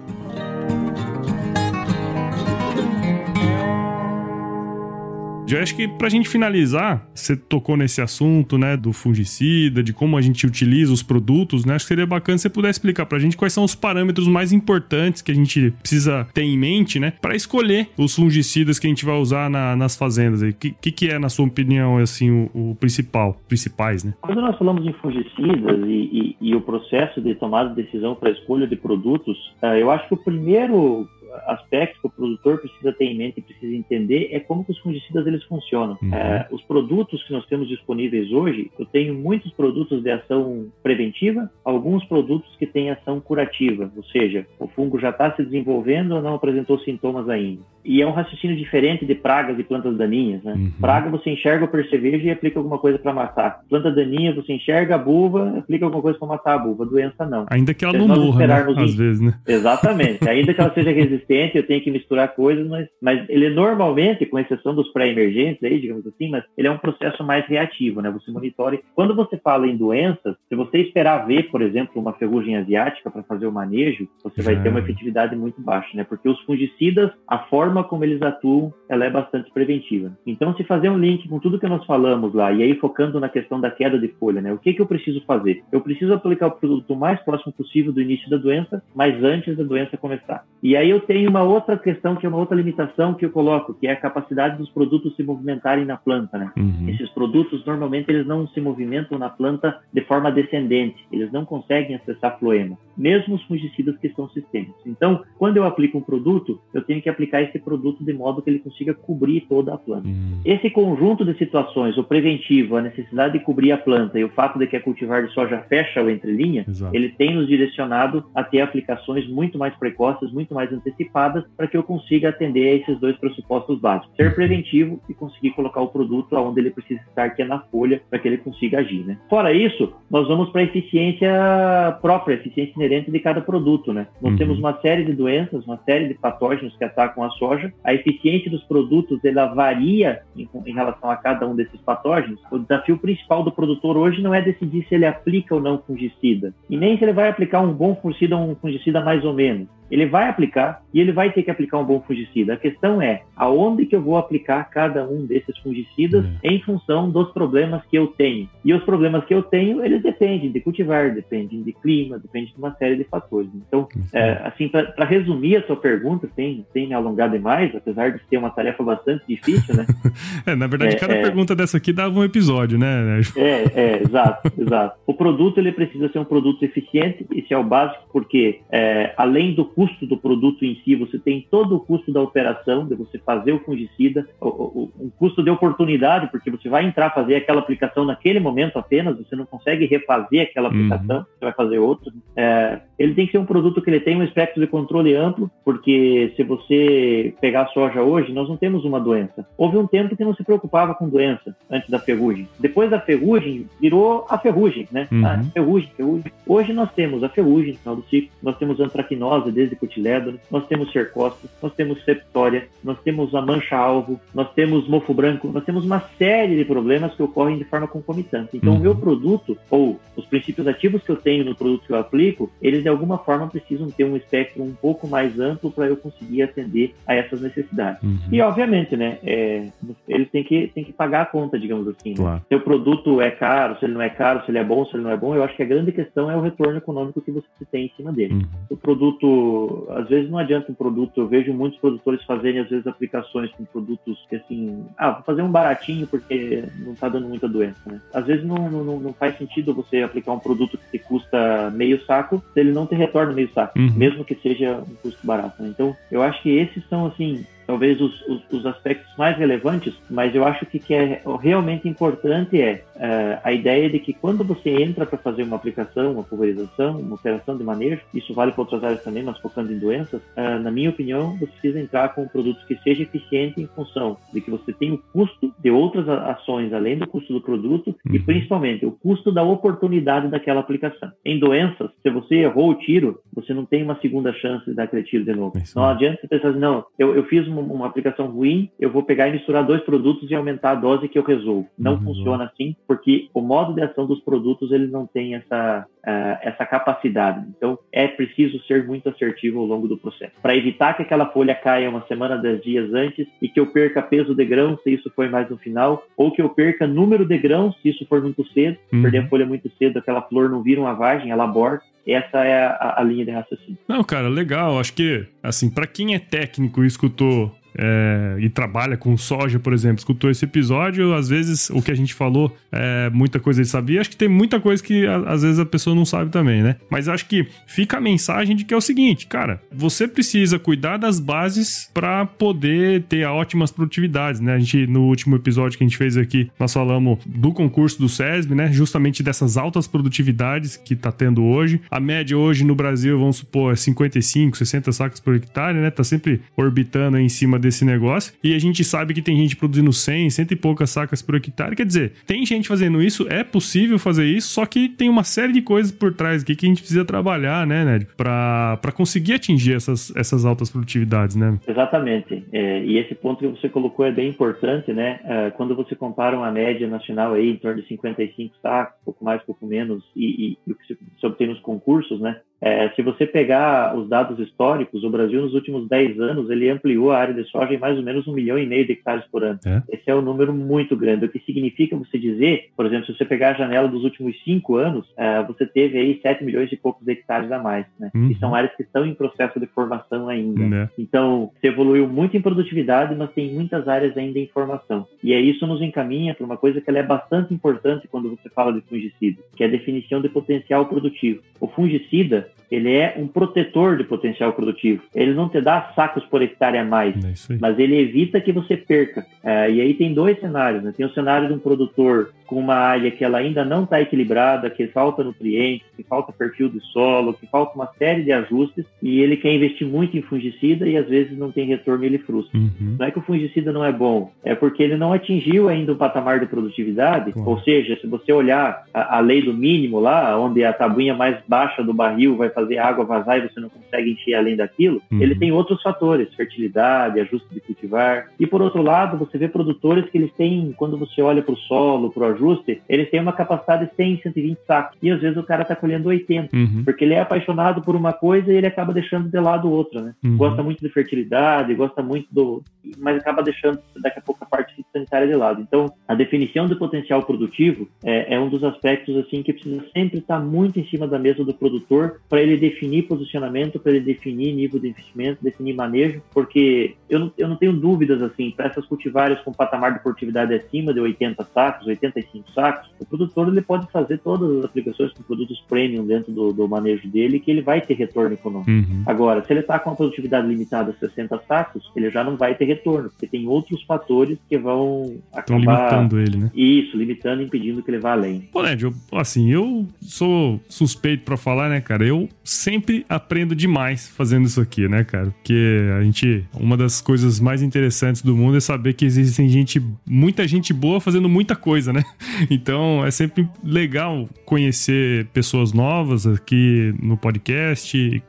Eu 5.55 5.61
acho 5.61 5.75
que 5.75 5.87
pra 5.87 6.09
gente 6.09 6.29
finalizar, 6.29 7.07
você 7.13 7.35
tocou 7.35 7.75
nesse 7.75 8.01
assunto, 8.01 8.57
né, 8.57 8.77
do 8.77 8.93
fungicida, 8.93 9.81
de 9.81 9.93
como 9.93 10.17
a 10.17 10.21
gente 10.21 10.45
utiliza 10.45 10.93
os 10.93 11.01
produtos, 11.01 11.65
né? 11.65 11.75
Acho 11.75 11.85
que 11.85 11.89
seria 11.89 12.05
bacana 12.05 12.37
se 12.37 12.43
você 12.43 12.49
puder 12.49 12.69
explicar 12.69 13.05
pra 13.05 13.19
gente 13.19 13.35
quais 13.35 13.53
são 13.53 13.63
os 13.63 13.75
parâmetros 13.75 14.27
mais 14.27 14.53
importantes 14.53 15.21
que 15.21 15.31
a 15.31 15.35
gente 15.35 15.73
precisa 15.79 16.27
ter 16.33 16.43
em 16.43 16.57
mente, 16.57 16.99
né, 16.99 17.13
para 17.21 17.35
escolher 17.35 17.89
os 17.97 18.15
fungicidas 18.15 18.77
que 18.79 18.87
a 18.87 18.89
gente 18.89 19.05
vai 19.05 19.15
usar 19.17 19.49
na, 19.49 19.75
nas 19.75 19.95
fazendas. 19.95 20.41
O 20.41 20.53
que, 20.53 20.71
que, 20.71 20.91
que, 20.91 21.09
é, 21.09 21.17
na 21.17 21.29
sua 21.29 21.45
opinião, 21.45 21.97
assim, 21.97 22.29
o, 22.29 22.71
o, 22.71 22.75
principal, 22.75 23.39
principais, 23.47 24.03
né? 24.03 24.13
Quando 24.21 24.41
nós 24.41 24.57
falamos 24.57 24.85
em 24.85 24.93
fungicidas 24.93 25.79
e, 25.87 26.35
e, 26.41 26.49
e 26.49 26.55
o 26.55 26.61
processo 26.61 27.21
de 27.21 27.35
tomada 27.35 27.69
de 27.69 27.81
decisão 27.81 28.15
para 28.15 28.29
escolha 28.31 28.67
de 28.67 28.75
produtos, 28.75 29.37
eh, 29.61 29.81
eu 29.81 29.91
acho 29.91 30.07
que 30.07 30.13
o 30.13 30.17
primeiro 30.17 31.07
aspecto 31.47 31.99
que 32.01 32.07
o 32.07 32.09
produtor 32.09 32.59
precisa 32.59 32.93
ter 32.93 33.05
em 33.05 33.17
mente 33.17 33.39
e 33.39 33.41
precisa 33.41 33.75
entender 33.75 34.29
é 34.31 34.39
como 34.39 34.63
que 34.63 34.71
os 34.71 34.79
fungicidas 34.79 35.25
eles 35.25 35.43
funcionam. 35.43 35.97
Uhum. 36.01 36.13
É, 36.13 36.47
os 36.51 36.61
produtos 36.63 37.23
que 37.23 37.33
nós 37.33 37.45
temos 37.45 37.67
disponíveis 37.67 38.31
hoje, 38.31 38.71
eu 38.77 38.85
tenho 38.85 39.13
muitos 39.13 39.51
produtos 39.53 40.01
de 40.01 40.11
ação 40.11 40.67
preventiva, 40.81 41.49
alguns 41.63 42.03
produtos 42.05 42.55
que 42.57 42.65
têm 42.65 42.89
ação 42.89 43.19
curativa, 43.19 43.91
ou 43.95 44.03
seja, 44.05 44.45
o 44.59 44.67
fungo 44.67 44.99
já 44.99 45.09
está 45.09 45.35
se 45.35 45.43
desenvolvendo 45.43 46.15
ou 46.15 46.21
não 46.21 46.35
apresentou 46.35 46.79
sintomas 46.79 47.29
ainda. 47.29 47.61
E 47.83 48.01
é 48.01 48.07
um 48.07 48.11
raciocínio 48.11 48.57
diferente 48.57 49.05
de 49.05 49.15
pragas 49.15 49.57
e 49.57 49.63
plantas 49.63 49.97
daninhas. 49.97 50.43
Né? 50.43 50.53
Uhum. 50.53 50.71
Praga 50.79 51.09
você 51.09 51.31
enxerga 51.31 51.65
o 51.65 51.67
percevejo 51.67 52.25
e 52.25 52.31
aplica 52.31 52.59
alguma 52.59 52.77
coisa 52.77 52.99
para 52.99 53.13
matar. 53.13 53.61
Planta 53.69 53.91
daninha 53.91 54.35
você 54.35 54.53
enxerga 54.53 54.95
a 54.95 54.97
buva, 54.97 55.57
aplica 55.57 55.85
alguma 55.85 56.01
coisa 56.01 56.19
para 56.19 56.27
matar 56.27 56.55
a 56.55 56.57
buva. 56.59 56.85
Doença 56.85 57.25
não. 57.25 57.45
Ainda 57.49 57.73
que 57.73 57.85
ela 57.85 57.97
não 57.97 58.07
morra, 58.07 58.47
né? 58.47 58.65
às 58.77 58.95
vezes, 58.95 59.21
né? 59.21 59.33
Exatamente. 59.47 60.27
Ainda 60.27 60.53
que 60.53 60.61
ela 60.61 60.73
seja 60.73 60.91
resistente, 60.91 61.18
eu 61.55 61.65
tenho 61.65 61.81
que 61.81 61.91
misturar 61.91 62.35
coisas, 62.35 62.67
mas, 62.67 62.87
mas 63.01 63.27
ele 63.29 63.49
normalmente, 63.49 64.25
com 64.25 64.39
exceção 64.39 64.75
dos 64.75 64.91
pré-emergentes 64.91 65.63
aí, 65.63 65.79
digamos 65.79 66.05
assim, 66.05 66.29
mas 66.29 66.43
ele 66.57 66.67
é 66.67 66.71
um 66.71 66.77
processo 66.77 67.23
mais 67.23 67.45
reativo, 67.45 68.01
né? 68.01 68.09
Você 68.11 68.31
monitore. 68.31 68.83
Quando 68.95 69.15
você 69.15 69.37
fala 69.37 69.67
em 69.67 69.77
doenças, 69.77 70.35
se 70.47 70.55
você 70.55 70.79
esperar 70.79 71.25
ver, 71.25 71.49
por 71.49 71.61
exemplo, 71.61 72.01
uma 72.01 72.13
ferrugem 72.13 72.57
asiática 72.57 73.09
para 73.09 73.23
fazer 73.23 73.47
o 73.47 73.51
manejo, 73.51 74.07
você 74.23 74.41
vai 74.41 74.61
ter 74.61 74.69
uma 74.69 74.79
efetividade 74.79 75.35
muito 75.35 75.61
baixa, 75.61 75.95
né? 75.95 76.03
Porque 76.03 76.29
os 76.29 76.39
fungicidas, 76.41 77.11
a 77.27 77.39
forma 77.39 77.83
como 77.83 78.03
eles 78.03 78.21
atuam, 78.21 78.73
ela 78.87 79.05
é 79.05 79.09
bastante 79.09 79.51
preventiva. 79.51 80.11
Então, 80.25 80.55
se 80.55 80.63
fazer 80.63 80.89
um 80.89 80.97
link 80.97 81.27
com 81.27 81.39
tudo 81.39 81.59
que 81.59 81.67
nós 81.67 81.85
falamos 81.85 82.33
lá, 82.33 82.51
e 82.51 82.63
aí 82.63 82.75
focando 82.75 83.19
na 83.19 83.29
questão 83.29 83.59
da 83.59 83.71
queda 83.71 83.97
de 83.99 84.07
folha, 84.19 84.41
né? 84.41 84.53
O 84.53 84.57
que, 84.57 84.73
que 84.73 84.81
eu 84.81 84.87
preciso 84.87 85.21
fazer? 85.25 85.63
Eu 85.71 85.81
preciso 85.81 86.13
aplicar 86.13 86.47
o 86.47 86.51
produto 86.51 86.93
o 86.93 86.95
mais 86.95 87.19
próximo 87.21 87.53
possível 87.53 87.91
do 87.91 88.01
início 88.01 88.29
da 88.29 88.37
doença, 88.37 88.83
mas 88.95 89.23
antes 89.23 89.55
da 89.55 89.63
doença 89.63 89.97
começar. 89.97 90.43
E 90.61 90.75
aí 90.75 90.89
eu 90.89 90.99
tenho 91.09 91.27
uma 91.27 91.41
outra 91.41 91.75
questão, 91.75 92.15
que 92.15 92.23
é 92.23 92.29
uma 92.29 92.37
outra 92.37 92.55
limitação 92.55 93.15
que 93.15 93.25
eu 93.25 93.31
coloco, 93.31 93.73
que 93.73 93.87
é 93.87 93.91
a 93.93 93.95
capacidade 93.95 94.59
dos 94.59 94.69
produtos 94.69 95.15
se 95.15 95.23
movimentarem 95.23 95.83
na 95.83 95.97
planta, 95.97 96.37
né? 96.37 96.51
Uhum. 96.55 96.87
Esses 96.87 97.09
produtos, 97.09 97.65
normalmente, 97.65 98.11
eles 98.11 98.27
não 98.27 98.47
se 98.49 98.61
movimentam 98.61 99.17
na 99.17 99.27
planta 99.27 99.79
de 99.91 100.01
forma 100.01 100.31
descendente. 100.31 101.03
Eles 101.11 101.31
não 101.31 101.45
conseguem 101.45 101.95
acessar 101.95 102.37
floema, 102.37 102.77
mesmo 102.95 103.33
os 103.33 103.43
fungicidas 103.45 103.97
que 103.97 104.09
são 104.09 104.29
sistêmicos. 104.29 104.79
Então, 104.85 105.23
quando 105.39 105.57
eu 105.57 105.63
aplico 105.63 105.97
um 105.97 106.01
produto, 106.01 106.61
eu 106.71 106.83
tenho 106.83 107.01
que 107.01 107.09
aplicar 107.09 107.41
esse 107.41 107.57
produto 107.57 108.05
de 108.05 108.13
modo 108.13 108.43
que 108.43 108.49
ele 108.51 108.59
consiga 108.59 108.93
cobrir 108.93 109.47
toda 109.49 109.73
a 109.73 109.79
planta. 109.79 110.07
Uhum. 110.07 110.41
Esse 110.45 110.69
conjunto 110.69 111.25
de 111.25 111.35
situações, 111.39 111.97
o 111.97 112.03
preventivo, 112.03 112.75
a 112.75 112.83
necessidade 112.83 113.33
de 113.33 113.43
cobrir 113.43 113.71
a 113.71 113.79
planta 113.79 114.19
e 114.19 114.23
o 114.23 114.29
fato 114.29 114.59
de 114.59 114.67
que 114.67 114.75
a 114.75 114.81
cultivar 114.81 115.25
de 115.25 115.33
soja 115.33 115.57
fecha 115.67 116.03
o 116.03 116.09
entrelinha, 116.11 116.65
Exato. 116.67 116.95
ele 116.95 117.09
tem 117.09 117.33
nos 117.33 117.47
direcionado 117.47 118.25
a 118.35 118.43
ter 118.43 118.61
aplicações 118.61 119.27
muito 119.27 119.57
mais 119.57 119.75
precoces, 119.75 120.31
muito 120.31 120.53
mais 120.53 120.71
antecipadas, 120.71 120.98
para 121.05 121.67
que 121.67 121.77
eu 121.77 121.83
consiga 121.83 122.29
atender 122.29 122.67
a 122.67 122.75
esses 122.75 122.99
dois 122.99 123.17
pressupostos 123.17 123.79
básicos: 123.79 124.15
ser 124.15 124.33
preventivo 124.35 124.99
e 125.09 125.13
conseguir 125.13 125.51
colocar 125.51 125.81
o 125.81 125.87
produto 125.87 126.35
onde 126.35 126.59
ele 126.59 126.71
precisa 126.71 127.01
estar, 127.07 127.29
que 127.31 127.41
é 127.41 127.45
na 127.45 127.59
folha, 127.59 128.01
para 128.09 128.19
que 128.19 128.27
ele 128.27 128.37
consiga 128.37 128.79
agir. 128.79 129.05
Né? 129.05 129.17
Fora 129.29 129.53
isso, 129.53 129.93
nós 130.09 130.27
vamos 130.27 130.49
para 130.49 130.61
a 130.61 130.63
eficiência 130.65 131.97
própria, 132.01 132.35
eficiência 132.35 132.73
inerente 132.75 133.11
de 133.11 133.19
cada 133.19 133.41
produto. 133.41 133.93
Né? 133.93 134.07
Nós 134.21 134.33
uhum. 134.33 134.37
temos 134.37 134.59
uma 134.59 134.79
série 134.81 135.03
de 135.03 135.13
doenças, 135.13 135.65
uma 135.65 135.79
série 135.85 136.07
de 136.07 136.13
patógenos 136.15 136.75
que 136.77 136.83
atacam 136.83 137.23
a 137.23 137.29
soja. 137.31 137.73
A 137.83 137.93
eficiência 137.93 138.49
dos 138.49 138.63
produtos 138.63 139.23
ela 139.23 139.47
varia 139.47 140.21
em, 140.35 140.47
em 140.65 140.73
relação 140.73 141.09
a 141.09 141.15
cada 141.15 141.47
um 141.47 141.55
desses 141.55 141.79
patógenos. 141.81 142.39
O 142.51 142.59
desafio 142.59 142.97
principal 142.97 143.43
do 143.43 143.51
produtor 143.51 143.97
hoje 143.97 144.21
não 144.21 144.33
é 144.33 144.41
decidir 144.41 144.85
se 144.87 144.95
ele 144.95 145.05
aplica 145.05 145.55
ou 145.55 145.61
não 145.61 145.79
fungicida, 145.79 146.53
e 146.69 146.77
nem 146.77 146.97
se 146.97 147.03
ele 147.03 147.13
vai 147.13 147.29
aplicar 147.29 147.61
um 147.61 147.73
bom 147.73 147.95
fungicida 147.95 148.37
ou 148.37 148.49
um 148.49 148.55
fungicida 148.55 149.01
mais 149.01 149.23
ou 149.23 149.33
menos. 149.33 149.67
Ele 149.89 150.05
vai 150.05 150.29
aplicar 150.29 150.83
e 150.93 150.99
ele 150.99 151.11
vai 151.11 151.31
ter 151.31 151.43
que 151.43 151.51
aplicar 151.51 151.79
um 151.79 151.85
bom 151.85 152.01
fungicida. 152.01 152.53
A 152.53 152.57
questão 152.57 153.01
é 153.01 153.21
aonde 153.35 153.85
que 153.85 153.95
eu 153.95 154.01
vou 154.01 154.17
aplicar 154.17 154.69
cada 154.69 155.07
um 155.07 155.25
desses 155.25 155.57
fungicidas 155.59 156.25
é. 156.43 156.53
em 156.53 156.61
função 156.61 157.09
dos 157.09 157.31
problemas 157.31 157.83
que 157.85 157.97
eu 157.97 158.07
tenho. 158.07 158.49
E 158.63 158.73
os 158.73 158.83
problemas 158.83 159.23
que 159.25 159.33
eu 159.33 159.43
tenho, 159.43 159.83
eles 159.83 160.01
dependem 160.01 160.51
de 160.51 160.59
cultivar, 160.59 161.13
dependem 161.13 161.63
de 161.63 161.73
clima, 161.73 162.19
dependem 162.19 162.51
de 162.51 162.57
uma 162.57 162.73
série 162.75 162.95
de 162.95 163.03
fatores. 163.03 163.49
Então, 163.55 163.87
é, 164.13 164.41
assim, 164.43 164.67
para 164.67 165.05
resumir 165.05 165.57
a 165.57 165.63
sua 165.63 165.75
pergunta, 165.75 166.29
sem, 166.35 166.65
sem 166.73 166.87
me 166.87 166.93
alongar 166.93 167.29
demais, 167.29 167.75
apesar 167.75 168.11
de 168.11 168.21
ser 168.29 168.37
uma 168.37 168.49
tarefa 168.49 168.83
bastante 168.83 169.23
difícil, 169.27 169.75
né? 169.75 169.85
é, 170.45 170.55
na 170.55 170.67
verdade, 170.67 170.95
é, 170.95 170.99
cada 170.99 171.13
é. 171.13 171.21
pergunta 171.21 171.55
dessa 171.55 171.77
aqui 171.77 171.93
dava 171.93 172.19
um 172.19 172.23
episódio, 172.23 172.77
né? 172.77 173.21
É, 173.35 173.65
é, 173.75 174.01
exato, 174.03 174.51
exato. 174.59 174.97
O 175.05 175.13
produto, 175.13 175.59
ele 175.59 175.71
precisa 175.71 176.09
ser 176.09 176.19
um 176.19 176.25
produto 176.25 176.63
eficiente, 176.63 177.25
esse 177.33 177.53
é 177.53 177.57
o 177.57 177.63
básico, 177.63 178.03
porque 178.11 178.59
é, 178.71 179.13
além 179.17 179.53
do 179.53 179.65
custo 179.65 180.05
do 180.05 180.17
produto 180.17 180.65
em 180.65 180.78
si, 180.83 180.95
você 180.95 181.19
tem 181.19 181.45
todo 181.49 181.75
o 181.75 181.79
custo 181.79 182.11
da 182.11 182.21
operação, 182.21 182.85
de 182.85 182.95
você 182.95 183.17
fazer 183.19 183.51
o 183.51 183.59
fungicida, 183.59 184.27
um 184.41 185.11
custo 185.17 185.43
de 185.43 185.49
oportunidade, 185.49 186.29
porque 186.31 186.51
você 186.51 186.69
vai 186.69 186.85
entrar 186.85 187.13
fazer 187.13 187.35
aquela 187.35 187.59
aplicação 187.59 188.05
naquele 188.05 188.39
momento 188.39 188.77
apenas, 188.77 189.17
você 189.17 189.35
não 189.35 189.45
consegue 189.45 189.85
refazer 189.85 190.41
aquela 190.41 190.69
uhum. 190.69 190.75
aplicação, 190.75 191.17
uhum. 191.17 191.23
você 191.23 191.45
vai 191.45 191.53
fazer 191.53 191.79
outra. 191.79 192.11
É, 192.35 192.79
ele 192.97 193.13
tem 193.13 193.25
que 193.25 193.31
ser 193.31 193.37
um 193.37 193.45
produto 193.45 193.81
que 193.81 193.89
ele 193.89 193.99
tenha 193.99 194.17
um 194.17 194.23
espectro 194.23 194.61
de 194.61 194.67
controle 194.67 195.15
amplo, 195.15 195.49
porque 195.63 196.33
se 196.35 196.43
você 196.43 197.33
pegar 197.39 197.63
a 197.63 197.67
soja 197.67 198.01
hoje, 198.01 198.33
nós 198.33 198.47
não 198.47 198.57
temos 198.57 198.83
uma 198.85 198.99
doença. 198.99 199.47
Houve 199.57 199.77
um 199.77 199.87
tempo 199.87 200.15
que 200.15 200.23
não 200.23 200.35
se 200.35 200.43
preocupava 200.43 200.93
com 200.93 201.09
doença 201.09 201.55
antes 201.69 201.89
da 201.89 201.99
ferrugem. 201.99 202.47
Depois 202.59 202.89
da 202.89 202.99
ferrugem, 202.99 203.67
virou 203.79 204.25
a 204.29 204.37
ferrugem, 204.37 204.87
né? 204.91 205.07
Uhum. 205.11 205.25
Ah, 205.25 205.41
ferrugem, 205.53 205.91
ferrugem. 205.95 206.31
Hoje 206.45 206.73
nós 206.73 206.91
temos 206.93 207.23
a 207.23 207.29
ferrugem 207.29 207.73
no 207.73 207.79
final 207.79 207.95
do 207.95 208.03
ciclo, 208.03 208.29
nós 208.41 208.57
temos 208.57 208.79
antracnose 208.79 209.51
desde 209.51 209.75
cotilédone, 209.75 210.39
nós 210.51 210.65
temos 210.69 210.91
cercóspora, 210.91 211.51
nós 211.61 211.73
temos 211.73 212.03
septória, 212.05 212.67
nós 212.83 212.97
temos 213.01 213.35
a 213.35 213.41
mancha-alvo, 213.41 214.19
nós 214.33 214.49
temos 214.53 214.87
mofo 214.87 215.13
branco, 215.13 215.49
nós 215.51 215.65
temos 215.65 215.83
uma 215.83 215.99
série 216.17 216.55
de 216.55 216.63
problemas 216.63 217.13
que 217.15 217.23
ocorrem 217.23 217.57
de 217.57 217.65
forma 217.65 217.87
concomitante. 217.87 218.55
Então, 218.55 218.73
uhum. 218.73 218.79
o 218.79 218.81
meu 218.81 218.95
produto, 218.95 219.57
ou 219.69 219.99
os 220.15 220.25
princípios 220.25 220.67
ativos 220.67 221.03
que 221.03 221.09
eu 221.09 221.17
tenho 221.17 221.43
no 221.43 221.55
produto 221.55 221.85
que 221.85 221.93
eu 221.93 221.97
aplico, 221.97 222.49
eles 222.61 222.83
de 222.83 222.89
alguma 222.89 223.17
forma 223.17 223.47
precisam 223.47 223.89
ter 223.89 224.03
um 224.03 224.15
espectro 224.15 224.63
um 224.63 224.73
pouco 224.73 225.07
mais 225.07 225.39
amplo 225.39 225.71
para 225.71 225.87
eu 225.87 225.97
conseguir 225.97 226.43
atender 226.43 226.93
a 227.07 227.15
essas 227.15 227.41
necessidades. 227.41 228.01
Uhum. 228.03 228.19
E 228.31 228.41
obviamente, 228.41 228.95
né, 228.95 229.17
é, 229.23 229.67
eles 230.07 230.29
têm 230.29 230.43
que, 230.43 230.67
têm 230.67 230.83
que 230.83 230.93
pagar 230.93 231.21
a 231.21 231.25
conta, 231.25 231.57
digamos 231.57 231.87
assim. 231.87 232.11
Né? 232.11 232.15
Claro. 232.15 232.35
Né? 232.35 232.41
Se 232.47 232.55
o 232.55 232.61
produto 232.61 233.21
é 233.21 233.31
caro, 233.31 233.77
se 233.79 233.85
ele 233.85 233.93
não 233.93 234.01
é 234.01 234.09
caro, 234.09 234.43
se 234.45 234.51
ele 234.51 234.59
é 234.59 234.63
bom, 234.63 234.85
se 234.85 234.95
ele 234.95 235.03
não 235.03 235.11
é 235.11 235.17
bom, 235.17 235.35
eu 235.35 235.43
acho 235.43 235.55
que 235.55 235.63
a 235.63 235.65
grande 235.65 235.91
questão 235.91 236.29
é 236.29 236.35
o 236.35 236.41
retorno 236.41 236.77
econômico 236.77 237.21
que 237.21 237.31
você 237.31 237.47
tem 237.71 237.85
em 237.85 237.91
cima 237.95 238.11
dele. 238.11 238.33
Uhum. 238.33 238.45
O 238.69 238.77
produto, 238.77 239.87
às 239.91 240.07
vezes 240.07 240.29
não 240.29 240.37
adianta 240.37 240.58
um 240.67 240.73
produto, 240.73 241.21
eu 241.21 241.27
vejo 241.27 241.53
muitos 241.53 241.79
produtores 241.79 242.23
fazerem 242.23 242.59
às 242.59 242.69
vezes 242.69 242.85
aplicações 242.85 243.51
com 243.51 243.65
produtos 243.65 244.25
que 244.29 244.35
assim, 244.35 244.85
ah, 244.97 245.11
vou 245.11 245.23
fazer 245.23 245.41
um 245.41 245.51
baratinho 245.51 246.05
porque 246.05 246.63
não 246.79 246.93
está 246.93 247.07
dando 247.07 247.27
muita 247.27 247.47
doença, 247.47 247.79
né? 247.85 248.01
Às 248.13 248.25
vezes 248.25 248.45
não, 248.45 248.69
não, 248.69 248.99
não 248.99 249.13
faz 249.13 249.37
sentido 249.37 249.73
você 249.73 250.01
aplicar 250.01 250.33
um 250.33 250.39
produto 250.39 250.77
que 250.77 250.97
te 250.97 250.99
custa 250.99 251.71
meio 251.71 252.03
saco 252.05 252.43
se 252.53 252.59
ele 252.59 252.71
não 252.71 252.85
retorno 252.95 253.29
no 253.29 253.35
meio 253.35 253.51
saco, 253.53 253.77
uhum. 253.77 253.91
mesmo 253.95 254.25
que 254.25 254.35
seja 254.35 254.77
um 254.77 254.95
custo 254.95 255.25
barato. 255.25 255.61
Né? 255.61 255.69
Então, 255.69 255.95
eu 256.11 256.21
acho 256.21 256.41
que 256.41 256.49
esses 256.49 256.87
são, 256.87 257.05
assim, 257.05 257.45
talvez 257.69 258.01
os, 258.01 258.19
os, 258.27 258.41
os, 258.51 258.65
aspectos 258.65 259.15
mais 259.15 259.37
relevantes, 259.37 259.93
mas 260.09 260.33
eu 260.33 260.43
acho 260.43 260.65
que, 260.65 260.79
que 260.79 260.91
é 260.91 261.21
realmente 261.39 261.87
importante 261.87 262.59
é 262.59 262.83
uh, 262.95 263.39
a 263.43 263.53
ideia 263.53 263.87
de 263.87 263.99
que 263.99 264.11
quando 264.11 264.43
você 264.43 264.71
entra 264.71 265.05
para 265.05 265.19
fazer 265.19 265.43
uma 265.43 265.55
aplicação, 265.55 266.13
uma 266.13 266.23
pulverização, 266.23 266.97
uma 266.97 267.13
operação 267.13 267.55
de 267.55 267.63
manejo, 267.63 268.01
isso 268.11 268.33
vale 268.33 268.53
para 268.53 268.61
outras 268.61 268.83
áreas 268.83 269.03
também, 269.03 269.21
mas 269.21 269.37
focando 269.37 269.71
em 269.71 269.77
doenças, 269.77 270.19
uh, 270.19 270.59
na 270.59 270.71
minha 270.71 270.89
opinião, 270.89 271.37
você 271.37 271.45
precisa 271.45 271.79
entrar 271.79 272.09
com 272.15 272.23
um 272.23 272.27
produto 272.27 272.65
que 272.65 272.75
seja 272.77 273.03
eficiente 273.03 273.61
em 273.61 273.67
função 273.67 274.17
de 274.33 274.41
que 274.41 274.49
você 274.49 274.73
tem 274.73 274.91
o 274.91 274.97
custo 275.13 275.53
de 275.59 275.69
outras 275.69 276.09
ações 276.09 276.73
além 276.73 276.97
do 276.97 277.05
custo 277.05 277.31
do 277.31 277.39
produto 277.39 277.89
uhum. 277.89 278.15
e 278.15 278.19
principalmente 278.19 278.83
o 278.83 278.93
custo 278.93 279.31
da 279.31 279.43
oportunidade 279.43 280.27
daquela 280.27 280.59
aplicação. 280.59 281.11
Em 281.23 281.37
doenças, 281.39 281.91
se 282.01 282.09
você 282.09 282.37
errou 282.37 282.71
o 282.71 282.75
tiro, 282.79 283.19
você 283.31 283.53
não 283.53 283.63
tem 283.63 283.83
uma 283.83 283.99
segunda 284.01 284.33
chance 284.33 284.65
de 284.65 284.73
dar 284.73 284.85
aquele 284.85 285.03
tiro 285.03 285.23
de 285.23 285.33
novo. 285.33 285.53
Não 285.75 285.85
adianta 285.85 286.19
você 286.19 286.27
pensar 286.27 286.49
assim, 286.49 286.59
não, 286.59 286.83
eu, 286.97 287.15
eu 287.15 287.23
fiz 287.25 287.47
uma 287.47 287.58
uma, 287.59 287.87
aplicação 287.87 288.27
ruim, 288.27 288.69
eu 288.79 288.91
vou 288.91 289.03
pegar 289.03 289.27
e 289.27 289.33
misturar 289.33 289.65
dois 289.65 289.81
produtos 289.81 290.29
e 290.29 290.35
aumentar 290.35 290.71
a 290.71 290.75
dose 290.75 291.07
que 291.07 291.17
eu 291.17 291.23
resolvo. 291.23 291.67
Não 291.77 291.93
uhum. 291.93 292.03
funciona 292.03 292.45
assim, 292.45 292.75
porque 292.87 293.29
o 293.33 293.41
modo 293.41 293.73
de 293.73 293.81
ação 293.81 294.05
dos 294.05 294.19
produtos 294.21 294.71
ele 294.71 294.87
não 294.87 295.05
tem 295.05 295.35
essa, 295.35 295.85
uh, 295.99 296.37
essa 296.41 296.65
capacidade. 296.65 297.45
Então, 297.55 297.77
é 297.91 298.07
preciso 298.07 298.59
ser 298.65 298.85
muito 298.85 299.09
assertivo 299.09 299.59
ao 299.59 299.65
longo 299.65 299.87
do 299.87 299.97
processo. 299.97 300.33
Para 300.41 300.55
evitar 300.55 300.95
que 300.95 301.03
aquela 301.03 301.27
folha 301.27 301.55
caia 301.55 301.89
uma 301.89 302.05
semana, 302.07 302.37
dez 302.37 302.61
dias 302.61 302.93
antes 302.93 303.27
e 303.41 303.47
que 303.47 303.59
eu 303.59 303.67
perca 303.67 304.01
peso 304.01 304.35
de 304.35 304.45
grão, 304.45 304.77
se 304.83 304.91
isso 304.91 305.11
foi 305.15 305.29
mais 305.29 305.49
no 305.49 305.57
final, 305.57 306.03
ou 306.15 306.31
que 306.31 306.41
eu 306.41 306.49
perca 306.49 306.87
número 306.87 307.25
de 307.25 307.37
grãos, 307.37 307.75
se 307.81 307.89
isso 307.89 308.05
for 308.07 308.21
muito 308.21 308.45
cedo, 308.53 308.77
uhum. 308.91 309.01
perder 309.01 309.19
a 309.19 309.27
folha 309.27 309.45
muito 309.45 309.69
cedo, 309.77 309.97
aquela 309.97 310.21
flor 310.21 310.49
não 310.49 310.61
vira 310.61 310.81
uma 310.81 310.93
vagem, 310.93 311.31
ela 311.31 311.43
aborta. 311.43 311.83
Essa 312.11 312.39
é 312.39 312.65
a, 312.65 312.95
a 312.97 313.03
linha 313.03 313.25
de 313.25 313.31
raciocínio. 313.31 313.77
Não, 313.87 314.03
cara, 314.03 314.27
legal. 314.27 314.79
Acho 314.79 314.93
que, 314.93 315.25
assim, 315.43 315.69
para 315.69 315.87
quem 315.87 316.15
é 316.15 316.19
técnico 316.19 316.83
e 316.83 316.87
escutou 316.87 317.55
é, 317.81 318.35
e 318.39 318.49
trabalha 318.49 318.97
com 318.97 319.17
soja, 319.17 319.57
por 319.57 319.71
exemplo, 319.71 319.99
escutou 319.99 320.29
esse 320.29 320.43
episódio, 320.43 321.13
às 321.13 321.29
vezes 321.29 321.69
o 321.69 321.81
que 321.81 321.89
a 321.89 321.95
gente 321.95 322.13
falou, 322.13 322.53
é, 322.71 323.09
muita 323.11 323.39
coisa 323.39 323.61
ele 323.61 323.67
sabia, 323.67 324.01
acho 324.01 324.09
que 324.09 324.17
tem 324.17 324.27
muita 324.27 324.59
coisa 324.59 324.83
que 324.83 325.07
às 325.07 325.43
vezes 325.43 325.59
a 325.59 325.65
pessoa 325.65 325.95
não 325.95 326.03
sabe 326.03 326.29
também, 326.29 326.61
né? 326.61 326.75
Mas 326.89 327.07
acho 327.07 327.25
que 327.25 327.47
fica 327.65 327.97
a 327.97 328.01
mensagem 328.01 328.55
de 328.55 328.65
que 328.65 328.73
é 328.73 328.77
o 328.77 328.81
seguinte, 328.81 329.27
cara, 329.27 329.61
você 329.71 330.07
precisa 330.07 330.59
cuidar 330.59 330.97
das 330.97 331.19
bases 331.19 331.89
para 331.93 332.25
poder 332.25 333.03
ter 333.03 333.25
ótimas 333.25 333.71
produtividades, 333.71 334.41
né? 334.41 334.55
A 334.55 334.59
gente, 334.59 334.85
no 334.87 335.03
último 335.03 335.37
episódio 335.37 335.77
que 335.77 335.83
a 335.83 335.87
gente 335.87 335.97
fez 335.97 336.17
aqui, 336.17 336.51
nós 336.59 336.73
falamos 336.73 337.19
do 337.25 337.53
concurso 337.53 337.97
do 337.97 338.09
SESB, 338.09 338.55
né? 338.55 338.73
Justamente 338.73 339.23
dessas 339.23 339.55
altas 339.55 339.87
produtividades 339.87 340.75
que 340.75 340.95
tá 340.95 341.11
tendo 341.11 341.43
hoje. 341.43 341.79
A 341.89 341.99
média 341.99 342.37
hoje 342.37 342.65
no 342.65 342.75
Brasil, 342.75 343.17
vamos 343.17 343.37
supor, 343.37 343.71
é 343.71 343.75
55, 343.75 344.57
60 344.57 344.91
sacos 344.91 345.19
por 345.19 345.35
hectare, 345.35 345.77
né? 345.77 345.89
Tá 345.89 346.03
sempre 346.03 346.41
orbitando 346.57 347.17
em 347.17 347.29
cima 347.29 347.57
desse 347.69 347.85
negócio. 347.85 348.33
E 348.43 348.53
a 348.53 348.59
gente 348.59 348.83
sabe 348.83 349.13
que 349.13 349.21
tem 349.21 349.37
gente 349.37 349.55
produzindo 349.55 349.93
100, 349.93 350.29
cento 350.31 350.51
e 350.51 350.55
poucas 350.55 350.89
sacas 350.89 351.21
por 351.21 351.35
hectare. 351.35 351.75
Quer 351.75 351.85
dizer, 351.85 352.13
tem 352.25 352.45
gente 352.45 352.67
fazendo 352.67 353.01
isso, 353.01 353.27
é 353.29 353.43
possível 353.43 353.97
fazer 353.97 354.25
isso, 354.25 354.49
só 354.49 354.65
que 354.65 354.89
tem 354.89 355.09
uma 355.09 355.23
série 355.23 355.53
de 355.53 355.61
coisas 355.61 355.91
por 355.91 356.13
trás 356.13 356.43
aqui 356.43 356.55
que 356.55 356.65
a 356.65 356.69
gente 356.69 356.81
precisa 356.81 357.05
trabalhar, 357.05 357.65
né, 357.65 357.85
Ned? 357.85 358.07
Pra 358.17 358.91
conseguir 358.93 359.33
atingir 359.33 359.73
essas, 359.73 360.13
essas 360.15 360.45
altas 360.45 360.69
produtividades, 360.69 361.35
né? 361.35 361.57
Exatamente. 361.67 362.43
É, 362.51 362.83
e 362.83 362.97
esse 362.97 363.15
ponto 363.15 363.39
que 363.39 363.59
você 363.59 363.69
colocou 363.69 364.05
é 364.05 364.11
bem 364.11 364.29
importante, 364.29 364.91
né? 364.91 365.19
É, 365.23 365.51
quando 365.51 365.75
você 365.75 365.95
compara 365.95 366.35
uma 366.35 366.51
média 366.51 366.87
nacional 366.87 367.33
aí 367.33 367.51
em 367.51 367.55
torno 367.57 367.81
de 367.81 367.87
55 367.87 368.55
sacos, 368.61 368.99
pouco 369.05 369.23
mais, 369.23 369.41
pouco 369.43 369.65
menos, 369.65 370.03
e, 370.15 370.25
e, 370.25 370.57
e 370.67 370.71
o 370.71 370.75
que 370.75 370.85
se 370.85 371.25
obtém 371.25 371.47
nos 371.47 371.59
concursos, 371.59 372.19
né? 372.19 372.37
É, 372.61 372.89
se 372.89 373.01
você 373.01 373.25
pegar 373.25 373.97
os 373.97 374.09
dados 374.09 374.37
históricos, 374.39 375.03
o 375.03 375.09
Brasil 375.09 375.41
nos 375.41 375.53
últimos 375.53 375.87
10 375.87 376.19
anos 376.19 376.49
ele 376.49 376.69
ampliou 376.69 377.11
a 377.11 377.17
área 377.17 377.33
de 377.33 377.48
soja 377.49 377.73
em 377.73 377.77
mais 377.77 377.97
ou 377.97 378.03
menos 378.03 378.27
um 378.27 378.33
milhão 378.33 378.57
e 378.57 378.65
meio 378.65 378.85
de 378.85 378.93
hectares 378.93 379.25
por 379.31 379.43
ano. 379.43 379.59
É. 379.65 379.81
Esse 379.89 380.09
é 380.09 380.15
um 380.15 380.21
número 380.21 380.53
muito 380.53 380.95
grande. 380.95 381.25
O 381.25 381.29
que 381.29 381.39
significa 381.39 381.95
você 381.95 382.17
dizer, 382.17 382.69
por 382.75 382.85
exemplo, 382.85 383.05
se 383.05 383.17
você 383.17 383.25
pegar 383.25 383.51
a 383.51 383.53
janela 383.53 383.87
dos 383.87 384.03
últimos 384.03 384.35
cinco 384.43 384.75
anos, 384.75 385.07
é, 385.17 385.43
você 385.43 385.65
teve 385.65 385.97
aí 385.97 386.19
7 386.21 386.43
milhões 386.43 386.71
e 386.71 386.77
poucos 386.77 387.07
hectares 387.07 387.51
a 387.51 387.59
mais, 387.59 387.85
né? 387.99 388.09
Uhum. 388.15 388.29
E 388.31 388.35
são 388.35 388.53
áreas 388.53 388.75
que 388.75 388.83
estão 388.83 389.05
em 389.05 389.13
processo 389.13 389.59
de 389.59 389.67
formação 389.67 390.27
ainda. 390.29 390.61
Uhum. 390.61 390.87
Então, 390.97 391.51
você 391.59 391.67
evoluiu 391.67 392.07
muito 392.07 392.35
em 392.35 392.41
produtividade, 392.41 393.15
mas 393.15 393.31
tem 393.31 393.53
muitas 393.53 393.87
áreas 393.87 394.15
ainda 394.17 394.39
em 394.39 394.47
formação. 394.47 395.07
E 395.23 395.33
é 395.33 395.39
isso 395.39 395.65
nos 395.67 395.81
encaminha 395.81 396.33
para 396.33 396.45
uma 396.45 396.57
coisa 396.57 396.81
que 396.81 396.89
é 396.89 397.03
bastante 397.03 397.53
importante 397.53 398.07
quando 398.07 398.29
você 398.29 398.49
fala 398.49 398.73
de 398.73 398.81
fungicida, 398.81 399.41
que 399.55 399.63
é 399.63 399.67
a 399.67 399.69
definição 399.69 400.21
de 400.21 400.29
potencial 400.29 400.85
produtivo. 400.85 401.41
O 401.59 401.67
fungicida, 401.67 402.49
ele 402.69 402.93
é 402.93 403.15
um 403.17 403.27
protetor 403.27 403.97
de 403.97 404.03
potencial 404.03 404.53
produtivo. 404.53 405.03
Ele 405.13 405.33
não 405.33 405.49
te 405.49 405.61
dá 405.61 405.91
sacos 405.95 406.23
por 406.25 406.41
hectare 406.41 406.77
a 406.77 406.85
mais, 406.85 407.15
é 407.49 407.57
mas 407.59 407.77
ele 407.79 407.99
evita 407.99 408.41
que 408.41 408.51
você 408.51 408.75
perca. 408.75 409.25
É, 409.43 409.71
e 409.71 409.81
aí 409.81 409.93
tem 409.93 410.13
dois 410.13 410.39
cenários. 410.39 410.83
Né? 410.83 410.93
Tem 410.95 411.05
o 411.05 411.13
cenário 411.13 411.47
de 411.47 411.53
um 411.53 411.59
produtor 411.59 412.31
com 412.49 412.55
uma 412.55 412.73
área 412.73 413.11
que 413.11 413.23
ela 413.23 413.37
ainda 413.37 413.63
não 413.63 413.83
está 413.83 414.01
equilibrada, 414.01 414.71
que 414.71 414.87
falta 414.87 415.23
nutrientes, 415.23 415.85
que 415.95 416.01
falta 416.01 416.33
perfil 416.33 416.67
do 416.67 416.81
solo, 416.85 417.35
que 417.35 417.45
falta 417.45 417.75
uma 417.75 417.87
série 417.99 418.23
de 418.23 418.31
ajustes, 418.31 418.85
e 419.03 419.19
ele 419.19 419.37
quer 419.37 419.53
investir 419.53 419.87
muito 419.87 420.17
em 420.17 420.23
fungicida 420.23 420.87
e 420.87 420.97
às 420.97 421.07
vezes 421.07 421.37
não 421.37 421.51
tem 421.51 421.67
retorno 421.67 422.03
e 422.03 422.07
ele 422.07 422.17
frustra. 422.17 422.57
Uhum. 422.57 422.95
Não 422.97 423.05
é 423.05 423.11
que 423.11 423.19
o 423.19 423.21
fungicida 423.21 423.71
não 423.71 423.85
é 423.85 423.91
bom, 423.91 424.31
é 424.43 424.55
porque 424.55 424.81
ele 424.81 424.97
não 424.97 425.13
atingiu 425.13 425.69
ainda 425.69 425.91
o 425.91 425.95
patamar 425.95 426.39
de 426.39 426.47
produtividade, 426.47 427.33
ou 427.35 427.59
seja, 427.61 427.95
se 428.01 428.07
você 428.07 428.33
olhar 428.33 428.83
a, 428.91 429.17
a, 429.17 429.19
lei 429.19 429.43
do 429.43 429.53
mínimo 429.53 429.99
lá, 429.99 430.35
onde 430.39 430.63
a 430.63 430.73
tabuinha 430.73 431.13
mais 431.13 431.37
baixa 431.47 431.83
do 431.83 431.93
barril 431.93 432.35
vai 432.35 432.49
fazer 432.49 432.79
água 432.79 433.05
vazar 433.05 433.37
e 433.37 433.47
você 433.47 433.59
não 433.59 433.69
consegue 433.69 434.13
encher 434.13 434.33
além 434.33 434.55
daquilo, 434.55 435.03
uhum. 435.11 435.21
ele 435.21 435.35
tem 435.35 435.51
outros 435.51 435.83
fatores, 435.83 436.33
fertilidade, 436.33 437.19
ajuste 437.29 437.53
de 437.53 437.59
cultivar, 437.61 438.27
e 438.39 438.47
por 438.47 438.61
outro 438.61 438.81
lado, 438.81 439.17
você 439.17 439.37
vê 439.37 439.47
produtores 439.47 440.09
que 440.09 440.17
eles 440.17 440.31
têm, 440.33 440.73
quando 440.77 440.97
você 440.97 441.21
olha 441.21 441.41
para 441.41 441.53
o 441.53 441.57
solo, 441.57 442.11
para 442.11 442.23
o 442.23 442.33
ajuste, 442.33 442.81
eles 442.89 443.09
têm 443.09 443.19
uma 443.19 443.33
capacidade 443.33 443.85
de 443.85 443.95
100, 443.95 444.21
120 444.23 444.59
sacos. 444.65 444.97
E 445.01 445.11
às 445.11 445.21
vezes 445.21 445.37
o 445.37 445.43
cara 445.43 445.61
está 445.61 445.75
colhendo 445.75 446.09
80, 446.09 446.55
uhum. 446.55 446.83
porque 446.83 447.03
ele 447.05 447.13
é 447.13 447.21
apaixonado 447.21 447.81
por 447.81 447.95
uma 447.95 448.13
coisa 448.13 448.51
e 448.51 448.55
ele 448.55 448.67
acaba 448.67 448.93
deixando 448.93 449.29
de 449.29 449.39
lado 449.39 449.71
outra, 449.71 450.01
né? 450.01 450.13
Uhum. 450.23 450.37
Gosta 450.37 450.63
muito 450.63 450.81
de 450.81 450.89
fertilidade, 450.89 451.73
gosta 451.75 452.01
muito 452.01 452.27
do. 452.31 452.63
Mas 452.97 453.17
acaba 453.17 453.43
deixando 453.43 453.79
daqui 454.01 454.19
a 454.19 454.21
pouco 454.21 454.43
a 454.43 454.47
parte 454.47 454.73
sanitária 454.91 455.27
de 455.27 455.35
lado. 455.35 455.61
Então, 455.61 455.91
a 456.07 456.15
definição 456.15 456.67
do 456.67 456.77
potencial 456.77 457.23
produtivo 457.23 457.87
é, 458.03 458.35
é 458.35 458.39
um 458.39 458.49
dos 458.49 458.63
aspectos 458.63 459.15
assim 459.17 459.43
que 459.43 459.53
precisa 459.53 459.83
sempre 459.93 460.19
estar 460.19 460.39
muito 460.39 460.79
em 460.79 460.85
cima 460.85 461.07
da 461.07 461.19
mesa 461.19 461.43
do 461.43 461.53
produtor 461.53 462.19
para 462.29 462.41
ele 462.41 462.57
definir 462.57 463.03
posicionamento, 463.03 463.79
para 463.79 463.91
ele 463.91 464.01
definir 464.01 464.53
nível 464.53 464.79
de 464.79 464.89
investimento, 464.89 465.43
definir 465.43 465.73
manejo, 465.73 466.21
porque 466.33 466.95
eu 467.09 467.18
não, 467.19 467.31
eu 467.37 467.47
não 467.47 467.55
tenho 467.55 467.73
dúvidas 467.73 468.21
assim, 468.21 468.51
para 468.51 468.67
essas 468.67 468.85
cultivares 468.85 469.39
com 469.41 469.53
patamar 469.53 469.93
de 469.93 469.99
produtividade 469.99 470.53
acima 470.53 470.93
de 470.93 470.99
80 470.99 471.47
sacos, 471.53 471.87
85 471.87 472.39
5 472.39 472.51
sacos, 472.53 472.89
o 472.99 473.05
produtor 473.05 473.47
ele 473.47 473.61
pode 473.61 473.91
fazer 473.91 474.19
todas 474.19 474.59
as 474.59 474.65
aplicações 474.65 475.11
com 475.13 475.23
produtos 475.23 475.59
premium 475.67 476.05
dentro 476.05 476.31
do, 476.31 476.53
do 476.53 476.67
manejo 476.67 477.07
dele 477.07 477.39
que 477.39 477.51
ele 477.51 477.61
vai 477.61 477.81
ter 477.81 477.93
retorno 477.95 478.33
econômico. 478.33 478.69
Uhum. 478.69 479.03
Agora, 479.05 479.43
se 479.43 479.51
ele 479.51 479.61
está 479.61 479.79
com 479.79 479.91
a 479.91 479.95
produtividade 479.95 480.47
limitada 480.47 480.91
a 480.91 481.07
60 481.07 481.41
sacos, 481.47 481.91
ele 481.95 482.09
já 482.09 482.23
não 482.23 482.35
vai 482.35 482.55
ter 482.55 482.65
retorno, 482.65 483.09
porque 483.09 483.27
tem 483.27 483.47
outros 483.47 483.83
fatores 483.83 484.37
que 484.47 484.57
vão 484.57 485.17
acabar... 485.33 485.59
limitando 485.59 486.19
ele, 486.19 486.37
né? 486.37 486.51
Isso, 486.53 486.97
limitando, 486.97 487.41
impedindo 487.41 487.83
que 487.83 487.91
ele 487.91 487.99
vá 487.99 488.13
além. 488.13 488.41
Pô, 488.51 488.61
Ned, 488.61 488.83
eu, 488.83 488.93
assim, 489.13 489.51
eu 489.51 489.87
sou 490.01 490.59
suspeito 490.67 491.23
para 491.23 491.37
falar, 491.37 491.69
né, 491.69 491.81
cara? 491.81 492.05
Eu 492.05 492.27
sempre 492.43 493.05
aprendo 493.09 493.55
demais 493.55 494.07
fazendo 494.07 494.45
isso 494.45 494.61
aqui, 494.61 494.87
né, 494.87 495.03
cara? 495.03 495.31
Porque 495.31 495.87
a 495.97 496.03
gente... 496.03 496.45
Uma 496.53 496.77
das 496.77 497.01
coisas 497.09 497.39
mais 497.39 497.63
interessantes 497.63 498.21
do 498.21 498.37
mundo 498.37 498.57
é 498.57 498.59
saber 498.59 498.93
que 498.93 499.03
existem 499.03 499.49
gente... 499.49 499.81
Muita 500.05 500.47
gente 500.47 500.71
boa 500.71 501.01
fazendo 501.01 501.27
muita 501.27 501.55
coisa, 501.55 501.91
né? 501.91 502.03
Então 502.51 503.03
é 503.05 503.09
sempre 503.09 503.47
legal 503.63 504.29
conhecer 504.45 505.25
pessoas 505.33 505.73
novas 505.73 506.27
aqui 506.27 506.93
no 507.01 507.17
podcast, 507.17 508.21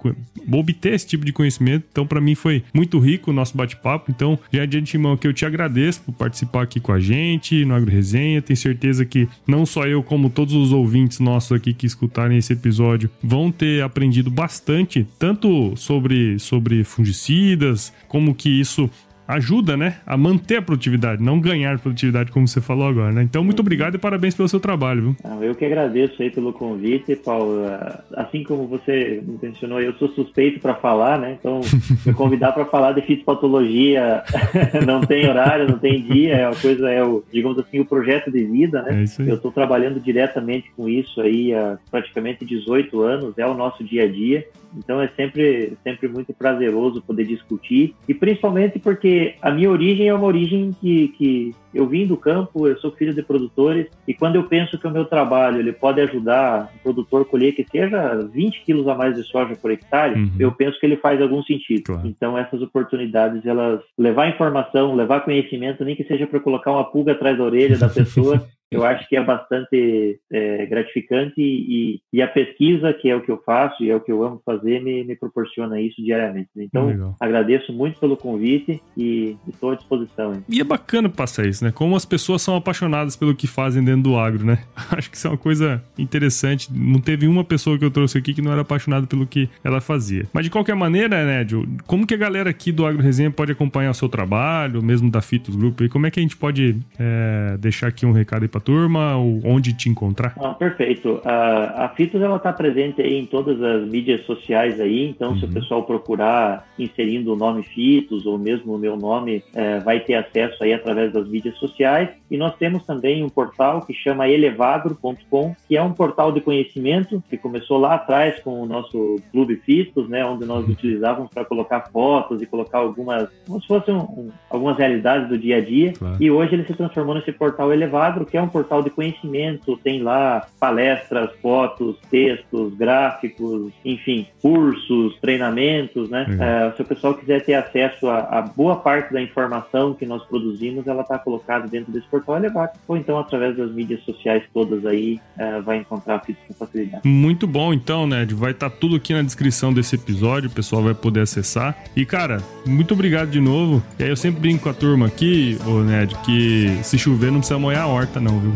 obter 0.51 0.95
esse 0.95 1.07
tipo 1.07 1.25
de 1.25 1.33
conhecimento. 1.33 1.85
Então, 1.91 2.07
para 2.07 2.21
mim 2.21 2.35
foi 2.35 2.65
muito 2.73 2.99
rico 2.99 3.31
o 3.31 3.35
nosso 3.35 3.57
bate-papo. 3.57 4.11
Então, 4.11 4.39
já 4.53 4.65
de 4.65 4.79
antemão 4.79 5.17
que 5.17 5.27
eu 5.27 5.33
te 5.33 5.45
agradeço 5.45 6.01
por 6.01 6.13
participar 6.13 6.63
aqui 6.63 6.81
com 6.81 6.93
a 6.93 6.99
gente 6.99 7.65
no 7.65 7.75
Agro 7.75 7.91
Resenha. 7.91 8.43
Tenho 8.43 8.57
certeza 8.57 9.05
que 9.05 9.29
não 9.47 9.67
só 9.67 9.87
eu, 9.87 10.03
como 10.03 10.31
todos 10.31 10.55
os 10.55 10.73
ouvintes 10.73 11.21
nossos 11.21 11.53
aqui 11.53 11.75
que 11.75 11.87
escutarem 11.87 12.39
esse 12.39 12.53
episódio 12.53 13.11
vão 13.23 13.53
ter 13.53 13.83
aprendido 13.83 14.31
bastante, 14.31 15.07
tanto 15.19 15.75
sobre, 15.77 16.39
sobre 16.39 16.83
fungicidas, 16.83 17.93
como 18.09 18.35
que 18.35 18.49
isso 18.49 18.70
isso 18.71 18.91
ajuda, 19.35 19.77
né, 19.77 19.97
a 20.07 20.17
manter 20.17 20.57
a 20.57 20.63
produtividade, 20.63 21.23
não 21.23 21.41
ganhar 21.41 21.79
produtividade, 21.79 22.31
como 22.31 22.47
você 22.47 22.61
falou 22.61 22.87
agora, 22.87 23.13
né? 23.13 23.23
Então, 23.23 23.43
muito 23.45 23.61
obrigado 23.61 23.95
e 23.95 23.99
parabéns 23.99 24.35
pelo 24.35 24.49
seu 24.49 24.61
trabalho, 24.61 25.03
viu? 25.03 25.17
Eu 25.43 25.55
que 25.55 25.65
agradeço 25.65 26.23
aí 26.23 26.31
pelo 26.31 26.53
convite, 26.53 27.17
Paulo. 27.17 27.65
Ah, 27.67 28.03
assim 28.17 28.43
como 28.45 28.67
você 28.67 29.23
mencionou, 29.43 29.81
eu 29.81 29.93
sou 29.95 30.09
suspeito 30.09 30.61
para 30.61 30.75
falar, 30.75 31.19
né? 31.19 31.37
Então, 31.39 31.61
me 32.05 32.13
convidar 32.13 32.53
para 32.53 32.65
falar 32.65 32.93
de 32.93 33.03
fitopatologia 33.03 34.23
não 34.87 35.01
tem 35.01 35.29
horário, 35.29 35.69
não 35.69 35.79
tem 35.79 36.03
dia, 36.03 36.35
é 36.35 36.47
uma 36.47 36.57
coisa, 36.57 36.91
é 36.91 37.03
o, 37.03 37.23
digamos 37.33 37.59
assim, 37.59 37.81
o 37.81 37.85
projeto 37.85 38.31
de 38.31 38.45
vida, 38.45 38.83
né? 38.83 39.05
É 39.05 39.31
eu 39.31 39.37
estou 39.37 39.53
trabalhando 39.53 40.01
diretamente 40.01 40.71
com 40.77 40.89
isso 40.89 41.21
aí 41.21 41.55
há 41.55 41.79
praticamente 41.91 42.45
18 42.45 43.01
anos, 43.01 43.39
é 43.39 43.47
o 43.47 43.55
nosso 43.55 43.85
dia 43.85 44.05
a 44.05 44.09
dia. 44.09 44.47
Então 44.77 45.01
é 45.01 45.09
sempre, 45.17 45.77
sempre 45.83 46.09
muito 46.09 46.33
prazeroso 46.33 47.03
poder 47.03 47.25
discutir, 47.25 47.95
e 48.09 48.15
principalmente 48.15 48.79
porque 48.79 49.20
a 49.41 49.51
minha 49.51 49.71
origem 49.71 50.09
é 50.09 50.15
uma 50.15 50.27
origem 50.27 50.75
que, 50.81 51.09
que 51.09 51.55
eu 51.73 51.87
vim 51.87 52.07
do 52.07 52.17
campo, 52.17 52.67
eu 52.67 52.77
sou 52.79 52.93
filho 52.93 53.15
de 53.15 53.23
produtores, 53.23 53.87
e 54.07 54.15
quando 54.15 54.37
eu 54.37 54.45
penso 54.45 54.79
que 54.79 54.87
o 54.87 54.91
meu 54.91 55.05
trabalho 55.05 55.59
ele 55.59 55.73
pode 55.73 56.01
ajudar 56.01 56.71
o 56.77 56.83
produtor 56.83 57.23
a 57.23 57.25
colher 57.25 57.53
que 57.53 57.67
seja 57.71 58.17
20 58.33 58.63
quilos 58.65 58.89
a 58.89 58.95
mais 58.95 59.15
de 59.17 59.23
soja 59.25 59.55
por 59.57 59.71
hectare, 59.71 60.15
uhum. 60.19 60.31
eu 60.39 60.53
penso 60.53 60.79
que 60.79 60.87
ele 60.87 60.97
faz 60.97 61.21
algum 61.21 61.43
sentido. 61.43 61.85
Claro. 61.85 62.07
Então 62.07 62.37
essas 62.37 62.61
oportunidades, 62.63 63.45
elas 63.47 63.81
levar 63.97 64.29
informação, 64.29 64.95
levar 64.95 65.21
conhecimento, 65.21 65.85
nem 65.85 65.97
que 65.97 66.05
seja 66.05 66.27
para 66.27 66.41
colocar 66.41 66.73
uma 66.73 66.85
pulga 66.85 67.13
atrás 67.13 67.39
da 67.39 67.45
orelha 67.45 67.79
da 67.79 67.89
pessoa, 67.89 68.45
eu 68.71 68.85
acho 68.85 69.09
que 69.09 69.17
é 69.17 69.25
bastante 69.25 70.21
é, 70.31 70.67
gratificante 70.67 71.35
e, 71.39 72.01
e, 72.13 72.23
a 72.23 72.29
pesquisa, 72.29 72.93
que 72.93 73.11
é 73.11 73.17
o 73.17 73.21
que 73.21 73.31
eu 73.31 73.43
faço 73.45 73.83
e 73.83 73.91
é 73.91 73.97
o 73.97 74.01
que 74.01 74.13
eu 74.13 74.23
amo 74.23 74.41
fazer, 74.47 74.81
me, 74.81 75.03
me 75.03 75.17
proporciona 75.17 75.81
isso 75.81 76.01
diariamente. 76.01 76.51
Então, 76.57 76.87
Legal. 76.87 77.17
agradeço 77.19 77.73
muito 77.73 77.99
pelo 77.99 78.17
convite 78.17 78.81
e 78.97 79.37
estou 79.49 79.73
à 79.73 79.75
disposição. 79.75 80.35
Hein? 80.35 80.45
E 80.49 80.61
é 80.61 80.65
bacana 80.65 81.09
passar 81.09 81.47
isso, 81.47 81.65
né? 81.65 81.73
Como 81.73 81.97
as 81.97 82.05
pessoas 82.05 82.43
são 82.43 82.55
apaixonadas 82.55 83.17
pelo 83.17 83.35
que 83.35 83.49
fazem 83.49 83.83
dentro 83.83 84.03
do 84.03 84.17
agro, 84.17 84.45
né? 84.45 84.63
Acho 84.97 85.11
que 85.11 85.17
isso 85.17 85.27
é 85.27 85.31
uma 85.31 85.39
coisa 85.39 85.83
interessante. 85.99 86.69
Não 86.73 87.01
teve 87.01 87.27
uma 87.27 87.43
pessoa 87.43 87.77
que 87.77 87.85
eu 87.85 87.91
trouxe 87.91 88.19
aqui 88.19 88.33
que 88.33 88.43
não 88.43 88.53
era 88.53 88.61
apaixonada 88.61 89.07
pelo 89.07 89.27
que 89.27 89.49
ela 89.65 89.81
fazia. 89.81 90.27
Mas 90.33 90.45
de 90.45 90.51
qualquer 90.51 90.77
maneira, 90.77 91.25
né, 91.25 91.47
como 91.87 92.07
que 92.07 92.15
a 92.15 92.17
galera 92.17 92.49
aqui 92.51 92.71
do 92.71 92.87
Agro 92.87 93.03
Resenha 93.03 93.31
pode 93.33 93.51
acompanhar 93.51 93.91
o 93.91 93.95
seu 93.95 94.09
trabalho, 94.09 94.81
mesmo 94.81 95.11
da 95.11 95.21
Fitos 95.21 95.57
Group? 95.57 95.81
E 95.81 95.89
como 95.89 96.07
é 96.07 96.11
que 96.11 96.21
a 96.21 96.23
gente 96.23 96.37
pode 96.37 96.77
é, 96.99 97.57
deixar 97.59 97.89
aqui 97.89 98.07
um 98.07 98.13
recado 98.13 98.43
aí 98.43 98.49
turma, 98.61 99.17
ou 99.17 99.41
onde 99.45 99.77
te 99.77 99.89
encontrar? 99.89 100.35
Ah, 100.39 100.55
perfeito. 100.55 101.21
A, 101.25 101.87
a 101.87 101.89
Fitos 101.91 102.21
ela 102.21 102.37
está 102.37 102.53
presente 102.53 103.03
em 103.03 103.27
todas 103.27 103.63
as 103.63 103.89
mídias 103.89 104.25
sociais 104.27 104.81
aí, 104.81 105.09
então 105.09 105.31
uhum. 105.31 105.39
se 105.39 105.45
o 105.45 105.49
uhum. 105.49 105.55
pessoal 105.55 105.83
procurar 105.85 106.69
inserindo 106.79 107.33
o 107.33 107.37
nome 107.37 107.63
Fitos 107.63 108.27
ou 108.27 108.39
mesmo 108.39 108.75
o 108.75 108.79
meu 108.79 108.97
nome, 108.97 109.43
é, 109.55 109.79
vai 109.81 110.01
ter 110.01 110.15
acesso 110.15 110.63
aí 110.63 110.73
através 110.73 111.13
das 111.13 111.29
mídias 111.29 111.57
sociais. 111.59 112.09
E 112.31 112.37
nós 112.37 112.55
temos 112.57 112.85
também 112.85 113.25
um 113.25 113.29
portal 113.29 113.81
que 113.83 113.93
chama 113.93 114.29
elevagro.com, 114.29 115.55
que 115.67 115.77
é 115.77 115.83
um 115.83 115.93
portal 115.93 116.31
de 116.31 116.41
conhecimento 116.41 117.23
que 117.29 117.37
começou 117.37 117.79
lá 117.79 117.95
atrás 117.95 118.41
com 118.41 118.63
o 118.63 118.67
nosso 118.67 119.17
Clube 119.33 119.57
Fitos, 119.57 120.09
né, 120.09 120.25
onde 120.25 120.45
nós 120.45 120.65
uhum. 120.65 120.73
utilizávamos 120.73 121.31
para 121.31 121.45
colocar 121.45 121.89
fotos 121.93 122.41
e 122.41 122.47
colocar 122.47 122.79
algumas, 122.79 123.29
como 123.47 123.61
se 123.61 123.67
fossem 123.67 123.95
um, 123.95 124.01
um, 124.01 124.31
algumas 124.49 124.77
realidades 124.77 125.29
do 125.29 125.39
dia 125.39 125.57
a 125.57 125.61
dia. 125.61 125.93
Claro. 125.93 126.17
E 126.21 126.31
hoje 126.31 126.55
ele 126.55 126.65
se 126.65 126.75
transformou 126.75 127.15
nesse 127.15 127.33
portal 127.33 127.73
Elevagro, 127.73 128.27
que 128.27 128.37
é 128.37 128.43
um 128.43 128.49
portal 128.51 128.83
de 128.83 128.91
conhecimento, 128.91 129.79
tem 129.83 130.03
lá 130.03 130.47
palestras, 130.59 131.31
fotos, 131.41 131.97
textos, 132.11 132.75
gráficos, 132.75 133.73
enfim, 133.85 134.27
cursos, 134.43 135.17
treinamentos, 135.21 136.11
né? 136.11 136.27
Uhum. 136.29 136.43
É, 136.43 136.73
se 136.73 136.83
o 136.83 136.85
pessoal 136.85 137.15
quiser 137.15 137.45
ter 137.45 137.55
acesso 137.55 138.09
a, 138.09 138.19
a, 138.19 138.43
boa 138.43 138.77
parte 138.77 139.13
da 139.13 139.21
informação 139.21 139.95
que 139.95 140.07
nós 140.07 140.23
produzimos, 140.25 140.87
ela 140.87 141.03
está 141.03 141.19
colocada 141.19 141.67
dentro 141.67 141.93
desse 141.93 142.07
portal 142.09 142.37
Elevado, 142.37 142.79
ou 142.87 142.97
então 142.97 143.19
através 143.19 143.57
das 143.57 143.71
mídias 143.73 144.03
sociais 144.03 144.43
todas 144.53 144.85
aí, 144.87 145.21
é, 145.39 145.61
vai 145.61 145.79
encontrar 145.79 146.17
a 146.17 146.19
com 146.21 146.55
facilidade. 146.55 147.07
Muito 147.07 147.47
bom, 147.47 147.73
então, 147.73 148.07
Ned, 148.07 148.35
vai 148.35 148.53
estar 148.53 148.71
tá 148.71 148.77
tudo 148.77 148.97
aqui 148.97 149.13
na 149.13 149.23
descrição 149.23 149.73
desse 149.73 149.97
episódio, 149.97 150.49
o 150.49 150.53
pessoal 150.53 150.83
vai 150.83 150.95
poder 150.95 151.21
acessar. 151.21 151.77
E, 151.97 152.05
cara, 152.05 152.39
muito 152.67 152.95
obrigado 152.95 153.31
de 153.31 153.41
novo. 153.41 153.83
E 153.99 154.05
aí 154.05 154.11
eu 154.11 154.17
sempre 154.17 154.41
brinco 154.41 154.65
com 154.65 154.69
a 154.69 154.75
turma 154.75 155.07
aqui, 155.07 155.59
ô 155.67 155.81
Ned, 155.81 156.15
que 156.25 156.79
se 156.83 156.99
chover 156.99 157.31
não 157.31 157.39
precisa 157.39 157.59
molhar 157.59 157.83
a 157.83 157.87
horta 157.87 158.21
não, 158.21 158.40
viu? 158.41 158.53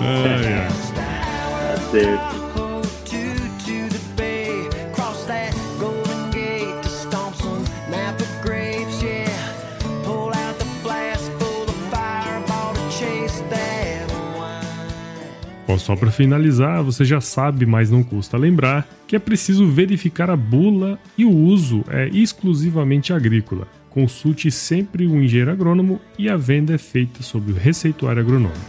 ai, 0.00 0.52
ai. 0.54 0.68
Bom, 15.66 15.78
só 15.78 15.96
para 15.96 16.10
finalizar, 16.10 16.82
você 16.82 17.04
já 17.04 17.20
sabe, 17.20 17.66
mas 17.66 17.90
não 17.90 18.02
custa 18.02 18.36
lembrar, 18.36 18.86
que 19.06 19.16
é 19.16 19.18
preciso 19.18 19.66
verificar 19.66 20.30
a 20.30 20.36
bula 20.36 20.98
e 21.18 21.24
o 21.24 21.30
uso 21.30 21.84
é 21.88 22.08
exclusivamente 22.08 23.12
agrícola. 23.12 23.68
Consulte 23.96 24.50
sempre 24.50 25.06
o 25.06 25.22
engenheiro 25.22 25.50
agrônomo 25.50 25.98
e 26.18 26.28
a 26.28 26.36
venda 26.36 26.74
é 26.74 26.76
feita 26.76 27.22
sob 27.22 27.50
o 27.50 27.54
receituário 27.54 28.20
agronômico. 28.20 28.60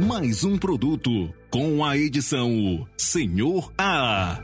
Mais 0.00 0.42
um 0.42 0.58
produto 0.58 1.32
com 1.48 1.84
a 1.84 1.96
edição 1.96 2.84
Senhor 2.96 3.72
A. 3.78 4.42